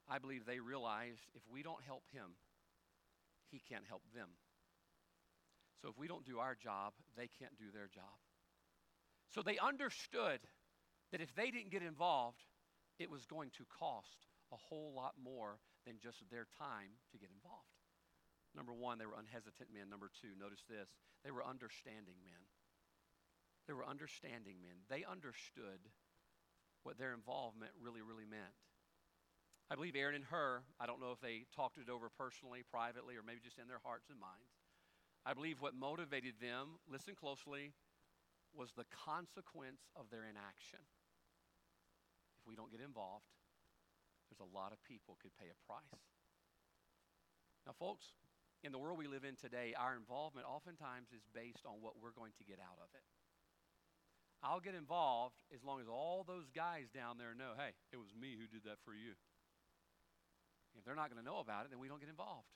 I 0.07 0.20
believe 0.20 0.45
they 0.45 0.59
realized 0.59 1.26
if 1.34 1.41
we 1.49 1.63
don't 1.63 1.82
help 1.82 2.03
him, 2.13 2.38
he 3.49 3.57
can't 3.57 3.82
help 3.89 4.03
them. 4.13 4.30
So 5.82 5.89
if 5.89 5.97
we 5.97 6.05
don't 6.07 6.24
do 6.24 6.38
our 6.38 6.53
job, 6.53 6.93
they 7.18 7.26
can't 7.26 7.57
do 7.57 7.74
their 7.74 7.89
job. 7.89 8.13
So 9.34 9.41
they 9.41 9.57
understood 9.57 10.38
that 11.11 11.22
if 11.22 11.34
they 11.34 11.49
didn't 11.49 11.72
get 11.72 11.82
involved, 11.82 12.45
it 12.99 13.09
was 13.09 13.26
going 13.26 13.49
to 13.57 13.66
cost 13.66 14.30
a 14.53 14.57
whole 14.70 14.93
lot 14.95 15.18
more 15.18 15.57
than 15.88 15.97
just 15.97 16.22
their 16.30 16.45
time 16.61 16.93
to 17.09 17.18
get 17.18 17.34
involved. 17.34 17.74
Number 18.53 18.72
one, 18.72 18.99
they 19.01 19.09
were 19.09 19.18
unhesitant 19.18 19.74
men. 19.74 19.89
Number 19.89 20.13
two, 20.22 20.38
notice 20.38 20.61
this 20.70 20.93
they 21.26 21.32
were 21.32 21.41
understanding 21.41 22.22
men. 22.22 22.45
They 23.68 23.74
were 23.74 23.86
understanding 23.86 24.61
men. 24.61 24.86
They 24.89 25.03
understood 25.03 25.82
what 26.84 26.97
their 26.97 27.13
involvement 27.13 27.74
really, 27.82 28.01
really 28.01 28.30
meant. 28.30 28.53
I 29.70 29.74
believe 29.74 29.97
Aaron 29.97 30.13
and 30.13 30.30
Hur, 30.30 30.61
I 30.78 30.86
don't 30.86 31.01
know 31.01 31.09
if 31.09 31.22
they 31.22 31.49
talked 31.49 31.82
it 31.82 31.89
over 31.89 32.13
personally, 32.13 32.61
privately, 32.61 33.18
or 33.18 33.26
maybe 33.26 33.41
just 33.41 33.57
in 33.57 33.66
their 33.66 33.82
hearts 33.82 34.13
and 34.13 34.22
minds. 34.22 34.53
I 35.26 35.34
believe 35.34 35.57
what 35.57 35.74
motivated 35.74 36.38
them, 36.38 36.78
listen 36.86 37.18
closely, 37.18 37.74
was 38.53 38.70
the 38.78 38.86
consequence 38.93 39.89
of 39.97 40.13
their 40.13 40.22
inaction. 40.30 40.86
If 42.38 42.45
we 42.45 42.53
don't 42.53 42.70
get 42.70 42.86
involved, 42.86 43.26
there's 44.30 44.45
a 44.45 44.53
lot 44.53 44.70
of 44.70 44.78
people 44.86 45.18
could 45.18 45.34
pay 45.34 45.49
a 45.49 45.57
price. 45.66 45.97
Now, 47.66 47.74
folks, 47.74 48.13
in 48.61 48.70
the 48.70 48.78
world 48.78 49.01
we 49.01 49.09
live 49.09 49.26
in 49.26 49.34
today, 49.34 49.74
our 49.74 49.97
involvement 49.97 50.45
oftentimes 50.45 51.09
is 51.09 51.26
based 51.34 51.66
on 51.66 51.82
what 51.82 51.97
we're 51.97 52.13
going 52.13 52.38
to 52.38 52.45
get 52.45 52.61
out 52.61 52.78
of 52.78 52.93
it. 52.93 53.01
I'll 54.43 54.59
get 54.59 54.75
involved 54.75 55.36
as 55.53 55.63
long 55.63 55.81
as 55.81 55.88
all 55.88 56.23
those 56.27 56.49
guys 56.55 56.89
down 56.93 57.17
there 57.17 57.33
know, 57.33 57.53
hey, 57.57 57.73
it 57.91 57.97
was 57.97 58.09
me 58.19 58.36
who 58.39 58.47
did 58.47 58.63
that 58.65 58.77
for 58.86 58.93
you. 58.93 59.13
If 60.77 60.83
they're 60.86 60.95
not 60.95 61.09
going 61.09 61.23
to 61.23 61.25
know 61.25 61.39
about 61.39 61.65
it, 61.65 61.71
then 61.71 61.79
we 61.79 61.88
don't 61.88 61.99
get 61.99 62.09
involved. 62.09 62.49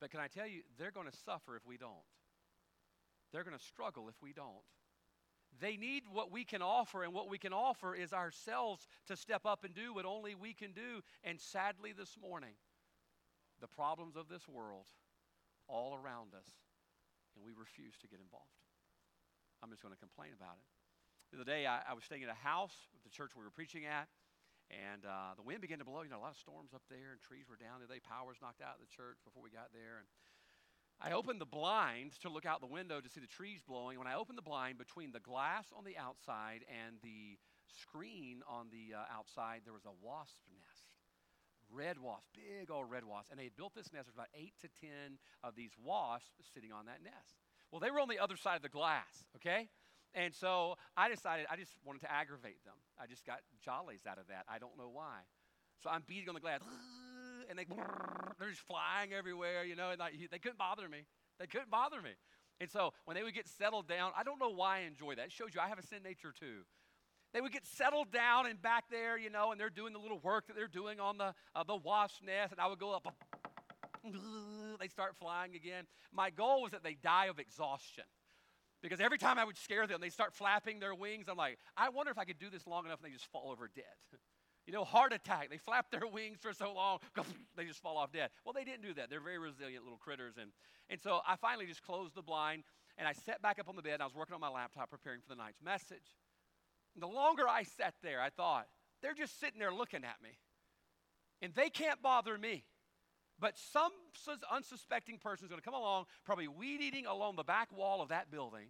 But 0.00 0.10
can 0.10 0.20
I 0.20 0.28
tell 0.28 0.46
you, 0.46 0.62
they're 0.78 0.92
going 0.92 1.10
to 1.10 1.16
suffer 1.24 1.56
if 1.56 1.66
we 1.66 1.76
don't. 1.76 2.06
They're 3.32 3.44
going 3.44 3.56
to 3.56 3.64
struggle 3.64 4.08
if 4.08 4.14
we 4.22 4.32
don't. 4.32 4.64
They 5.60 5.76
need 5.76 6.04
what 6.12 6.30
we 6.30 6.44
can 6.44 6.62
offer, 6.62 7.02
and 7.02 7.12
what 7.12 7.28
we 7.28 7.38
can 7.38 7.52
offer 7.52 7.94
is 7.94 8.12
ourselves 8.12 8.86
to 9.06 9.16
step 9.16 9.42
up 9.44 9.64
and 9.64 9.74
do 9.74 9.94
what 9.94 10.04
only 10.04 10.34
we 10.34 10.52
can 10.52 10.72
do. 10.72 11.02
And 11.24 11.40
sadly, 11.40 11.92
this 11.92 12.16
morning, 12.20 12.54
the 13.60 13.66
problems 13.66 14.14
of 14.14 14.28
this 14.28 14.46
world 14.46 14.86
all 15.66 15.94
around 15.94 16.34
us, 16.34 16.46
and 17.34 17.44
we 17.44 17.52
refuse 17.58 17.96
to 18.02 18.06
get 18.06 18.20
involved. 18.20 18.57
I'm 19.62 19.70
just 19.70 19.82
going 19.82 19.94
to 19.94 19.98
complain 20.00 20.30
about 20.34 20.56
it. 20.58 20.66
The 21.30 21.42
other 21.42 21.48
day, 21.48 21.66
I, 21.66 21.84
I 21.84 21.92
was 21.92 22.04
staying 22.04 22.24
at 22.24 22.32
a 22.32 22.40
house 22.40 22.88
at 22.96 23.04
the 23.04 23.12
church 23.12 23.36
we 23.36 23.44
were 23.44 23.52
preaching 23.52 23.84
at, 23.84 24.08
and 24.72 25.04
uh, 25.04 25.36
the 25.36 25.44
wind 25.44 25.60
began 25.60 25.78
to 25.78 25.84
blow. 25.84 26.00
You 26.00 26.08
know, 26.08 26.20
a 26.20 26.24
lot 26.24 26.32
of 26.32 26.40
storms 26.40 26.72
up 26.72 26.82
there, 26.88 27.12
and 27.12 27.20
trees 27.20 27.48
were 27.48 27.60
down. 27.60 27.84
They 27.84 28.00
power 28.00 28.32
was 28.32 28.40
knocked 28.40 28.64
out 28.64 28.80
of 28.80 28.82
the 28.84 28.88
church 28.88 29.20
before 29.24 29.44
we 29.44 29.50
got 29.52 29.72
there. 29.76 30.00
And 30.00 30.08
I 31.00 31.12
opened 31.12 31.40
the 31.40 31.48
blind 31.48 32.18
to 32.22 32.28
look 32.28 32.46
out 32.46 32.60
the 32.60 32.70
window 32.70 33.00
to 33.00 33.08
see 33.08 33.20
the 33.20 33.30
trees 33.30 33.60
blowing. 33.60 33.98
When 33.98 34.08
I 34.08 34.16
opened 34.16 34.38
the 34.38 34.46
blind, 34.46 34.78
between 34.78 35.12
the 35.12 35.20
glass 35.20 35.68
on 35.76 35.84
the 35.84 35.96
outside 35.96 36.64
and 36.66 36.96
the 37.02 37.38
screen 37.68 38.42
on 38.48 38.72
the 38.72 38.96
uh, 38.96 39.04
outside, 39.12 39.62
there 39.64 39.76
was 39.76 39.86
a 39.86 39.94
wasp 40.02 40.40
nest. 40.50 40.90
Red 41.70 42.00
wasp, 42.00 42.32
big 42.32 42.70
old 42.70 42.90
red 42.90 43.04
wasp. 43.04 43.30
And 43.30 43.38
they 43.38 43.44
had 43.44 43.56
built 43.56 43.76
this 43.76 43.92
nest. 43.92 44.08
There's 44.08 44.16
about 44.16 44.32
eight 44.34 44.56
to 44.64 44.68
ten 44.80 45.20
of 45.44 45.54
these 45.54 45.72
wasps 45.76 46.48
sitting 46.52 46.72
on 46.72 46.86
that 46.86 47.04
nest. 47.04 47.36
Well, 47.70 47.80
they 47.80 47.90
were 47.90 48.00
on 48.00 48.08
the 48.08 48.18
other 48.18 48.36
side 48.36 48.56
of 48.56 48.62
the 48.62 48.68
glass, 48.68 49.24
okay? 49.36 49.68
And 50.14 50.34
so 50.34 50.76
I 50.96 51.08
decided 51.08 51.46
I 51.50 51.56
just 51.56 51.72
wanted 51.84 52.00
to 52.00 52.10
aggravate 52.10 52.64
them. 52.64 52.74
I 52.98 53.06
just 53.06 53.26
got 53.26 53.40
jollies 53.64 54.06
out 54.08 54.18
of 54.18 54.28
that. 54.28 54.44
I 54.48 54.58
don't 54.58 54.76
know 54.78 54.88
why. 54.90 55.20
So 55.82 55.90
I'm 55.90 56.02
beating 56.06 56.28
on 56.28 56.34
the 56.34 56.40
glass, 56.40 56.60
and 57.50 57.58
they, 57.58 57.66
they're 58.38 58.50
just 58.50 58.66
flying 58.66 59.12
everywhere, 59.12 59.64
you 59.64 59.76
know, 59.76 59.90
and 59.90 60.02
I, 60.02 60.10
they 60.30 60.38
couldn't 60.38 60.58
bother 60.58 60.88
me. 60.88 61.04
They 61.38 61.46
couldn't 61.46 61.70
bother 61.70 62.00
me. 62.00 62.10
And 62.60 62.70
so 62.70 62.92
when 63.04 63.16
they 63.16 63.22
would 63.22 63.34
get 63.34 63.46
settled 63.46 63.86
down, 63.86 64.12
I 64.16 64.24
don't 64.24 64.40
know 64.40 64.50
why 64.50 64.78
I 64.78 64.80
enjoy 64.80 65.14
that. 65.14 65.26
It 65.26 65.32
shows 65.32 65.54
you 65.54 65.60
I 65.60 65.68
have 65.68 65.78
a 65.78 65.86
sin 65.86 66.02
nature 66.02 66.32
too. 66.36 66.64
They 67.32 67.40
would 67.40 67.52
get 67.52 67.66
settled 67.66 68.10
down 68.10 68.46
and 68.46 68.60
back 68.60 68.84
there, 68.90 69.18
you 69.18 69.30
know, 69.30 69.52
and 69.52 69.60
they're 69.60 69.70
doing 69.70 69.92
the 69.92 69.98
little 69.98 70.18
work 70.18 70.46
that 70.46 70.56
they're 70.56 70.66
doing 70.66 70.98
on 70.98 71.18
the, 71.18 71.34
uh, 71.54 71.62
the 71.62 71.76
wasp 71.76 72.22
nest, 72.24 72.52
and 72.52 72.60
I 72.60 72.66
would 72.66 72.78
go 72.78 72.94
up 72.94 73.06
they 74.80 74.88
start 74.88 75.16
flying 75.18 75.54
again. 75.54 75.84
My 76.12 76.30
goal 76.30 76.62
was 76.62 76.72
that 76.72 76.82
they 76.82 76.94
die 76.94 77.26
of 77.26 77.38
exhaustion. 77.38 78.04
Because 78.82 79.00
every 79.00 79.18
time 79.18 79.38
I 79.38 79.44
would 79.44 79.58
scare 79.58 79.86
them, 79.86 80.00
they 80.00 80.10
start 80.10 80.32
flapping 80.34 80.78
their 80.78 80.94
wings. 80.94 81.26
I'm 81.28 81.36
like, 81.36 81.58
I 81.76 81.88
wonder 81.88 82.12
if 82.12 82.18
I 82.18 82.24
could 82.24 82.38
do 82.38 82.48
this 82.48 82.66
long 82.66 82.86
enough 82.86 83.00
and 83.02 83.10
they 83.10 83.14
just 83.14 83.30
fall 83.30 83.50
over 83.50 83.70
dead. 83.74 83.84
You 84.66 84.74
know, 84.74 84.84
heart 84.84 85.14
attack. 85.14 85.48
They 85.48 85.56
flap 85.56 85.90
their 85.90 86.06
wings 86.12 86.40
for 86.42 86.52
so 86.52 86.74
long, 86.74 86.98
they 87.56 87.64
just 87.64 87.80
fall 87.80 87.96
off 87.96 88.12
dead. 88.12 88.28
Well, 88.44 88.52
they 88.52 88.64
didn't 88.64 88.82
do 88.82 88.92
that. 88.94 89.08
They're 89.08 89.18
very 89.18 89.38
resilient 89.38 89.82
little 89.82 89.96
critters. 89.96 90.34
And, 90.38 90.50
and 90.90 91.00
so 91.00 91.20
I 91.26 91.36
finally 91.36 91.64
just 91.64 91.82
closed 91.82 92.14
the 92.14 92.20
blind 92.20 92.64
and 92.98 93.08
I 93.08 93.14
sat 93.14 93.40
back 93.40 93.58
up 93.58 93.70
on 93.70 93.76
the 93.76 93.82
bed 93.82 93.94
and 93.94 94.02
I 94.02 94.04
was 94.04 94.14
working 94.14 94.34
on 94.34 94.42
my 94.42 94.50
laptop 94.50 94.90
preparing 94.90 95.22
for 95.22 95.28
the 95.30 95.36
night's 95.36 95.62
message. 95.62 96.18
And 96.94 97.02
the 97.02 97.06
longer 97.06 97.48
I 97.48 97.62
sat 97.62 97.94
there, 98.02 98.20
I 98.20 98.28
thought, 98.28 98.66
they're 99.00 99.14
just 99.14 99.40
sitting 99.40 99.58
there 99.58 99.72
looking 99.72 100.04
at 100.04 100.16
me. 100.22 100.38
And 101.40 101.54
they 101.54 101.70
can't 101.70 102.02
bother 102.02 102.36
me. 102.36 102.64
But 103.40 103.56
some 103.56 103.92
unsuspecting 104.50 105.18
person 105.18 105.44
is 105.44 105.48
going 105.48 105.60
to 105.60 105.64
come 105.64 105.74
along, 105.74 106.06
probably 106.24 106.48
weed 106.48 106.80
eating 106.80 107.06
along 107.06 107.36
the 107.36 107.44
back 107.44 107.76
wall 107.76 108.02
of 108.02 108.08
that 108.08 108.30
building, 108.30 108.68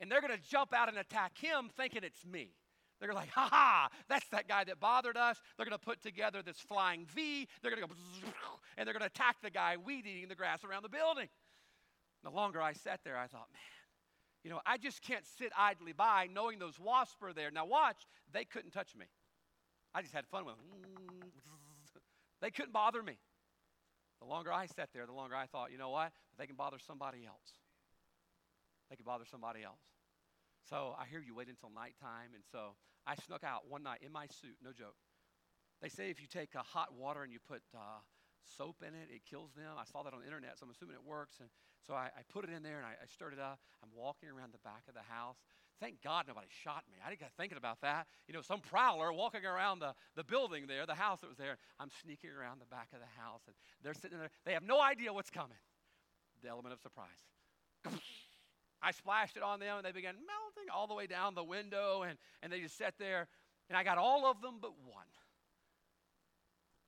and 0.00 0.10
they're 0.10 0.20
going 0.20 0.36
to 0.36 0.48
jump 0.48 0.74
out 0.74 0.88
and 0.88 0.98
attack 0.98 1.38
him 1.38 1.70
thinking 1.76 2.02
it's 2.02 2.24
me. 2.24 2.50
They're 3.00 3.12
like, 3.12 3.30
ha 3.30 3.48
ha, 3.50 3.88
that's 4.08 4.26
that 4.28 4.48
guy 4.48 4.64
that 4.64 4.80
bothered 4.80 5.16
us. 5.16 5.40
They're 5.56 5.66
going 5.66 5.78
to 5.78 5.84
put 5.84 6.02
together 6.02 6.42
this 6.42 6.58
flying 6.58 7.06
V. 7.06 7.46
They're 7.60 7.70
going 7.70 7.82
to 7.82 7.88
go, 7.88 7.94
and 8.78 8.86
they're 8.86 8.94
going 8.94 9.02
to 9.02 9.06
attack 9.06 9.36
the 9.42 9.50
guy 9.50 9.76
weed 9.76 10.06
eating 10.06 10.28
the 10.28 10.34
grass 10.34 10.64
around 10.64 10.82
the 10.82 10.88
building. 10.88 11.28
The 12.22 12.30
longer 12.30 12.62
I 12.62 12.72
sat 12.72 13.00
there, 13.04 13.18
I 13.18 13.26
thought, 13.26 13.48
man, 13.52 13.60
you 14.42 14.50
know, 14.50 14.60
I 14.64 14.78
just 14.78 15.02
can't 15.02 15.24
sit 15.38 15.52
idly 15.58 15.92
by 15.92 16.28
knowing 16.32 16.58
those 16.58 16.78
wasps 16.80 17.16
are 17.22 17.32
there. 17.32 17.50
Now, 17.50 17.66
watch, 17.66 18.06
they 18.32 18.44
couldn't 18.44 18.70
touch 18.70 18.96
me. 18.96 19.06
I 19.94 20.02
just 20.02 20.14
had 20.14 20.26
fun 20.26 20.44
with 20.44 20.56
them. 20.56 20.64
They 22.40 22.50
couldn't 22.50 22.74
bother 22.74 23.02
me. 23.02 23.16
The 24.24 24.32
longer 24.32 24.52
I 24.52 24.64
sat 24.64 24.88
there, 24.96 25.04
the 25.04 25.12
longer 25.12 25.36
I 25.36 25.44
thought, 25.44 25.68
you 25.68 25.76
know 25.76 25.90
what? 25.90 26.08
They 26.38 26.46
can 26.46 26.56
bother 26.56 26.80
somebody 26.80 27.28
else. 27.28 27.60
They 28.88 28.96
can 28.96 29.04
bother 29.04 29.28
somebody 29.28 29.62
else. 29.62 29.84
So 30.64 30.96
I 30.96 31.04
hear 31.04 31.20
you 31.20 31.36
wait 31.36 31.52
until 31.52 31.68
nighttime. 31.68 32.32
And 32.32 32.40
so 32.40 32.72
I 33.04 33.20
snuck 33.20 33.44
out 33.44 33.68
one 33.68 33.82
night 33.84 34.00
in 34.00 34.08
my 34.08 34.24
suit, 34.32 34.56
no 34.64 34.72
joke. 34.72 34.96
They 35.84 35.92
say 35.92 36.08
if 36.08 36.24
you 36.24 36.26
take 36.26 36.56
uh, 36.56 36.64
hot 36.64 36.96
water 36.96 37.22
and 37.22 37.28
you 37.28 37.38
put 37.38 37.60
uh, 37.76 38.00
soap 38.56 38.80
in 38.80 38.96
it, 38.96 39.12
it 39.12 39.28
kills 39.28 39.52
them. 39.52 39.76
I 39.76 39.84
saw 39.84 40.00
that 40.02 40.16
on 40.16 40.20
the 40.20 40.26
internet, 40.26 40.56
so 40.56 40.64
I'm 40.64 40.72
assuming 40.72 40.96
it 40.96 41.04
works. 41.04 41.36
And 41.44 41.52
so 41.84 41.92
I, 41.92 42.08
I 42.16 42.24
put 42.32 42.48
it 42.48 42.50
in 42.56 42.64
there 42.64 42.80
and 42.80 42.88
I, 42.88 42.96
I, 42.96 43.06
stirred 43.12 43.36
it 43.36 43.42
up. 43.44 43.60
I'm 43.84 43.92
walking 43.92 44.32
around 44.32 44.56
the 44.56 44.64
back 44.64 44.88
of 44.88 44.96
the 44.96 45.04
house. 45.04 45.44
Thank 45.80 46.02
God 46.02 46.24
nobody 46.28 46.46
shot 46.62 46.84
me. 46.90 46.98
I 47.04 47.08
didn't 47.08 47.20
get 47.20 47.32
thinking 47.36 47.58
about 47.58 47.80
that. 47.82 48.06
You 48.28 48.34
know, 48.34 48.42
some 48.42 48.60
prowler 48.60 49.12
walking 49.12 49.44
around 49.44 49.80
the, 49.80 49.94
the 50.16 50.24
building 50.24 50.66
there, 50.66 50.86
the 50.86 50.94
house 50.94 51.20
that 51.20 51.28
was 51.28 51.36
there. 51.36 51.58
I'm 51.80 51.90
sneaking 52.02 52.30
around 52.30 52.60
the 52.60 52.66
back 52.66 52.88
of 52.92 53.00
the 53.00 53.20
house 53.20 53.42
and 53.46 53.56
they're 53.82 53.94
sitting 53.94 54.18
there. 54.18 54.30
They 54.44 54.52
have 54.52 54.62
no 54.62 54.80
idea 54.80 55.12
what's 55.12 55.30
coming. 55.30 55.58
The 56.42 56.48
element 56.48 56.72
of 56.72 56.80
surprise. 56.80 57.08
I 58.82 58.92
splashed 58.92 59.36
it 59.36 59.42
on 59.42 59.60
them 59.60 59.78
and 59.78 59.84
they 59.84 59.92
began 59.92 60.14
melting 60.14 60.70
all 60.72 60.86
the 60.86 60.94
way 60.94 61.06
down 61.06 61.34
the 61.34 61.44
window 61.44 62.02
and, 62.02 62.18
and 62.42 62.52
they 62.52 62.60
just 62.60 62.78
sat 62.78 62.94
there. 62.98 63.26
And 63.68 63.76
I 63.76 63.82
got 63.82 63.98
all 63.98 64.26
of 64.26 64.40
them 64.42 64.58
but 64.60 64.72
one. 64.84 65.06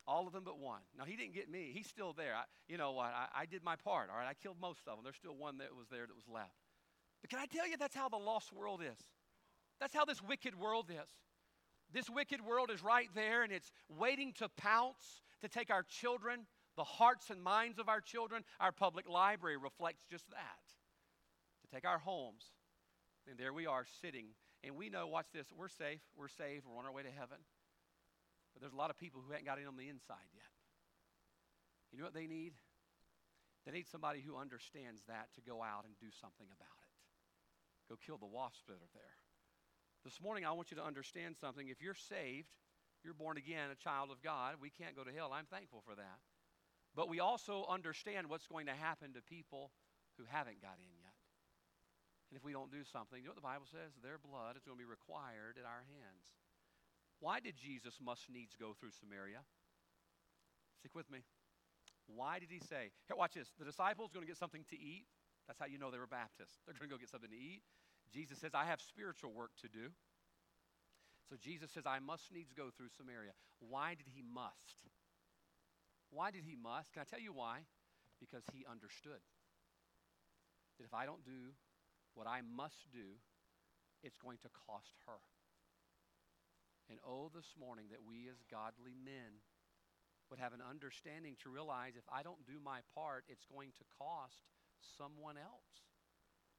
All 0.07 0.27
of 0.27 0.33
them 0.33 0.45
but 0.45 0.59
one. 0.59 0.83
Now, 0.97 1.05
he 1.05 1.17
didn't 1.17 1.35
get 1.35 1.51
me. 1.51 1.73
He's 1.75 1.89
still 1.89 2.13
there. 2.13 2.35
I, 2.37 2.45
you 2.69 2.79
know 2.79 2.93
what? 2.93 3.13
I, 3.13 3.43
I 3.43 3.47
did 3.47 3.65
my 3.65 3.75
part, 3.75 4.09
all 4.09 4.17
right? 4.17 4.29
I 4.29 4.35
killed 4.35 4.57
most 4.61 4.81
of 4.87 4.97
them. 4.97 5.01
There's 5.03 5.17
still 5.17 5.35
one 5.35 5.59
that 5.59 5.75
was 5.77 5.89
there 5.91 6.07
that 6.07 6.15
was 6.15 6.29
left. 6.33 6.55
But 7.21 7.31
can 7.31 7.39
I 7.39 7.47
tell 7.47 7.67
you, 7.67 7.77
that's 7.77 7.95
how 7.95 8.09
the 8.09 8.17
lost 8.17 8.53
world 8.53 8.81
is? 8.83 8.99
That's 9.81 9.95
how 9.95 10.05
this 10.05 10.23
wicked 10.23 10.59
world 10.59 10.91
is. 10.91 11.11
This 11.93 12.11
wicked 12.11 12.41
world 12.41 12.71
is 12.71 12.83
right 12.83 13.09
there 13.15 13.43
and 13.43 13.53
it's 13.53 13.71
waiting 13.89 14.33
to 14.35 14.49
pounce, 14.57 15.23
to 15.41 15.49
take 15.49 15.71
our 15.71 15.83
children, 15.83 16.47
the 16.77 16.85
hearts 16.85 17.31
and 17.31 17.43
minds 17.43 17.79
of 17.79 17.89
our 17.89 18.01
children. 18.01 18.43
Our 18.61 18.73
public 18.73 19.09
library 19.09 19.57
reflects 19.57 20.05
just 20.11 20.29
that. 20.31 20.65
To 21.63 21.75
take 21.75 21.87
our 21.87 21.99
homes. 21.99 22.45
And 23.29 23.39
there 23.39 23.53
we 23.53 23.67
are 23.67 23.85
sitting. 24.01 24.27
And 24.65 24.77
we 24.77 24.89
know, 24.89 25.07
watch 25.07 25.27
this, 25.33 25.47
we're 25.57 25.69
safe, 25.69 26.01
we're 26.17 26.29
saved, 26.29 26.65
we're 26.67 26.79
on 26.79 26.87
our 26.87 26.93
way 26.93 27.03
to 27.03 27.11
heaven. 27.11 27.39
But 28.53 28.61
there's 28.61 28.73
a 28.73 28.77
lot 28.77 28.91
of 28.91 28.97
people 28.97 29.21
who 29.25 29.33
haven't 29.33 29.47
got 29.47 29.59
in 29.59 29.67
on 29.67 29.77
the 29.77 29.89
inside 29.89 30.31
yet. 30.35 30.51
You 31.93 31.99
know 31.99 32.05
what 32.05 32.15
they 32.15 32.27
need? 32.27 32.55
They 33.65 33.73
need 33.73 33.87
somebody 33.87 34.21
who 34.21 34.37
understands 34.37 35.03
that 35.09 35.29
to 35.35 35.41
go 35.41 35.63
out 35.63 35.85
and 35.85 35.95
do 35.99 36.07
something 36.21 36.47
about 36.47 36.77
it. 36.83 36.86
Go 37.89 37.97
kill 37.97 38.19
the 38.19 38.27
wasps 38.27 38.67
that 38.67 38.83
are 38.83 38.95
there. 38.95 39.17
This 40.05 40.21
morning, 40.21 40.47
I 40.47 40.53
want 40.53 40.71
you 40.71 40.77
to 40.79 40.85
understand 40.85 41.37
something. 41.41 41.69
If 41.69 41.83
you're 41.83 41.99
saved, 41.99 42.51
you're 43.03 43.15
born 43.15 43.37
again, 43.37 43.71
a 43.71 43.79
child 43.79 44.11
of 44.11 44.23
God, 44.23 44.59
we 44.61 44.71
can't 44.71 44.95
go 44.95 45.03
to 45.03 45.11
hell. 45.11 45.31
I'm 45.35 45.47
thankful 45.47 45.83
for 45.87 45.95
that. 45.95 46.19
But 46.95 47.09
we 47.09 47.21
also 47.21 47.67
understand 47.69 48.27
what's 48.27 48.47
going 48.47 48.67
to 48.67 48.75
happen 48.75 49.15
to 49.15 49.23
people 49.23 49.71
who 50.19 50.25
haven't 50.27 50.63
got 50.63 50.79
in 50.79 50.91
yet. 50.97 51.15
And 52.31 52.39
if 52.39 52.43
we 52.43 52.51
don't 52.51 52.73
do 52.73 52.83
something, 52.83 53.21
you 53.21 53.31
know 53.31 53.35
what 53.37 53.43
the 53.43 53.47
Bible 53.47 53.67
says? 53.71 53.95
Their 54.03 54.19
blood 54.19 54.57
is 54.57 54.65
going 54.65 54.75
to 54.75 54.83
be 54.83 54.89
required 54.89 55.61
at 55.61 55.67
our 55.69 55.87
hands. 55.87 56.35
Why 57.21 57.39
did 57.39 57.55
Jesus 57.57 57.99
must 58.03 58.27
needs 58.31 58.57
go 58.59 58.75
through 58.75 58.91
Samaria? 58.99 59.47
Stick 60.83 60.95
with 60.95 61.11
me. 61.11 61.23
Why 62.07 62.39
did 62.39 62.51
he 62.51 62.59
say, 62.59 62.91
here, 63.07 63.17
watch 63.17 63.35
this. 63.35 63.51
The 63.59 63.65
disciples 63.65 64.11
are 64.11 64.15
going 64.15 64.27
to 64.27 64.31
get 64.31 64.39
something 64.39 64.65
to 64.71 64.79
eat. 64.79 65.07
That's 65.47 65.59
how 65.59 65.67
you 65.67 65.79
know 65.79 65.91
they 65.91 65.99
were 65.99 66.11
Baptists. 66.11 66.59
They're 66.67 66.75
going 66.75 66.91
to 66.91 66.95
go 66.95 67.01
get 67.01 67.11
something 67.11 67.31
to 67.31 67.37
eat. 67.37 67.63
Jesus 68.13 68.39
says, 68.39 68.53
I 68.55 68.67
have 68.67 68.81
spiritual 68.81 69.33
work 69.33 69.51
to 69.63 69.69
do. 69.69 69.95
So 71.31 71.35
Jesus 71.39 71.71
says, 71.71 71.87
I 71.87 71.99
must 71.99 72.31
needs 72.31 72.53
go 72.55 72.71
through 72.71 72.95
Samaria. 72.95 73.35
Why 73.59 73.95
did 73.95 74.07
he 74.15 74.23
must? 74.23 74.91
Why 76.11 76.31
did 76.31 76.47
he 76.47 76.55
must? 76.55 76.93
Can 76.93 77.03
I 77.03 77.09
tell 77.09 77.23
you 77.23 77.33
why? 77.35 77.67
Because 78.21 78.47
he 78.55 78.63
understood 78.67 79.23
that 80.79 80.87
if 80.87 80.95
I 80.95 81.07
don't 81.07 81.25
do 81.25 81.55
what 82.15 82.27
I 82.27 82.41
must 82.47 82.91
do, 82.93 83.19
it's 84.03 84.17
going 84.17 84.39
to 84.47 84.51
cost 84.67 84.95
her. 85.07 85.19
And 86.89 87.03
oh, 87.03 87.31
this 87.35 87.59
morning 87.59 87.91
that 87.91 88.07
we 88.07 88.31
as 88.31 88.39
godly 88.47 88.95
men 88.95 89.43
would 90.31 90.39
have 90.39 90.55
an 90.55 90.63
understanding 90.63 91.35
to 91.43 91.51
realize 91.51 91.99
if 91.99 92.07
I 92.07 92.23
don't 92.23 92.47
do 92.47 92.63
my 92.63 92.81
part, 92.95 93.25
it's 93.27 93.47
going 93.47 93.75
to 93.79 93.85
cost 93.99 94.47
someone 94.97 95.37
else. 95.37 95.73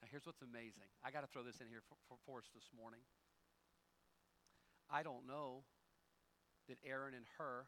Now, 0.02 0.08
here's 0.10 0.26
what's 0.26 0.46
amazing. 0.46 0.90
I 1.02 1.10
got 1.10 1.22
to 1.26 1.32
throw 1.32 1.42
this 1.42 1.58
in 1.62 1.68
here 1.68 1.82
for, 1.86 1.98
for, 2.06 2.18
for 2.26 2.36
us 2.40 2.50
this 2.54 2.70
morning. 2.74 3.02
I 4.88 5.02
don't 5.04 5.26
know 5.28 5.66
that 6.70 6.78
Aaron 6.86 7.18
and 7.18 7.26
Hur 7.38 7.68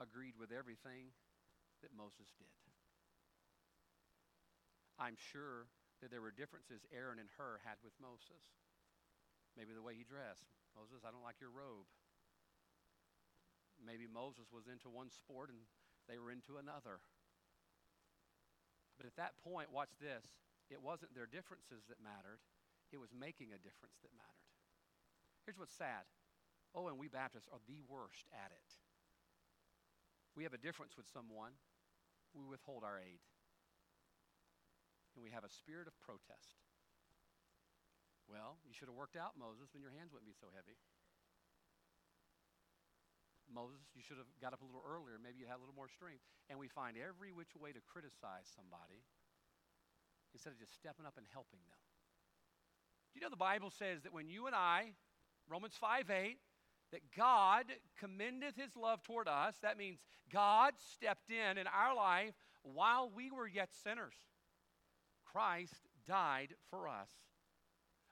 agreed 0.00 0.34
with 0.38 0.50
everything 0.50 1.14
that 1.82 1.94
Moses 1.94 2.30
did. 2.38 2.58
I'm 4.98 5.14
sure 5.14 5.70
that 6.02 6.10
there 6.10 6.22
were 6.22 6.34
differences 6.34 6.82
Aaron 6.90 7.22
and 7.22 7.30
Hur 7.38 7.62
had 7.62 7.78
with 7.86 7.94
Moses. 8.02 8.42
Maybe 9.54 9.74
the 9.74 9.82
way 9.82 9.94
he 9.94 10.06
dressed, 10.06 10.46
Moses, 10.74 11.02
I 11.02 11.10
don't 11.10 11.26
like 11.26 11.42
your 11.42 11.54
robe. 11.54 11.86
Maybe 13.78 14.10
Moses 14.10 14.50
was 14.50 14.66
into 14.66 14.90
one 14.90 15.10
sport 15.10 15.50
and 15.50 15.62
they 16.10 16.18
were 16.18 16.34
into 16.34 16.58
another. 16.58 16.98
But 18.98 19.06
at 19.06 19.16
that 19.16 19.38
point, 19.46 19.70
watch 19.70 19.94
this. 20.02 20.26
It 20.68 20.82
wasn't 20.82 21.14
their 21.14 21.30
differences 21.30 21.86
that 21.88 22.02
mattered, 22.02 22.42
it 22.92 23.00
was 23.00 23.14
making 23.14 23.54
a 23.54 23.60
difference 23.62 23.96
that 24.04 24.12
mattered. 24.12 24.52
Here's 25.46 25.56
what's 25.56 25.72
sad. 25.72 26.04
Oh, 26.76 26.92
and 26.92 27.00
we 27.00 27.08
Baptists 27.08 27.48
are 27.48 27.62
the 27.64 27.80
worst 27.88 28.28
at 28.36 28.52
it. 28.52 28.68
We 30.36 30.44
have 30.44 30.52
a 30.52 30.60
difference 30.60 30.92
with 30.92 31.08
someone, 31.08 31.56
we 32.36 32.44
withhold 32.44 32.84
our 32.84 33.00
aid. 33.00 33.24
And 35.16 35.24
we 35.24 35.32
have 35.32 35.42
a 35.42 35.50
spirit 35.50 35.88
of 35.88 35.96
protest. 36.04 36.60
Well, 38.28 38.60
you 38.68 38.76
should 38.76 38.92
have 38.92 38.98
worked 38.98 39.16
out, 39.16 39.40
Moses, 39.40 39.72
then 39.72 39.80
your 39.80 39.96
hands 39.96 40.12
wouldn't 40.12 40.28
be 40.28 40.36
so 40.36 40.52
heavy. 40.52 40.76
Moses, 43.52 43.80
you 43.96 44.02
should 44.04 44.20
have 44.20 44.28
got 44.40 44.52
up 44.52 44.62
a 44.62 44.68
little 44.68 44.84
earlier. 44.84 45.16
Maybe 45.16 45.40
you 45.40 45.48
had 45.48 45.56
a 45.56 45.62
little 45.62 45.76
more 45.76 45.88
strength. 45.88 46.22
And 46.48 46.58
we 46.58 46.68
find 46.68 46.96
every 46.96 47.32
which 47.32 47.56
way 47.56 47.72
to 47.72 47.82
criticize 47.84 48.48
somebody 48.52 49.04
instead 50.32 50.52
of 50.52 50.58
just 50.60 50.76
stepping 50.76 51.06
up 51.08 51.16
and 51.16 51.26
helping 51.32 51.60
them. 51.68 51.80
Do 53.12 53.20
you 53.20 53.24
know 53.24 53.32
the 53.32 53.40
Bible 53.40 53.70
says 53.70 54.02
that 54.04 54.12
when 54.12 54.28
you 54.28 54.46
and 54.46 54.54
I, 54.54 54.92
Romans 55.48 55.74
5 55.80 56.10
8, 56.10 56.36
that 56.92 57.00
God 57.16 57.66
commendeth 57.98 58.56
his 58.56 58.76
love 58.76 59.02
toward 59.02 59.28
us, 59.28 59.56
that 59.62 59.76
means 59.76 59.98
God 60.32 60.74
stepped 60.76 61.30
in 61.30 61.58
in 61.58 61.66
our 61.66 61.94
life 61.94 62.34
while 62.62 63.10
we 63.14 63.30
were 63.30 63.46
yet 63.46 63.70
sinners. 63.84 64.14
Christ 65.24 65.88
died 66.06 66.54
for 66.70 66.88
us. 66.88 67.10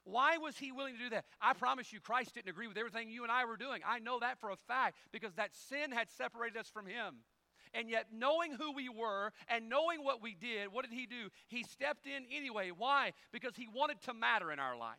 Why 0.07 0.37
was 0.39 0.57
he 0.57 0.71
willing 0.71 0.95
to 0.95 1.01
do 1.01 1.11
that? 1.11 1.25
I 1.41 1.53
promise 1.53 1.93
you, 1.93 1.99
Christ 1.99 2.35
didn't 2.35 2.49
agree 2.49 2.69
with 2.69 2.79
everything 2.79 3.11
you 3.11 3.25
and 3.25 3.33
I 3.33 3.45
were 3.45 3.57
doing. 3.57 3.83
I 3.85 3.99
know 3.99 4.21
that 4.21 4.39
for 4.39 4.51
a 4.51 4.57
fact 4.69 4.97
because 5.11 5.35
that 5.35 5.51
sin 5.69 5.91
had 5.91 6.09
separated 6.17 6.57
us 6.57 6.69
from 6.69 6.87
him. 6.87 7.17
And 7.75 7.91
yet, 7.91 8.07
knowing 8.13 8.53
who 8.53 8.71
we 8.73 8.89
were 8.89 9.33
and 9.49 9.69
knowing 9.69 10.05
what 10.05 10.23
we 10.23 10.37
did, 10.37 10.73
what 10.73 10.89
did 10.89 10.95
he 10.95 11.07
do? 11.07 11.29
He 11.49 11.65
stepped 11.65 12.07
in 12.07 12.25
anyway. 12.33 12.71
Why? 12.71 13.15
Because 13.33 13.57
he 13.57 13.67
wanted 13.67 14.01
to 14.03 14.15
matter 14.15 14.53
in 14.53 14.61
our 14.61 14.79
life. 14.79 14.97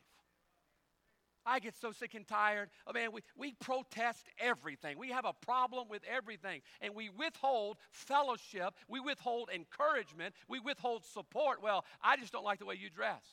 I 1.46 1.60
get 1.60 1.78
so 1.80 1.94
sick 1.94 2.14
and 2.14 2.28
tired. 2.28 2.70
Oh, 2.86 2.92
man, 2.92 3.14
we, 3.14 3.22
we 3.38 3.54
protest 3.54 4.28
everything. 4.38 4.98
We 4.98 5.12
have 5.12 5.24
a 5.24 5.32
problem 5.32 5.88
with 5.90 6.02
everything. 6.04 6.60
And 6.82 6.94
we 6.94 7.10
withhold 7.10 7.78
fellowship. 7.92 8.74
We 8.90 9.00
withhold 9.00 9.50
encouragement. 9.56 10.36
We 10.50 10.60
withhold 10.60 11.06
support. 11.06 11.64
Well, 11.64 11.86
I 12.04 12.18
just 12.18 12.34
don't 12.34 12.44
like 12.44 12.60
the 12.60 12.66
way 12.66 12.76
you 12.76 12.90
dress. 12.90 13.24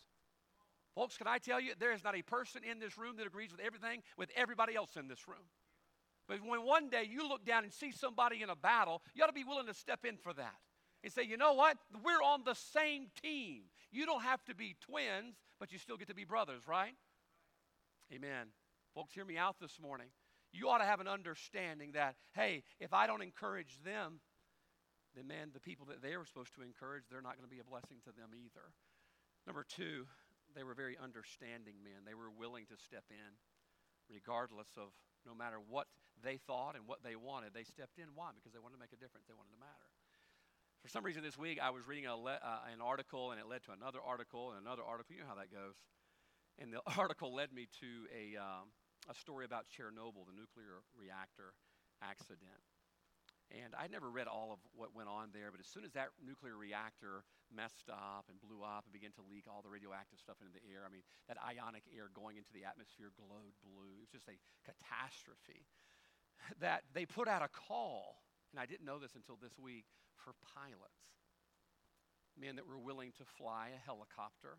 Folks, 0.95 1.17
can 1.17 1.27
I 1.27 1.39
tell 1.39 1.61
you, 1.61 1.73
there 1.79 1.93
is 1.93 2.05
not 2.05 2.17
a 2.17 2.23
person 2.23 2.63
in 2.69 2.79
this 2.79 2.97
room 2.97 3.17
that 3.17 3.27
agrees 3.27 3.51
with 3.51 3.61
everything 3.61 4.03
with 4.17 4.31
everybody 4.37 4.77
else 4.77 4.97
in 4.97 5.09
this 5.09 5.27
room. 5.27 5.47
But 6.29 6.39
when 6.47 6.65
one 6.65 6.89
day 6.89 7.07
you 7.09 7.29
look 7.29 7.45
down 7.45 7.65
and 7.65 7.73
see 7.73 7.93
somebody 7.93 8.43
in 8.43 8.49
a 8.49 8.57
battle, 8.57 9.03
you 9.15 9.23
ought 9.23 9.29
to 9.29 9.33
be 9.33 9.45
willing 9.45 9.67
to 9.67 9.75
step 9.75 10.05
in 10.05 10.17
for 10.17 10.33
that 10.35 10.55
and 11.03 11.13
say, 11.13 11.23
you 11.23 11.37
know 11.37 11.53
what? 11.53 11.77
We're 12.03 12.23
on 12.23 12.45
the 12.45 12.55
same 12.55 13.09
team. 13.23 13.63
You 13.91 14.07
don't 14.07 14.23
have 14.23 14.43
to 14.45 14.55
be 14.55 14.77
twins, 14.81 15.37
but 15.61 15.73
you 15.73 15.79
still 15.79 15.97
get 15.97 16.09
to 16.09 16.15
be 16.15 16.25
brothers, 16.25 16.63
right? 16.67 16.95
Amen. 18.13 18.49
Folks, 18.95 19.13
hear 19.13 19.25
me 19.25 19.37
out 19.37 19.57
this 19.61 19.79
morning. 19.81 20.07
You 20.53 20.69
ought 20.69 20.79
to 20.79 20.85
have 20.85 21.01
an 21.01 21.09
understanding 21.09 21.93
that, 21.93 22.15
hey, 22.35 22.63
if 22.79 22.95
I 22.95 23.07
don't 23.07 23.23
encourage 23.23 23.81
them, 23.85 24.21
then 25.15 25.27
man, 25.27 25.51
the 25.53 25.61
people 25.61 25.87
that 25.87 26.01
they 26.01 26.17
were 26.17 26.25
supposed 26.25 26.55
to 26.55 26.63
encourage, 26.63 27.05
they're 27.11 27.21
not 27.21 27.37
going 27.37 27.49
to 27.49 27.55
be 27.55 27.61
a 27.61 27.65
blessing 27.65 27.99
to 28.05 28.13
them 28.13 28.31
either. 28.33 28.73
Number 29.47 29.65
two, 29.69 30.07
they 30.55 30.63
were 30.63 30.75
very 30.75 30.97
understanding 30.97 31.83
men. 31.83 32.07
They 32.07 32.15
were 32.15 32.31
willing 32.31 32.67
to 32.71 32.77
step 32.79 33.05
in, 33.11 33.31
regardless 34.09 34.71
of 34.79 34.95
no 35.27 35.35
matter 35.35 35.59
what 35.59 35.87
they 36.23 36.39
thought 36.47 36.77
and 36.77 36.87
what 36.87 37.03
they 37.03 37.17
wanted. 37.17 37.53
They 37.55 37.67
stepped 37.67 37.99
in. 37.99 38.15
Why? 38.15 38.31
Because 38.35 38.55
they 38.55 38.63
wanted 38.63 38.79
to 38.79 38.83
make 38.83 38.95
a 38.95 39.01
difference. 39.01 39.27
They 39.27 39.35
wanted 39.35 39.53
to 39.53 39.61
matter. 39.61 39.89
For 40.85 40.93
some 40.93 41.03
reason 41.03 41.25
this 41.25 41.39
week, 41.41 41.59
I 41.59 41.71
was 41.71 41.89
reading 41.89 42.05
le- 42.07 42.39
uh, 42.45 42.71
an 42.71 42.85
article, 42.85 43.33
and 43.33 43.41
it 43.41 43.49
led 43.49 43.65
to 43.65 43.73
another 43.73 44.05
article 44.05 44.53
and 44.53 44.61
another 44.61 44.85
article. 44.85 45.17
You 45.17 45.25
know 45.25 45.33
how 45.33 45.41
that 45.41 45.49
goes. 45.51 45.81
And 46.61 46.71
the 46.71 46.85
article 47.01 47.35
led 47.35 47.53
me 47.53 47.67
to 47.81 47.91
a, 48.13 48.37
um, 48.37 48.69
a 49.09 49.15
story 49.17 49.45
about 49.45 49.65
Chernobyl, 49.73 50.29
the 50.29 50.37
nuclear 50.37 50.85
reactor 50.93 51.57
accident. 52.05 52.61
And 53.53 53.77
I'd 53.77 53.93
never 53.93 54.09
read 54.09 54.27
all 54.27 54.51
of 54.57 54.61
what 54.73 54.97
went 54.97 55.13
on 55.13 55.31
there, 55.31 55.53
but 55.53 55.61
as 55.61 55.69
soon 55.69 55.85
as 55.85 55.93
that 55.93 56.17
nuclear 56.19 56.57
reactor 56.57 57.23
messed 57.53 57.93
up 57.93 58.27
and 58.33 58.41
blew 58.41 58.65
up 58.65 58.89
and 58.89 58.93
began 58.93 59.13
to 59.21 59.25
leak 59.25 59.45
all 59.47 59.61
the 59.61 59.71
radioactive 59.71 60.19
stuff 60.19 60.41
into 60.41 60.51
the 60.51 60.65
air, 60.65 60.83
I 60.83 60.91
mean, 60.91 61.05
that 61.29 61.37
ionic 61.39 61.85
air 61.93 62.09
going 62.11 62.41
into 62.41 62.51
the 62.57 62.65
atmosphere 62.65 63.13
glowed 63.15 63.55
blue. 63.61 64.01
It 64.01 64.03
was 64.09 64.11
just 64.11 64.27
a 64.33 64.41
catastrophe. 64.65 65.69
that 66.65 66.83
they 66.93 67.07
put 67.07 67.29
out 67.29 67.43
a 67.43 67.53
call, 67.53 68.25
and 68.53 68.59
I 68.59 68.67
didn't 68.67 68.87
know 68.87 68.99
this 68.99 69.15
until 69.15 69.37
this 69.41 69.55
week, 69.59 69.85
for 70.17 70.35
pilots. 70.43 71.05
Men 72.35 72.57
that 72.57 72.67
were 72.67 72.79
willing 72.79 73.13
to 73.19 73.25
fly 73.39 73.71
a 73.71 73.79
helicopter 73.79 74.59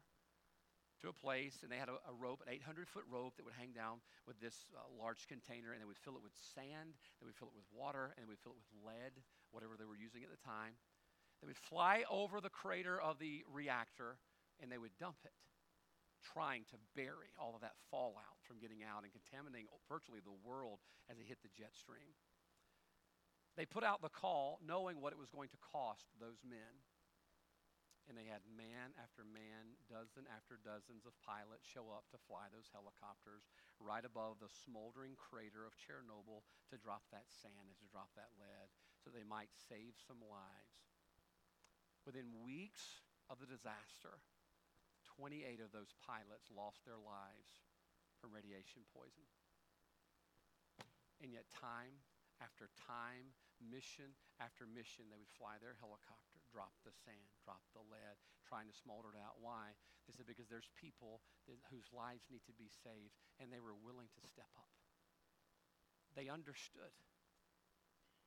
to 1.06 1.14
a 1.14 1.22
place, 1.22 1.62
and 1.62 1.70
they 1.72 1.78
had 1.78 1.90
a, 1.90 1.98
a 2.10 2.14
rope, 2.18 2.42
an 2.46 2.52
800 2.52 2.90
foot 2.90 3.06
rope 3.08 3.38
that 3.38 3.46
would 3.46 3.58
hang 3.58 3.72
down 3.72 4.02
with 4.26 4.42
this 4.42 4.66
uh, 4.74 4.82
large 4.98 5.30
container, 5.30 5.72
and 5.72 5.80
they 5.80 5.90
would 5.90 6.02
fill 6.02 6.18
it 6.18 6.26
with 6.26 6.36
sand, 6.54 6.98
they 7.22 7.26
would 7.26 7.38
fill 7.38 7.54
it 7.54 7.58
with 7.58 7.70
water, 7.70 8.14
and 8.18 8.26
they 8.26 8.30
would 8.30 8.42
fill 8.42 8.58
it 8.58 8.62
with 8.62 8.74
lead, 8.82 9.14
whatever 9.54 9.78
they 9.78 9.88
were 9.88 9.98
using 9.98 10.26
at 10.26 10.34
the 10.34 10.42
time. 10.42 10.76
They 11.40 11.48
would 11.48 11.62
fly 11.62 12.04
over 12.10 12.42
the 12.42 12.54
crater 12.54 12.98
of 12.98 13.22
the 13.22 13.46
reactor, 13.46 14.18
and 14.58 14.68
they 14.74 14.82
would 14.82 14.98
dump 14.98 15.22
it, 15.24 15.36
trying 16.26 16.66
to 16.74 16.78
bury 16.98 17.32
all 17.38 17.54
of 17.54 17.62
that 17.62 17.78
fallout 17.94 18.42
from 18.42 18.58
getting 18.58 18.82
out 18.82 19.06
and 19.06 19.14
contaminating 19.14 19.70
virtually 19.86 20.20
the 20.26 20.36
world 20.42 20.82
as 21.06 21.22
it 21.22 21.30
hit 21.30 21.40
the 21.46 21.54
jet 21.54 21.78
stream. 21.78 22.18
They 23.56 23.66
put 23.66 23.84
out 23.84 24.02
the 24.02 24.12
call 24.12 24.60
knowing 24.60 25.00
what 25.00 25.14
it 25.14 25.20
was 25.20 25.32
going 25.32 25.48
to 25.50 25.60
cost 25.72 26.12
those 26.20 26.44
men 26.44 26.84
and 28.06 28.14
they 28.14 28.30
had 28.30 28.46
man 28.46 28.94
after 29.02 29.26
man, 29.26 29.74
dozen 29.90 30.30
after 30.30 30.62
dozens 30.62 31.10
of 31.10 31.18
pilots 31.22 31.66
show 31.66 31.90
up 31.90 32.06
to 32.14 32.22
fly 32.30 32.46
those 32.54 32.70
helicopters 32.70 33.50
right 33.82 34.06
above 34.06 34.38
the 34.38 34.52
smoldering 34.52 35.18
crater 35.18 35.66
of 35.66 35.78
Chernobyl 35.78 36.46
to 36.70 36.78
drop 36.78 37.06
that 37.10 37.30
sand 37.30 37.66
and 37.66 37.78
to 37.82 37.90
drop 37.90 38.14
that 38.14 38.34
lead 38.38 38.70
so 39.02 39.10
they 39.10 39.26
might 39.26 39.54
save 39.54 39.98
some 39.98 40.22
lives. 40.22 40.86
Within 42.06 42.46
weeks 42.46 43.02
of 43.30 43.42
the 43.42 43.50
disaster, 43.50 44.22
28 45.18 45.62
of 45.62 45.74
those 45.74 45.94
pilots 46.02 46.50
lost 46.50 46.86
their 46.86 47.02
lives 47.02 47.66
from 48.22 48.34
radiation 48.34 48.82
poison. 48.90 49.26
And 51.22 51.30
yet, 51.30 51.46
time 51.54 52.02
after 52.42 52.70
time, 52.74 53.38
mission 53.62 54.18
after 54.42 54.66
mission, 54.66 55.08
they 55.08 55.18
would 55.22 55.32
fly 55.38 55.62
their 55.62 55.78
helicopter, 55.78 56.25
drop 56.56 56.72
the 56.88 56.96
sand, 57.04 57.28
drop 57.44 57.60
the 57.76 57.84
lead, 57.92 58.16
trying 58.48 58.72
to 58.72 58.76
smolder 58.80 59.12
it 59.12 59.20
out. 59.20 59.36
Why? 59.44 59.76
They 60.08 60.16
said 60.16 60.24
because 60.24 60.48
there's 60.48 60.72
people 60.80 61.20
that, 61.52 61.60
whose 61.68 61.92
lives 61.92 62.24
need 62.32 62.48
to 62.48 62.56
be 62.56 62.72
saved, 62.72 63.12
and 63.44 63.52
they 63.52 63.60
were 63.60 63.76
willing 63.76 64.08
to 64.08 64.22
step 64.24 64.48
up. 64.56 64.72
They 66.16 66.32
understood. 66.32 66.96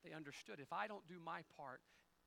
They 0.05 0.13
understood 0.13 0.61
if 0.61 0.77
I 0.77 0.85
don't 0.85 1.09
do 1.09 1.17
my 1.17 1.41
part, 1.57 1.81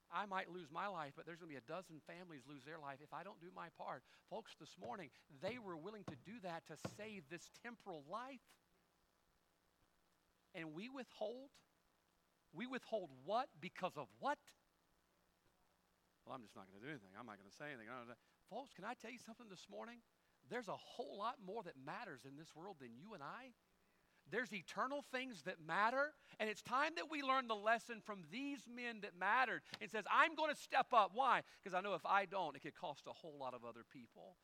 I 0.10 0.26
might 0.26 0.50
lose 0.50 0.74
my 0.74 0.90
life, 0.90 1.14
but 1.16 1.30
there's 1.30 1.38
going 1.38 1.54
to 1.54 1.56
be 1.56 1.62
a 1.62 1.72
dozen 1.72 2.02
families 2.04 2.44
lose 2.50 2.66
their 2.66 2.82
life 2.82 3.00
if 3.00 3.14
I 3.14 3.22
don't 3.22 3.40
do 3.40 3.54
my 3.54 3.70
part. 3.78 4.02
Folks, 4.28 4.58
this 4.60 4.74
morning, 4.82 5.14
they 5.40 5.62
were 5.62 5.78
willing 5.78 6.04
to 6.10 6.18
do 6.26 6.42
that 6.44 6.66
to 6.68 6.76
save 6.98 7.30
this 7.30 7.48
temporal 7.64 8.04
life. 8.10 8.44
And 10.58 10.74
we 10.74 10.90
withhold 10.90 11.54
we 12.54 12.68
withhold 12.68 13.10
what 13.24 13.48
because 13.62 13.96
of 13.96 14.08
what? 14.20 14.38
Well, 16.26 16.36
I'm 16.36 16.44
just 16.46 16.56
not 16.56 16.70
going 16.70 16.80
to 16.80 16.86
do 16.86 16.92
anything. 16.92 17.14
I'm 17.18 17.26
not 17.26 17.42
going 17.42 17.50
to 17.50 17.56
say 17.56 17.74
anything. 17.74 17.90
Folks, 18.50 18.72
can 18.74 18.86
I 18.86 18.94
tell 18.94 19.12
you 19.12 19.22
something 19.22 19.50
this 19.50 19.66
morning? 19.70 20.00
There's 20.50 20.68
a 20.68 20.78
whole 20.78 21.18
lot 21.18 21.42
more 21.42 21.64
that 21.64 21.78
matters 21.80 22.26
in 22.26 22.38
this 22.38 22.54
world 22.56 22.78
than 22.80 22.94
you 22.94 23.14
and 23.14 23.24
I. 23.24 23.54
There's 24.30 24.54
eternal 24.54 25.04
things 25.12 25.44
that 25.44 25.58
matter, 25.60 26.14
and 26.40 26.48
it's 26.48 26.62
time 26.62 26.94
that 26.96 27.10
we 27.10 27.22
learn 27.22 27.48
the 27.48 27.58
lesson 27.58 28.00
from 28.00 28.24
these 28.32 28.64
men 28.70 29.02
that 29.02 29.18
mattered. 29.18 29.62
It 29.82 29.92
says, 29.92 30.06
I'm 30.08 30.36
going 30.36 30.54
to 30.54 30.60
step 30.60 30.94
up. 30.94 31.12
Why? 31.14 31.42
Because 31.60 31.76
I 31.76 31.82
know 31.82 31.96
if 31.96 32.06
I 32.06 32.26
don't, 32.26 32.56
it 32.56 32.62
could 32.62 32.78
cost 32.78 33.08
a 33.08 33.14
whole 33.14 33.36
lot 33.40 33.54
of 33.54 33.66
other 33.66 33.84
people 33.92 34.38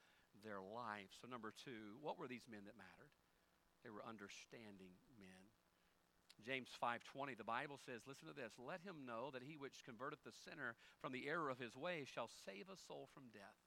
their 0.44 0.62
lives. 0.62 1.18
So, 1.22 1.28
number 1.28 1.54
two, 1.54 1.98
what 2.02 2.18
were 2.18 2.28
these 2.28 2.46
men 2.50 2.66
that 2.66 2.78
mattered? 2.78 3.14
They 3.84 3.90
were 3.90 4.04
understanding 4.04 4.98
men. 5.18 5.37
James 6.48 6.72
5:20 6.82 7.36
the 7.36 7.44
Bible 7.44 7.78
says 7.78 8.08
listen 8.08 8.28
to 8.28 8.34
this 8.34 8.56
let 8.58 8.80
him 8.80 9.04
know 9.06 9.30
that 9.32 9.44
he 9.44 9.58
which 9.58 9.84
converteth 9.84 10.24
the 10.24 10.32
sinner 10.32 10.80
from 11.02 11.12
the 11.12 11.28
error 11.28 11.50
of 11.50 11.60
his 11.60 11.76
way 11.76 12.06
shall 12.08 12.30
save 12.46 12.70
a 12.72 12.80
soul 12.88 13.10
from 13.14 13.28
death. 13.34 13.60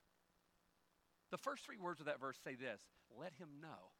The 1.30 1.36
first 1.36 1.66
3 1.66 1.76
words 1.76 2.00
of 2.00 2.06
that 2.06 2.18
verse 2.18 2.40
say 2.42 2.54
this 2.56 2.80
let 3.12 3.34
him 3.36 3.60
know. 3.60 3.92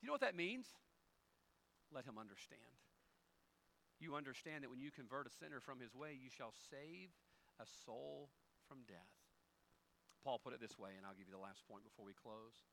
you 0.00 0.06
know 0.08 0.16
what 0.16 0.24
that 0.24 0.34
means? 0.34 0.72
Let 1.92 2.06
him 2.06 2.16
understand. 2.16 2.80
You 4.00 4.16
understand 4.16 4.64
that 4.64 4.70
when 4.70 4.80
you 4.80 4.90
convert 4.90 5.26
a 5.26 5.30
sinner 5.30 5.60
from 5.60 5.78
his 5.78 5.94
way 5.94 6.16
you 6.16 6.30
shall 6.30 6.54
save 6.70 7.12
a 7.60 7.66
soul 7.84 8.30
from 8.66 8.78
death. 8.88 9.12
Paul 10.24 10.38
put 10.38 10.54
it 10.54 10.60
this 10.60 10.78
way 10.78 10.96
and 10.96 11.04
I'll 11.04 11.14
give 11.14 11.28
you 11.28 11.36
the 11.36 11.44
last 11.44 11.68
point 11.68 11.84
before 11.84 12.06
we 12.06 12.14
close. 12.16 12.64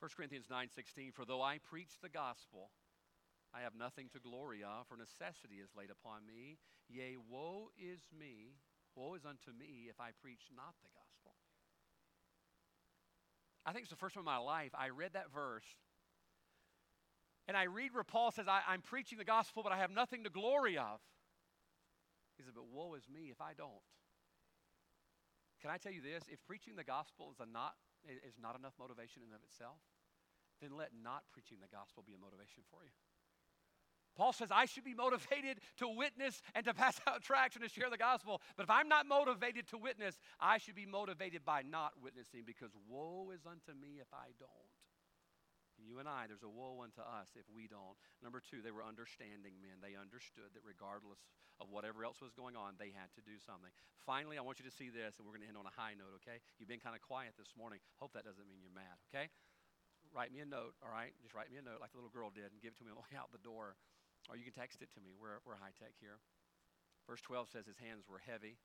1 0.00 0.10
Corinthians 0.14 0.48
9:16 0.52 1.14
for 1.14 1.24
though 1.24 1.40
I 1.40 1.56
preach 1.56 1.96
the 2.02 2.12
gospel 2.12 2.68
I 3.54 3.62
have 3.62 3.78
nothing 3.78 4.08
to 4.12 4.18
glory 4.18 4.64
of, 4.64 4.88
for 4.88 4.96
necessity 4.96 5.62
is 5.62 5.70
laid 5.78 5.90
upon 5.90 6.26
me. 6.26 6.58
Yea, 6.88 7.16
woe 7.30 7.70
is 7.78 8.02
me, 8.10 8.58
woe 8.96 9.14
is 9.14 9.24
unto 9.24 9.54
me 9.56 9.86
if 9.88 10.00
I 10.00 10.10
preach 10.20 10.50
not 10.50 10.74
the 10.82 10.90
gospel. 10.90 11.38
I 13.64 13.72
think 13.72 13.84
it's 13.84 13.94
the 13.94 13.96
first 13.96 14.14
time 14.14 14.22
in 14.22 14.26
my 14.26 14.42
life 14.42 14.74
I 14.74 14.90
read 14.90 15.14
that 15.14 15.32
verse. 15.32 15.64
And 17.46 17.56
I 17.56 17.64
read 17.64 17.94
where 17.94 18.04
Paul 18.04 18.32
says, 18.32 18.48
I, 18.48 18.60
am 18.72 18.82
preaching 18.82 19.18
the 19.18 19.24
gospel, 19.24 19.62
but 19.62 19.72
I 19.72 19.78
have 19.78 19.92
nothing 19.92 20.24
to 20.24 20.30
glory 20.30 20.76
of. 20.76 20.98
He 22.36 22.42
said, 22.42 22.56
But 22.56 22.66
woe 22.72 22.94
is 22.94 23.04
me 23.06 23.30
if 23.30 23.40
I 23.40 23.52
don't. 23.52 23.84
Can 25.60 25.70
I 25.70 25.76
tell 25.76 25.92
you 25.92 26.02
this? 26.02 26.24
If 26.28 26.42
preaching 26.44 26.74
the 26.76 26.84
gospel 26.84 27.30
is, 27.30 27.38
not, 27.40 27.76
is 28.04 28.36
not 28.40 28.56
enough 28.56 28.74
motivation 28.80 29.22
in 29.22 29.32
of 29.32 29.44
itself, 29.44 29.80
then 30.60 30.76
let 30.76 30.92
not 30.92 31.24
preaching 31.32 31.58
the 31.60 31.68
gospel 31.68 32.02
be 32.04 32.16
a 32.16 32.20
motivation 32.20 32.64
for 32.68 32.84
you. 32.84 32.92
Paul 34.16 34.32
says, 34.32 34.48
I 34.50 34.66
should 34.66 34.84
be 34.84 34.94
motivated 34.94 35.58
to 35.78 35.88
witness 35.88 36.40
and 36.54 36.64
to 36.66 36.74
pass 36.74 37.00
out 37.06 37.22
tracts 37.22 37.56
and 37.56 37.64
to 37.64 37.70
share 37.70 37.90
the 37.90 37.98
gospel. 37.98 38.40
But 38.56 38.64
if 38.64 38.70
I'm 38.70 38.88
not 38.88 39.06
motivated 39.06 39.66
to 39.68 39.78
witness, 39.78 40.18
I 40.40 40.58
should 40.58 40.74
be 40.76 40.86
motivated 40.86 41.44
by 41.44 41.62
not 41.62 41.92
witnessing 42.02 42.42
because 42.46 42.70
woe 42.88 43.30
is 43.34 43.46
unto 43.46 43.78
me 43.78 43.98
if 44.00 44.08
I 44.12 44.30
don't. 44.38 44.70
You 45.84 45.98
and 45.98 46.08
I, 46.08 46.30
there's 46.30 46.46
a 46.46 46.50
woe 46.50 46.80
unto 46.86 47.02
us 47.02 47.34
if 47.34 47.44
we 47.50 47.66
don't. 47.66 47.98
Number 48.22 48.38
two, 48.38 48.62
they 48.62 48.70
were 48.70 48.86
understanding 48.86 49.58
men. 49.58 49.82
They 49.82 49.98
understood 49.98 50.54
that 50.54 50.62
regardless 50.62 51.20
of 51.58 51.68
whatever 51.68 52.06
else 52.06 52.22
was 52.22 52.32
going 52.32 52.54
on, 52.54 52.78
they 52.78 52.94
had 52.94 53.10
to 53.18 53.22
do 53.22 53.36
something. 53.42 53.70
Finally, 54.06 54.38
I 54.38 54.46
want 54.46 54.62
you 54.62 54.66
to 54.66 54.74
see 54.74 54.88
this, 54.88 55.18
and 55.18 55.26
we're 55.26 55.34
going 55.34 55.44
to 55.44 55.50
end 55.50 55.60
on 55.60 55.68
a 55.68 55.74
high 55.74 55.98
note, 55.98 56.14
okay? 56.22 56.40
You've 56.56 56.70
been 56.70 56.82
kind 56.82 56.96
of 56.96 57.02
quiet 57.02 57.34
this 57.36 57.52
morning. 57.58 57.82
Hope 57.98 58.14
that 58.14 58.24
doesn't 58.24 58.46
mean 58.46 58.62
you're 58.62 58.74
mad, 58.74 58.96
okay? 59.10 59.28
Write 60.14 60.30
me 60.30 60.40
a 60.40 60.48
note, 60.48 60.78
all 60.78 60.94
right? 60.94 61.10
Just 61.20 61.34
write 61.34 61.50
me 61.50 61.58
a 61.58 61.64
note 61.64 61.82
like 61.82 61.90
the 61.90 61.98
little 61.98 62.14
girl 62.14 62.30
did 62.30 62.54
and 62.54 62.62
give 62.62 62.74
it 62.74 62.78
to 62.78 62.86
me 62.86 62.94
on 62.94 62.98
the 62.98 63.06
way 63.10 63.18
out 63.18 63.34
the 63.34 63.42
door. 63.42 63.74
Or 64.28 64.36
you 64.36 64.44
can 64.44 64.56
text 64.56 64.80
it 64.80 64.88
to 64.96 65.00
me. 65.04 65.12
We're, 65.12 65.44
we're 65.44 65.60
high 65.60 65.76
tech 65.76 65.92
here. 66.00 66.20
Verse 67.04 67.20
12 67.20 67.52
says 67.52 67.68
his 67.68 67.76
hands 67.76 68.08
were 68.08 68.22
heavy. 68.24 68.56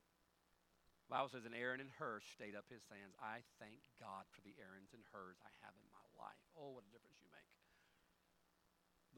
Bible 1.10 1.28
says, 1.28 1.42
and 1.42 1.58
Aaron 1.58 1.82
and 1.82 1.90
Hur 1.98 2.22
stayed 2.22 2.54
up 2.54 2.70
his 2.70 2.86
hands. 2.86 3.18
I 3.18 3.42
thank 3.58 3.82
God 3.98 4.30
for 4.30 4.40
the 4.46 4.54
Aarons 4.62 4.94
and 4.94 5.02
Hurs 5.10 5.42
I 5.42 5.50
have 5.66 5.74
in 5.74 5.90
my 5.90 6.06
life. 6.14 6.38
Oh, 6.54 6.78
what 6.78 6.86
a 6.86 6.92
difference 6.94 7.18
you 7.18 7.26
make. 7.34 7.50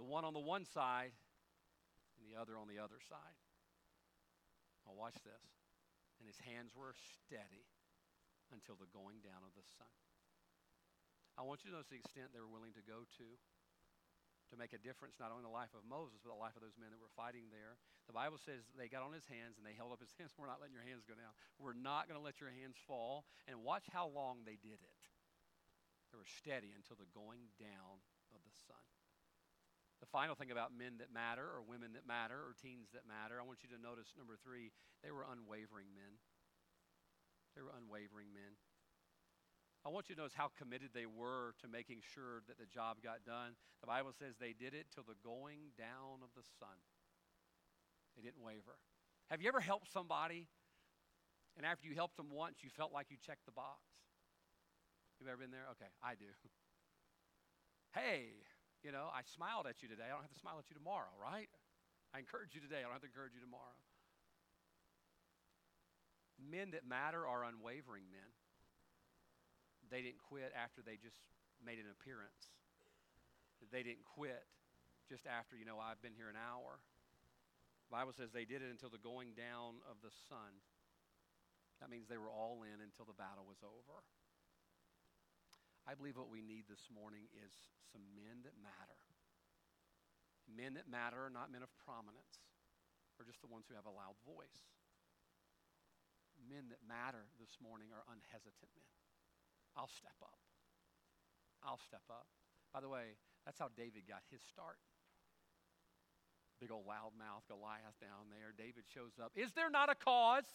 The 0.00 0.08
one 0.08 0.24
on 0.24 0.32
the 0.32 0.40
one 0.40 0.64
side 0.64 1.12
and 2.16 2.24
the 2.24 2.40
other 2.40 2.56
on 2.56 2.64
the 2.64 2.80
other 2.80 2.96
side. 3.04 3.36
Now, 4.88 4.96
watch 4.96 5.20
this. 5.20 5.44
And 6.16 6.24
his 6.24 6.40
hands 6.40 6.72
were 6.72 6.96
steady 6.96 7.68
until 8.50 8.80
the 8.80 8.88
going 8.90 9.20
down 9.20 9.44
of 9.44 9.52
the 9.52 9.66
sun. 9.76 9.92
I 11.36 11.44
want 11.44 11.60
you 11.60 11.72
to 11.72 11.76
notice 11.76 11.92
the 11.92 12.00
extent 12.00 12.32
they 12.32 12.40
were 12.40 12.50
willing 12.50 12.72
to 12.76 12.84
go 12.84 13.04
to 13.20 13.26
to 14.52 14.60
make 14.60 14.76
a 14.76 14.80
difference 14.84 15.16
not 15.16 15.32
only 15.32 15.42
in 15.42 15.48
the 15.48 15.56
life 15.56 15.72
of 15.72 15.80
Moses, 15.88 16.20
but 16.20 16.28
the 16.28 16.36
life 16.36 16.52
of 16.54 16.62
those 16.62 16.76
men 16.76 16.92
that 16.92 17.00
were 17.00 17.10
fighting 17.16 17.48
there. 17.48 17.80
The 18.04 18.12
Bible 18.12 18.36
says 18.36 18.68
they 18.76 18.92
got 18.92 19.00
on 19.00 19.16
his 19.16 19.24
hands 19.24 19.56
and 19.56 19.64
they 19.64 19.72
held 19.72 19.96
up 19.96 20.04
his 20.04 20.12
hands. 20.20 20.36
We're 20.36 20.52
not 20.52 20.60
letting 20.60 20.76
your 20.76 20.84
hands 20.84 21.08
go 21.08 21.16
down. 21.16 21.32
We're 21.56 21.76
not 21.76 22.06
going 22.06 22.20
to 22.20 22.24
let 22.24 22.38
your 22.38 22.52
hands 22.52 22.76
fall. 22.84 23.24
And 23.48 23.64
watch 23.64 23.88
how 23.88 24.12
long 24.12 24.44
they 24.44 24.60
did 24.60 24.76
it. 24.78 25.00
They 26.12 26.20
were 26.20 26.28
steady 26.28 26.76
until 26.76 27.00
the 27.00 27.08
going 27.16 27.48
down 27.56 28.04
of 28.36 28.44
the 28.44 28.52
sun. 28.68 28.84
The 30.04 30.10
final 30.12 30.36
thing 30.36 30.52
about 30.52 30.74
men 30.74 30.98
that 30.98 31.14
matter, 31.14 31.46
or 31.46 31.64
women 31.64 31.94
that 31.96 32.04
matter, 32.04 32.36
or 32.36 32.52
teens 32.58 32.90
that 32.92 33.06
matter, 33.08 33.38
I 33.38 33.46
want 33.46 33.64
you 33.64 33.70
to 33.72 33.80
notice 33.80 34.12
number 34.18 34.34
three, 34.34 34.74
they 35.00 35.14
were 35.14 35.24
unwavering 35.24 35.94
men. 35.94 36.20
They 37.54 37.62
were 37.62 37.72
unwavering 37.72 38.34
men. 38.34 38.58
I 39.82 39.90
want 39.90 40.06
you 40.08 40.14
to 40.14 40.20
notice 40.22 40.38
how 40.38 40.54
committed 40.54 40.94
they 40.94 41.10
were 41.10 41.58
to 41.58 41.66
making 41.66 42.06
sure 42.14 42.46
that 42.46 42.54
the 42.54 42.70
job 42.70 43.02
got 43.02 43.26
done. 43.26 43.58
The 43.82 43.90
Bible 43.90 44.14
says 44.14 44.38
they 44.38 44.54
did 44.54 44.78
it 44.78 44.86
till 44.94 45.02
the 45.02 45.18
going 45.26 45.74
down 45.74 46.22
of 46.22 46.30
the 46.38 46.46
sun. 46.62 46.78
They 48.14 48.22
didn't 48.22 48.46
waver. 48.46 48.78
Have 49.26 49.42
you 49.42 49.48
ever 49.50 49.58
helped 49.58 49.90
somebody 49.90 50.46
and 51.58 51.66
after 51.66 51.90
you 51.90 51.98
helped 51.98 52.16
them 52.16 52.30
once, 52.30 52.62
you 52.62 52.70
felt 52.70 52.94
like 52.94 53.10
you 53.10 53.18
checked 53.18 53.44
the 53.44 53.52
box? 53.52 53.82
You've 55.18 55.28
ever 55.28 55.42
been 55.42 55.50
there? 55.50 55.66
Okay, 55.74 55.90
I 55.98 56.14
do. 56.14 56.30
hey, 57.98 58.38
you 58.86 58.94
know, 58.94 59.10
I 59.10 59.26
smiled 59.26 59.66
at 59.66 59.82
you 59.82 59.88
today. 59.90 60.06
I 60.06 60.14
don't 60.14 60.22
have 60.22 60.32
to 60.32 60.38
smile 60.38 60.62
at 60.62 60.70
you 60.70 60.78
tomorrow, 60.78 61.12
right? 61.18 61.50
I 62.14 62.22
encourage 62.22 62.54
you 62.54 62.62
today. 62.62 62.80
I 62.80 62.86
don't 62.86 62.94
have 62.94 63.02
to 63.02 63.10
encourage 63.10 63.34
you 63.34 63.42
tomorrow. 63.42 63.76
Men 66.38 66.70
that 66.70 66.86
matter 66.86 67.26
are 67.26 67.44
unwavering 67.44 68.06
men 68.10 68.30
they 69.92 70.00
didn't 70.00 70.24
quit 70.24 70.56
after 70.56 70.80
they 70.80 70.96
just 70.96 71.20
made 71.60 71.76
an 71.76 71.86
appearance. 71.92 72.48
They 73.70 73.84
didn't 73.84 74.08
quit 74.08 74.42
just 75.06 75.28
after, 75.28 75.54
you 75.54 75.68
know, 75.68 75.76
I've 75.76 76.00
been 76.00 76.16
here 76.16 76.32
an 76.32 76.40
hour. 76.40 76.80
The 77.86 77.92
Bible 77.92 78.16
says 78.16 78.32
they 78.32 78.48
did 78.48 78.64
it 78.64 78.72
until 78.72 78.88
the 78.88 78.98
going 78.98 79.36
down 79.36 79.84
of 79.84 80.00
the 80.00 80.10
sun. 80.32 80.64
That 81.84 81.92
means 81.92 82.08
they 82.08 82.16
were 82.16 82.32
all 82.32 82.64
in 82.64 82.80
until 82.80 83.04
the 83.04 83.14
battle 83.14 83.44
was 83.44 83.60
over. 83.60 84.00
I 85.84 85.92
believe 85.92 86.16
what 86.16 86.30
we 86.32 86.40
need 86.40 86.70
this 86.70 86.88
morning 86.88 87.26
is 87.34 87.52
some 87.90 88.06
men 88.14 88.46
that 88.48 88.56
matter. 88.62 88.98
Men 90.46 90.78
that 90.78 90.86
matter, 90.86 91.26
not 91.28 91.50
men 91.50 91.66
of 91.66 91.70
prominence, 91.82 92.40
or 93.18 93.26
just 93.26 93.42
the 93.42 93.50
ones 93.50 93.66
who 93.66 93.74
have 93.74 93.86
a 93.86 93.94
loud 93.94 94.14
voice. 94.22 94.62
Men 96.46 96.70
that 96.70 96.82
matter 96.86 97.26
this 97.42 97.58
morning 97.58 97.90
are 97.90 98.06
unhesitant 98.06 98.70
men. 98.78 99.01
I'll 99.76 99.88
step 99.88 100.16
up. 100.22 100.38
I'll 101.64 101.78
step 101.78 102.02
up. 102.10 102.26
By 102.72 102.80
the 102.80 102.88
way, 102.88 103.16
that's 103.44 103.58
how 103.58 103.68
David 103.76 104.02
got 104.08 104.22
his 104.30 104.40
start. 104.42 104.78
Big 106.60 106.70
old 106.70 106.86
loudmouth 106.86 107.46
Goliath 107.48 107.98
down 108.00 108.30
there. 108.30 108.54
David 108.56 108.84
shows 108.86 109.18
up. 109.22 109.32
Is 109.34 109.52
there 109.52 109.70
not 109.70 109.90
a 109.90 109.94
cause? 109.94 110.46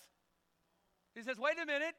He 1.15 1.21
says, 1.21 1.37
wait 1.37 1.59
a 1.61 1.65
minute. 1.65 1.95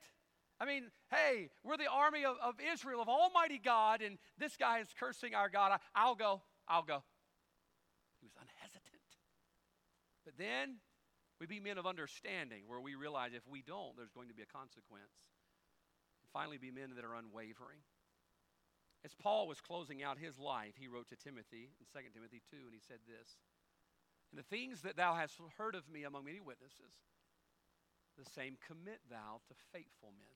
I 0.61 0.65
mean, 0.65 0.91
hey, 1.11 1.51
we're 1.63 1.77
the 1.77 1.91
army 1.91 2.25
of, 2.25 2.37
of 2.43 2.55
Israel, 2.73 3.01
of 3.01 3.09
Almighty 3.09 3.61
God, 3.63 4.03
and 4.03 4.19
this 4.39 4.57
guy 4.57 4.81
is 4.81 4.89
cursing 4.99 5.35
our 5.35 5.49
God. 5.49 5.73
I, 5.73 5.79
I'll 5.95 6.17
go. 6.17 6.43
I'll 6.67 6.83
go. 6.83 7.05
He 8.21 8.27
was 8.27 8.35
unhesitant. 8.35 9.03
But 10.25 10.35
then 10.37 10.77
we 11.41 11.47
be 11.47 11.61
men 11.61 11.79
of 11.79 11.87
understanding 11.87 12.65
where 12.67 12.81
we 12.81 12.95
realize 12.95 13.33
if 13.35 13.47
we 13.47 13.63
don't, 13.63 13.97
there's 13.97 14.11
going 14.11 14.29
to 14.29 14.35
be 14.35 14.43
a 14.43 14.51
consequence. 14.51 15.15
Finally, 16.33 16.59
be 16.59 16.71
men 16.71 16.95
that 16.97 17.05
are 17.05 17.15
unwavering. 17.15 17.81
As 19.05 19.15
Paul 19.15 19.47
was 19.47 19.61
closing 19.61 20.03
out 20.03 20.19
his 20.19 20.39
life, 20.39 20.75
he 20.77 20.89
wrote 20.89 21.09
to 21.09 21.17
Timothy 21.17 21.71
in 21.79 21.87
2 21.87 22.11
Timothy 22.13 22.43
2, 22.51 22.57
and 22.67 22.75
he 22.75 22.83
said 22.83 22.99
this 23.07 23.39
And 24.33 24.39
the 24.39 24.51
things 24.51 24.83
that 24.83 24.97
thou 24.97 25.15
hast 25.15 25.39
heard 25.57 25.75
of 25.75 25.89
me 25.89 26.03
among 26.05 26.25
many 26.25 26.41
witnesses, 26.41 26.99
the 28.19 28.29
same 28.35 28.59
commit 28.67 29.01
thou 29.09 29.41
to 29.47 29.55
faithful 29.73 30.11
men 30.19 30.35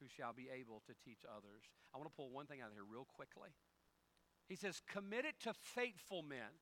who 0.00 0.08
shall 0.08 0.32
be 0.32 0.48
able 0.48 0.82
to 0.86 0.94
teach 1.04 1.22
others. 1.28 1.62
I 1.94 1.98
want 1.98 2.10
to 2.10 2.16
pull 2.16 2.30
one 2.30 2.46
thing 2.46 2.60
out 2.60 2.68
of 2.68 2.74
here 2.74 2.88
real 2.88 3.06
quickly. 3.06 3.50
He 4.48 4.56
says, 4.56 4.80
Commit 4.90 5.24
it 5.24 5.38
to 5.44 5.54
faithful 5.54 6.22
men 6.22 6.60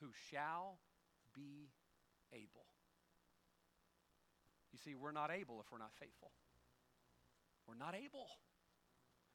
who 0.00 0.08
shall 0.30 0.78
be 1.34 1.70
able. 2.32 2.66
You 4.72 4.78
see, 4.78 4.94
we're 4.94 5.12
not 5.12 5.30
able 5.30 5.60
if 5.60 5.70
we're 5.70 5.78
not 5.78 5.94
faithful. 5.98 6.30
We're 7.70 7.84
not 7.84 7.94
able. 7.94 8.26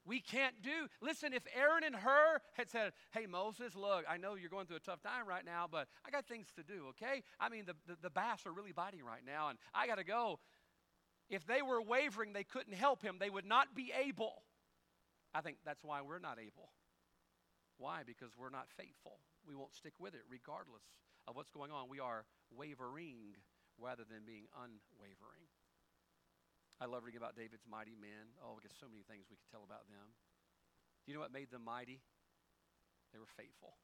We 0.04 0.20
can't 0.20 0.60
do. 0.62 0.88
Listen, 1.00 1.32
if 1.32 1.42
Aaron 1.56 1.82
and 1.82 1.96
Hur 1.96 2.38
had 2.52 2.68
said, 2.68 2.92
Hey, 3.12 3.26
Moses, 3.26 3.74
look, 3.74 4.04
I 4.08 4.18
know 4.18 4.34
you're 4.34 4.50
going 4.50 4.66
through 4.66 4.76
a 4.76 4.80
tough 4.80 5.00
time 5.00 5.26
right 5.26 5.44
now, 5.44 5.66
but 5.70 5.88
I 6.06 6.10
got 6.10 6.26
things 6.26 6.48
to 6.56 6.62
do, 6.62 6.88
okay? 6.90 7.22
I 7.40 7.48
mean, 7.48 7.64
the, 7.66 7.74
the, 7.88 7.96
the 8.02 8.10
bass 8.10 8.46
are 8.46 8.52
really 8.52 8.72
biting 8.72 9.02
right 9.02 9.24
now, 9.24 9.48
and 9.48 9.58
I 9.74 9.86
got 9.86 9.96
to 9.96 10.04
go. 10.04 10.38
If 11.30 11.46
they 11.46 11.62
were 11.62 11.80
wavering, 11.82 12.34
they 12.34 12.44
couldn't 12.44 12.74
help 12.74 13.02
him. 13.02 13.16
They 13.18 13.30
would 13.30 13.46
not 13.46 13.74
be 13.74 13.90
able. 13.98 14.42
I 15.34 15.40
think 15.40 15.56
that's 15.64 15.82
why 15.82 16.02
we're 16.02 16.20
not 16.20 16.38
able. 16.38 16.70
Why? 17.78 18.02
Because 18.06 18.30
we're 18.38 18.50
not 18.50 18.68
faithful. 18.76 19.18
We 19.48 19.54
won't 19.54 19.74
stick 19.74 19.94
with 19.98 20.14
it 20.14 20.22
regardless 20.30 20.84
of 21.26 21.36
what's 21.36 21.50
going 21.50 21.72
on. 21.72 21.88
We 21.88 22.00
are 22.00 22.26
wavering 22.54 23.34
rather 23.78 24.04
than 24.08 24.20
being 24.24 24.46
unwavering. 24.54 25.50
I 26.76 26.84
love 26.84 27.08
reading 27.08 27.16
about 27.16 27.40
David's 27.40 27.64
mighty 27.64 27.96
men. 27.96 28.36
Oh, 28.44 28.56
I 28.56 28.60
guess 28.60 28.76
so 28.76 28.84
many 28.84 29.00
things 29.00 29.24
we 29.32 29.40
could 29.40 29.48
tell 29.48 29.64
about 29.64 29.88
them. 29.88 30.12
Do 31.04 31.04
you 31.08 31.16
know 31.16 31.24
what 31.24 31.32
made 31.32 31.48
them 31.48 31.64
mighty? 31.64 32.04
They 33.16 33.20
were 33.22 33.32
faithful. 33.32 33.80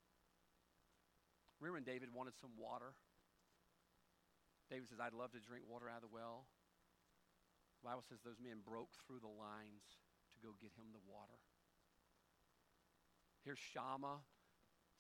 Remember 1.56 1.80
when 1.80 1.88
David 1.88 2.12
wanted 2.12 2.36
some 2.36 2.52
water? 2.60 2.92
David 4.68 4.92
says, 4.92 5.00
I'd 5.00 5.16
love 5.16 5.32
to 5.32 5.40
drink 5.40 5.64
water 5.64 5.88
out 5.88 6.04
of 6.04 6.10
the 6.10 6.12
well. 6.12 6.44
The 7.80 7.88
Bible 7.88 8.04
says 8.04 8.20
those 8.20 8.42
men 8.42 8.60
broke 8.60 8.92
through 9.08 9.24
the 9.24 9.30
lines 9.30 9.84
to 10.36 10.38
go 10.44 10.52
get 10.60 10.76
him 10.76 10.92
the 10.92 11.00
water. 11.08 11.40
Here's 13.40 13.58
Shammah 13.58 14.20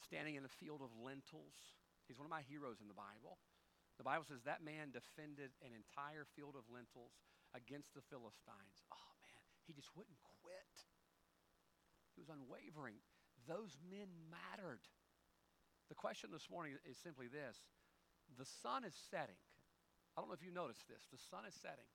standing 0.00 0.40
in 0.40 0.48
a 0.48 0.52
field 0.60 0.80
of 0.80 0.90
lentils. 0.96 1.76
He's 2.08 2.16
one 2.16 2.26
of 2.26 2.32
my 2.32 2.42
heroes 2.48 2.80
in 2.80 2.88
the 2.88 2.96
Bible. 2.96 3.36
The 4.00 4.08
Bible 4.08 4.24
says 4.24 4.42
that 4.48 4.64
man 4.64 4.90
defended 4.90 5.52
an 5.60 5.76
entire 5.76 6.24
field 6.34 6.56
of 6.56 6.66
lentils 6.72 7.14
against 7.52 7.92
the 7.94 8.04
Philistines. 8.08 8.84
Oh, 8.92 9.12
man, 9.20 9.44
he 9.68 9.72
just 9.72 9.92
wouldn't 9.96 10.18
quit. 10.42 10.74
He 12.16 12.20
was 12.20 12.32
unwavering. 12.32 13.00
Those 13.48 13.76
men 13.88 14.08
mattered. 14.28 14.84
The 15.88 15.98
question 15.98 16.30
this 16.32 16.48
morning 16.48 16.76
is 16.88 16.96
simply 16.96 17.28
this 17.28 17.60
the 18.38 18.48
sun 18.64 18.84
is 18.84 18.96
setting. 19.10 19.40
I 20.16 20.20
don't 20.20 20.28
know 20.28 20.36
if 20.36 20.44
you 20.44 20.52
noticed 20.52 20.88
this. 20.88 21.04
The 21.08 21.20
sun 21.20 21.44
is 21.48 21.56
setting. 21.56 21.88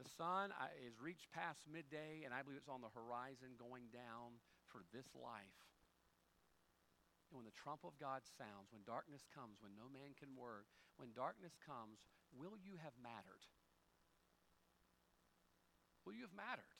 The 0.00 0.08
sun 0.16 0.52
uh, 0.56 0.72
is 0.80 0.96
reached 1.00 1.28
past 1.32 1.64
midday, 1.68 2.24
and 2.24 2.32
I 2.32 2.40
believe 2.40 2.60
it's 2.60 2.72
on 2.72 2.84
the 2.84 2.92
horizon 2.92 3.56
going 3.60 3.92
down 3.92 4.40
for 4.68 4.84
this 4.92 5.08
life. 5.12 5.60
And 7.28 7.40
when 7.40 7.48
the 7.48 7.56
trump 7.56 7.84
of 7.84 7.96
God 7.96 8.24
sounds, 8.24 8.72
when 8.72 8.84
darkness 8.84 9.24
comes, 9.32 9.60
when 9.60 9.72
no 9.72 9.88
man 9.88 10.12
can 10.16 10.36
work, 10.36 10.68
when 11.00 11.16
darkness 11.16 11.56
comes, 11.60 12.04
will 12.32 12.56
you 12.60 12.76
have 12.80 12.92
mattered? 13.00 13.44
Will 16.04 16.14
you 16.14 16.22
have 16.22 16.34
mattered? 16.36 16.72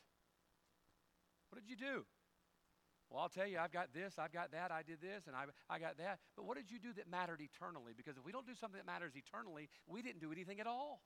What 1.50 1.60
did 1.60 1.68
you 1.68 1.76
do? 1.76 2.04
Well, 3.10 3.20
I'll 3.20 3.28
tell 3.28 3.46
you, 3.46 3.58
I've 3.58 3.72
got 3.72 3.92
this, 3.92 4.14
I've 4.18 4.32
got 4.32 4.52
that, 4.52 4.72
I 4.72 4.82
did 4.82 5.02
this, 5.02 5.26
and 5.26 5.36
I, 5.36 5.44
I 5.68 5.78
got 5.78 5.98
that. 5.98 6.18
But 6.34 6.46
what 6.46 6.56
did 6.56 6.70
you 6.70 6.78
do 6.78 6.94
that 6.96 7.10
mattered 7.10 7.42
eternally? 7.42 7.92
Because 7.94 8.16
if 8.16 8.24
we 8.24 8.32
don't 8.32 8.46
do 8.46 8.54
something 8.54 8.78
that 8.78 8.86
matters 8.86 9.12
eternally, 9.14 9.68
we 9.86 10.00
didn't 10.00 10.20
do 10.20 10.32
anything 10.32 10.60
at 10.60 10.66
all. 10.66 11.02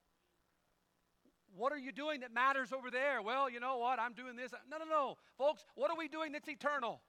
What 1.56 1.72
are 1.72 1.78
you 1.78 1.90
doing 1.90 2.20
that 2.20 2.32
matters 2.32 2.72
over 2.72 2.90
there? 2.90 3.22
Well, 3.22 3.50
you 3.50 3.58
know 3.58 3.78
what? 3.78 3.98
I'm 3.98 4.12
doing 4.12 4.36
this. 4.36 4.52
No, 4.70 4.78
no, 4.78 4.84
no. 4.84 5.16
Folks, 5.36 5.64
what 5.74 5.90
are 5.90 5.96
we 5.96 6.06
doing 6.06 6.30
that's 6.30 6.48
eternal? 6.48 7.00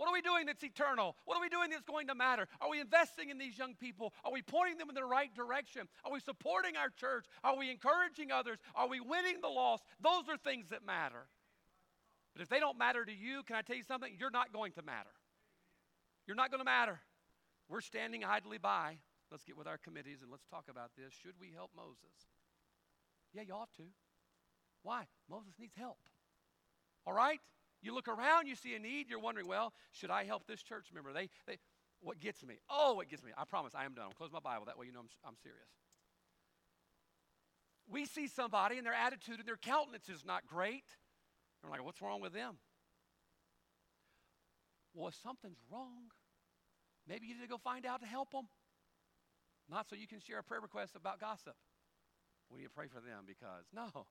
What 0.00 0.08
are 0.08 0.14
we 0.14 0.22
doing 0.22 0.46
that's 0.46 0.64
eternal? 0.64 1.14
What 1.26 1.36
are 1.36 1.42
we 1.42 1.50
doing 1.50 1.68
that's 1.68 1.84
going 1.84 2.06
to 2.06 2.14
matter? 2.14 2.48
Are 2.62 2.70
we 2.70 2.80
investing 2.80 3.28
in 3.28 3.36
these 3.36 3.58
young 3.58 3.74
people? 3.74 4.14
Are 4.24 4.32
we 4.32 4.40
pointing 4.40 4.78
them 4.78 4.88
in 4.88 4.94
the 4.94 5.04
right 5.04 5.28
direction? 5.34 5.82
Are 6.06 6.10
we 6.10 6.20
supporting 6.20 6.74
our 6.74 6.88
church? 6.88 7.26
Are 7.44 7.54
we 7.54 7.70
encouraging 7.70 8.32
others? 8.32 8.56
Are 8.74 8.88
we 8.88 9.00
winning 9.00 9.42
the 9.42 9.48
lost? 9.48 9.84
Those 10.00 10.26
are 10.30 10.38
things 10.38 10.68
that 10.70 10.86
matter. 10.86 11.28
But 12.32 12.40
if 12.40 12.48
they 12.48 12.60
don't 12.60 12.78
matter 12.78 13.04
to 13.04 13.12
you, 13.12 13.42
can 13.42 13.56
I 13.56 13.60
tell 13.60 13.76
you 13.76 13.82
something? 13.82 14.16
You're 14.18 14.30
not 14.30 14.54
going 14.54 14.72
to 14.72 14.82
matter. 14.82 15.10
You're 16.26 16.34
not 16.34 16.50
going 16.50 16.60
to 16.60 16.64
matter. 16.64 17.00
We're 17.68 17.82
standing 17.82 18.24
idly 18.24 18.56
by. 18.56 19.00
Let's 19.30 19.44
get 19.44 19.58
with 19.58 19.66
our 19.66 19.76
committees 19.76 20.22
and 20.22 20.30
let's 20.30 20.46
talk 20.46 20.64
about 20.70 20.92
this. 20.96 21.12
Should 21.12 21.34
we 21.38 21.52
help 21.54 21.72
Moses? 21.76 22.24
Yeah, 23.34 23.42
you 23.42 23.52
ought 23.52 23.74
to. 23.76 23.84
Why? 24.82 25.08
Moses 25.28 25.52
needs 25.60 25.74
help. 25.76 25.98
All 27.06 27.12
right? 27.12 27.40
You 27.82 27.94
look 27.94 28.08
around, 28.08 28.46
you 28.46 28.56
see 28.56 28.74
a 28.74 28.78
need, 28.78 29.08
you're 29.08 29.18
wondering, 29.18 29.46
well, 29.46 29.72
should 29.92 30.10
I 30.10 30.24
help 30.24 30.46
this 30.46 30.62
church 30.62 30.88
member? 30.94 31.12
They, 31.12 31.30
they, 31.46 31.58
what 32.00 32.20
gets 32.20 32.44
me? 32.44 32.56
Oh, 32.68 32.94
what 32.94 33.08
gets 33.08 33.22
me? 33.22 33.30
I 33.36 33.44
promise 33.44 33.74
I 33.74 33.84
am 33.84 33.94
done. 33.94 34.06
I'll 34.08 34.12
close 34.12 34.32
my 34.32 34.40
Bible. 34.40 34.66
That 34.66 34.78
way 34.78 34.86
you 34.86 34.92
know 34.92 35.00
I'm, 35.00 35.08
I'm 35.24 35.36
serious. 35.42 35.68
We 37.90 38.04
see 38.04 38.28
somebody 38.28 38.76
and 38.76 38.86
their 38.86 38.94
attitude 38.94 39.38
and 39.38 39.48
their 39.48 39.56
countenance 39.56 40.08
is 40.08 40.24
not 40.24 40.46
great. 40.46 40.84
We're 41.64 41.70
like, 41.70 41.84
what's 41.84 42.00
wrong 42.00 42.20
with 42.20 42.32
them? 42.32 42.56
Well, 44.94 45.08
if 45.08 45.14
something's 45.22 45.58
wrong, 45.70 46.10
maybe 47.08 47.26
you 47.26 47.34
need 47.34 47.42
to 47.42 47.48
go 47.48 47.58
find 47.58 47.86
out 47.86 48.00
to 48.00 48.06
help 48.06 48.30
them. 48.32 48.48
Not 49.68 49.88
so 49.88 49.96
you 49.96 50.06
can 50.06 50.20
share 50.20 50.38
a 50.38 50.42
prayer 50.42 50.60
request 50.60 50.96
about 50.96 51.20
gossip. 51.20 51.54
We 52.50 52.58
need 52.58 52.64
to 52.64 52.70
pray 52.70 52.88
for 52.88 53.00
them 53.00 53.24
because, 53.26 53.66
no, 53.72 54.06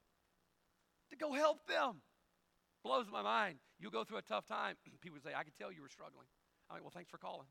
to 1.09 1.15
go 1.17 1.33
help 1.33 1.67
them. 1.67 2.01
Blows 2.83 3.07
my 3.11 3.21
mind. 3.21 3.55
You 3.79 3.89
go 3.89 4.03
through 4.03 4.17
a 4.17 4.21
tough 4.21 4.45
time. 4.45 4.75
People 5.01 5.19
say, 5.23 5.31
I 5.35 5.43
could 5.43 5.57
tell 5.57 5.71
you 5.71 5.81
were 5.81 5.89
struggling. 5.89 6.27
I'm 6.69 6.75
like, 6.75 6.83
well, 6.83 6.91
thanks 6.93 7.09
for 7.09 7.17
calling. 7.17 7.47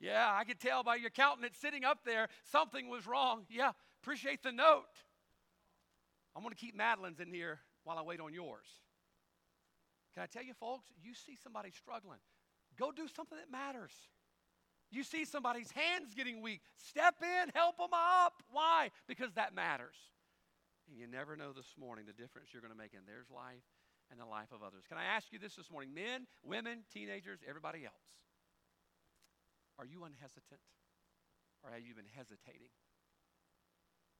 Yeah, 0.00 0.30
I 0.32 0.44
could 0.44 0.58
tell 0.58 0.82
by 0.82 0.96
your 0.96 1.10
countenance 1.10 1.58
sitting 1.60 1.84
up 1.84 1.98
there 2.06 2.28
something 2.50 2.88
was 2.88 3.06
wrong. 3.06 3.44
Yeah, 3.50 3.72
appreciate 4.02 4.42
the 4.42 4.52
note. 4.52 4.84
I'm 6.34 6.42
going 6.42 6.54
to 6.54 6.60
keep 6.60 6.74
Madeline's 6.74 7.20
in 7.20 7.28
here 7.28 7.60
while 7.84 7.98
I 7.98 8.02
wait 8.02 8.20
on 8.20 8.32
yours. 8.32 8.66
Can 10.14 10.22
I 10.22 10.26
tell 10.26 10.42
you, 10.42 10.54
folks, 10.54 10.86
you 11.02 11.12
see 11.14 11.36
somebody 11.42 11.70
struggling, 11.70 12.18
go 12.78 12.90
do 12.92 13.06
something 13.14 13.36
that 13.38 13.50
matters. 13.50 13.92
You 14.90 15.04
see 15.04 15.24
somebody's 15.24 15.70
hands 15.70 16.14
getting 16.16 16.40
weak, 16.40 16.62
step 16.76 17.16
in, 17.22 17.50
help 17.54 17.76
them 17.76 17.90
up. 17.92 18.42
Why? 18.50 18.90
Because 19.06 19.32
that 19.34 19.54
matters. 19.54 19.94
And 20.90 20.98
you 20.98 21.06
never 21.06 21.38
know 21.38 21.54
this 21.54 21.78
morning 21.78 22.02
the 22.02 22.16
difference 22.16 22.50
you're 22.50 22.60
going 22.60 22.74
to 22.74 22.78
make 22.78 22.98
in 22.98 23.06
their 23.06 23.22
life 23.30 23.62
and 24.10 24.18
the 24.18 24.26
life 24.26 24.50
of 24.50 24.66
others. 24.66 24.82
Can 24.90 24.98
I 24.98 25.06
ask 25.06 25.30
you 25.30 25.38
this 25.38 25.54
this 25.54 25.70
morning? 25.70 25.94
Men, 25.94 26.26
women, 26.42 26.82
teenagers, 26.90 27.38
everybody 27.46 27.86
else. 27.86 28.10
Are 29.78 29.86
you 29.86 30.02
unhesitant? 30.02 30.58
Or 31.62 31.70
have 31.70 31.86
you 31.86 31.94
been 31.94 32.10
hesitating? 32.10 32.74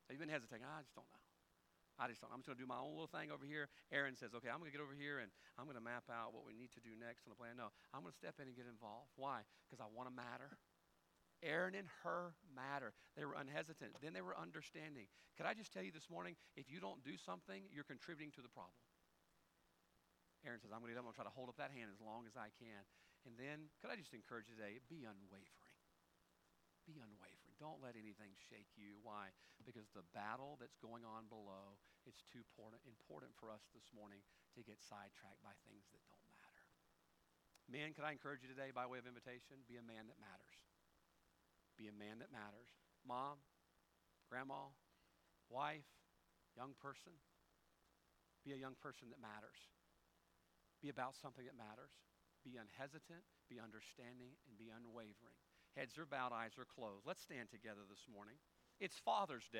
Have 0.06 0.14
you 0.14 0.22
been 0.22 0.30
hesitating? 0.30 0.62
I 0.62 0.86
just 0.86 0.94
don't 0.94 1.10
know. 1.10 1.26
I 1.98 2.06
just 2.06 2.22
don't. 2.22 2.30
I'm 2.30 2.40
just 2.40 2.48
going 2.48 2.56
to 2.56 2.64
do 2.64 2.70
my 2.70 2.80
own 2.80 2.96
little 2.96 3.10
thing 3.10 3.28
over 3.34 3.44
here. 3.44 3.68
Aaron 3.90 4.14
says, 4.14 4.32
okay, 4.32 4.48
I'm 4.48 4.62
going 4.62 4.70
to 4.70 4.76
get 4.76 4.80
over 4.80 4.94
here 4.94 5.20
and 5.20 5.28
I'm 5.58 5.66
going 5.66 5.76
to 5.76 5.84
map 5.84 6.06
out 6.06 6.32
what 6.32 6.46
we 6.46 6.54
need 6.54 6.70
to 6.78 6.80
do 6.80 6.94
next 6.96 7.26
on 7.26 7.34
the 7.34 7.38
plan. 7.38 7.58
No, 7.58 7.74
I'm 7.92 8.06
going 8.06 8.14
to 8.14 8.20
step 8.22 8.38
in 8.38 8.46
and 8.48 8.56
get 8.56 8.70
involved. 8.70 9.10
Why? 9.18 9.42
Because 9.66 9.82
I 9.82 9.90
want 9.90 10.06
to 10.06 10.14
matter. 10.14 10.54
Aaron 11.42 11.74
and 11.74 11.88
Hur 12.02 12.36
matter. 12.52 12.92
They 13.16 13.24
were 13.24 13.36
unhesitant. 13.36 13.96
Then 14.04 14.12
they 14.12 14.20
were 14.20 14.36
understanding. 14.36 15.08
Could 15.36 15.48
I 15.48 15.56
just 15.56 15.72
tell 15.72 15.82
you 15.82 15.92
this 15.92 16.12
morning, 16.12 16.36
if 16.56 16.68
you 16.68 16.80
don't 16.80 17.00
do 17.00 17.16
something, 17.16 17.64
you're 17.72 17.88
contributing 17.88 18.32
to 18.36 18.42
the 18.44 18.52
problem. 18.52 18.76
Aaron 20.44 20.60
says, 20.60 20.72
I'm 20.72 20.80
going 20.80 20.92
to, 20.92 21.00
try 21.12 21.28
to 21.28 21.32
hold 21.32 21.52
up 21.52 21.60
that 21.60 21.72
hand 21.72 21.92
as 21.92 22.00
long 22.00 22.24
as 22.24 22.32
I 22.36 22.48
can. 22.56 22.80
And 23.28 23.36
then, 23.36 23.68
could 23.84 23.92
I 23.92 23.96
just 24.00 24.16
encourage 24.16 24.48
you 24.48 24.56
today, 24.56 24.80
be 24.88 25.04
unwavering. 25.04 25.76
Be 26.88 26.96
unwavering. 26.96 27.56
Don't 27.60 27.84
let 27.84 27.92
anything 27.92 28.32
shake 28.48 28.72
you. 28.72 28.96
Why? 29.04 29.36
Because 29.60 29.92
the 29.92 30.04
battle 30.16 30.56
that's 30.56 30.80
going 30.80 31.04
on 31.04 31.28
below, 31.28 31.76
it's 32.08 32.24
too 32.24 32.40
important 32.40 33.36
for 33.36 33.52
us 33.52 33.68
this 33.76 33.92
morning 33.92 34.24
to 34.56 34.64
get 34.64 34.80
sidetracked 34.80 35.44
by 35.44 35.52
things 35.68 35.84
that 35.92 36.00
don't 36.08 36.24
matter. 36.32 36.64
Men, 37.68 37.92
could 37.92 38.08
I 38.08 38.16
encourage 38.16 38.40
you 38.40 38.48
today, 38.48 38.72
by 38.72 38.88
way 38.88 38.96
of 38.96 39.04
invitation, 39.04 39.60
be 39.68 39.76
a 39.76 39.84
man 39.84 40.08
that 40.08 40.16
matters. 40.16 40.69
Be 41.80 41.88
a 41.88 41.96
man 41.96 42.20
that 42.20 42.28
matters. 42.28 42.68
Mom, 43.08 43.40
grandma, 44.28 44.68
wife, 45.48 45.88
young 46.52 46.76
person, 46.76 47.16
be 48.44 48.52
a 48.52 48.60
young 48.60 48.76
person 48.84 49.08
that 49.08 49.20
matters. 49.20 49.56
Be 50.84 50.92
about 50.92 51.16
something 51.16 51.48
that 51.48 51.56
matters. 51.56 51.92
Be 52.44 52.60
unhesitant, 52.60 53.24
be 53.48 53.56
understanding, 53.56 54.36
and 54.44 54.60
be 54.60 54.68
unwavering. 54.68 55.36
Heads 55.76 55.96
are 55.96 56.08
bowed, 56.08 56.32
eyes 56.32 56.56
are 56.60 56.68
closed. 56.68 57.08
Let's 57.08 57.24
stand 57.24 57.48
together 57.48 57.84
this 57.88 58.04
morning. 58.08 58.36
It's 58.80 58.96
Father's 58.96 59.44
Day. 59.52 59.58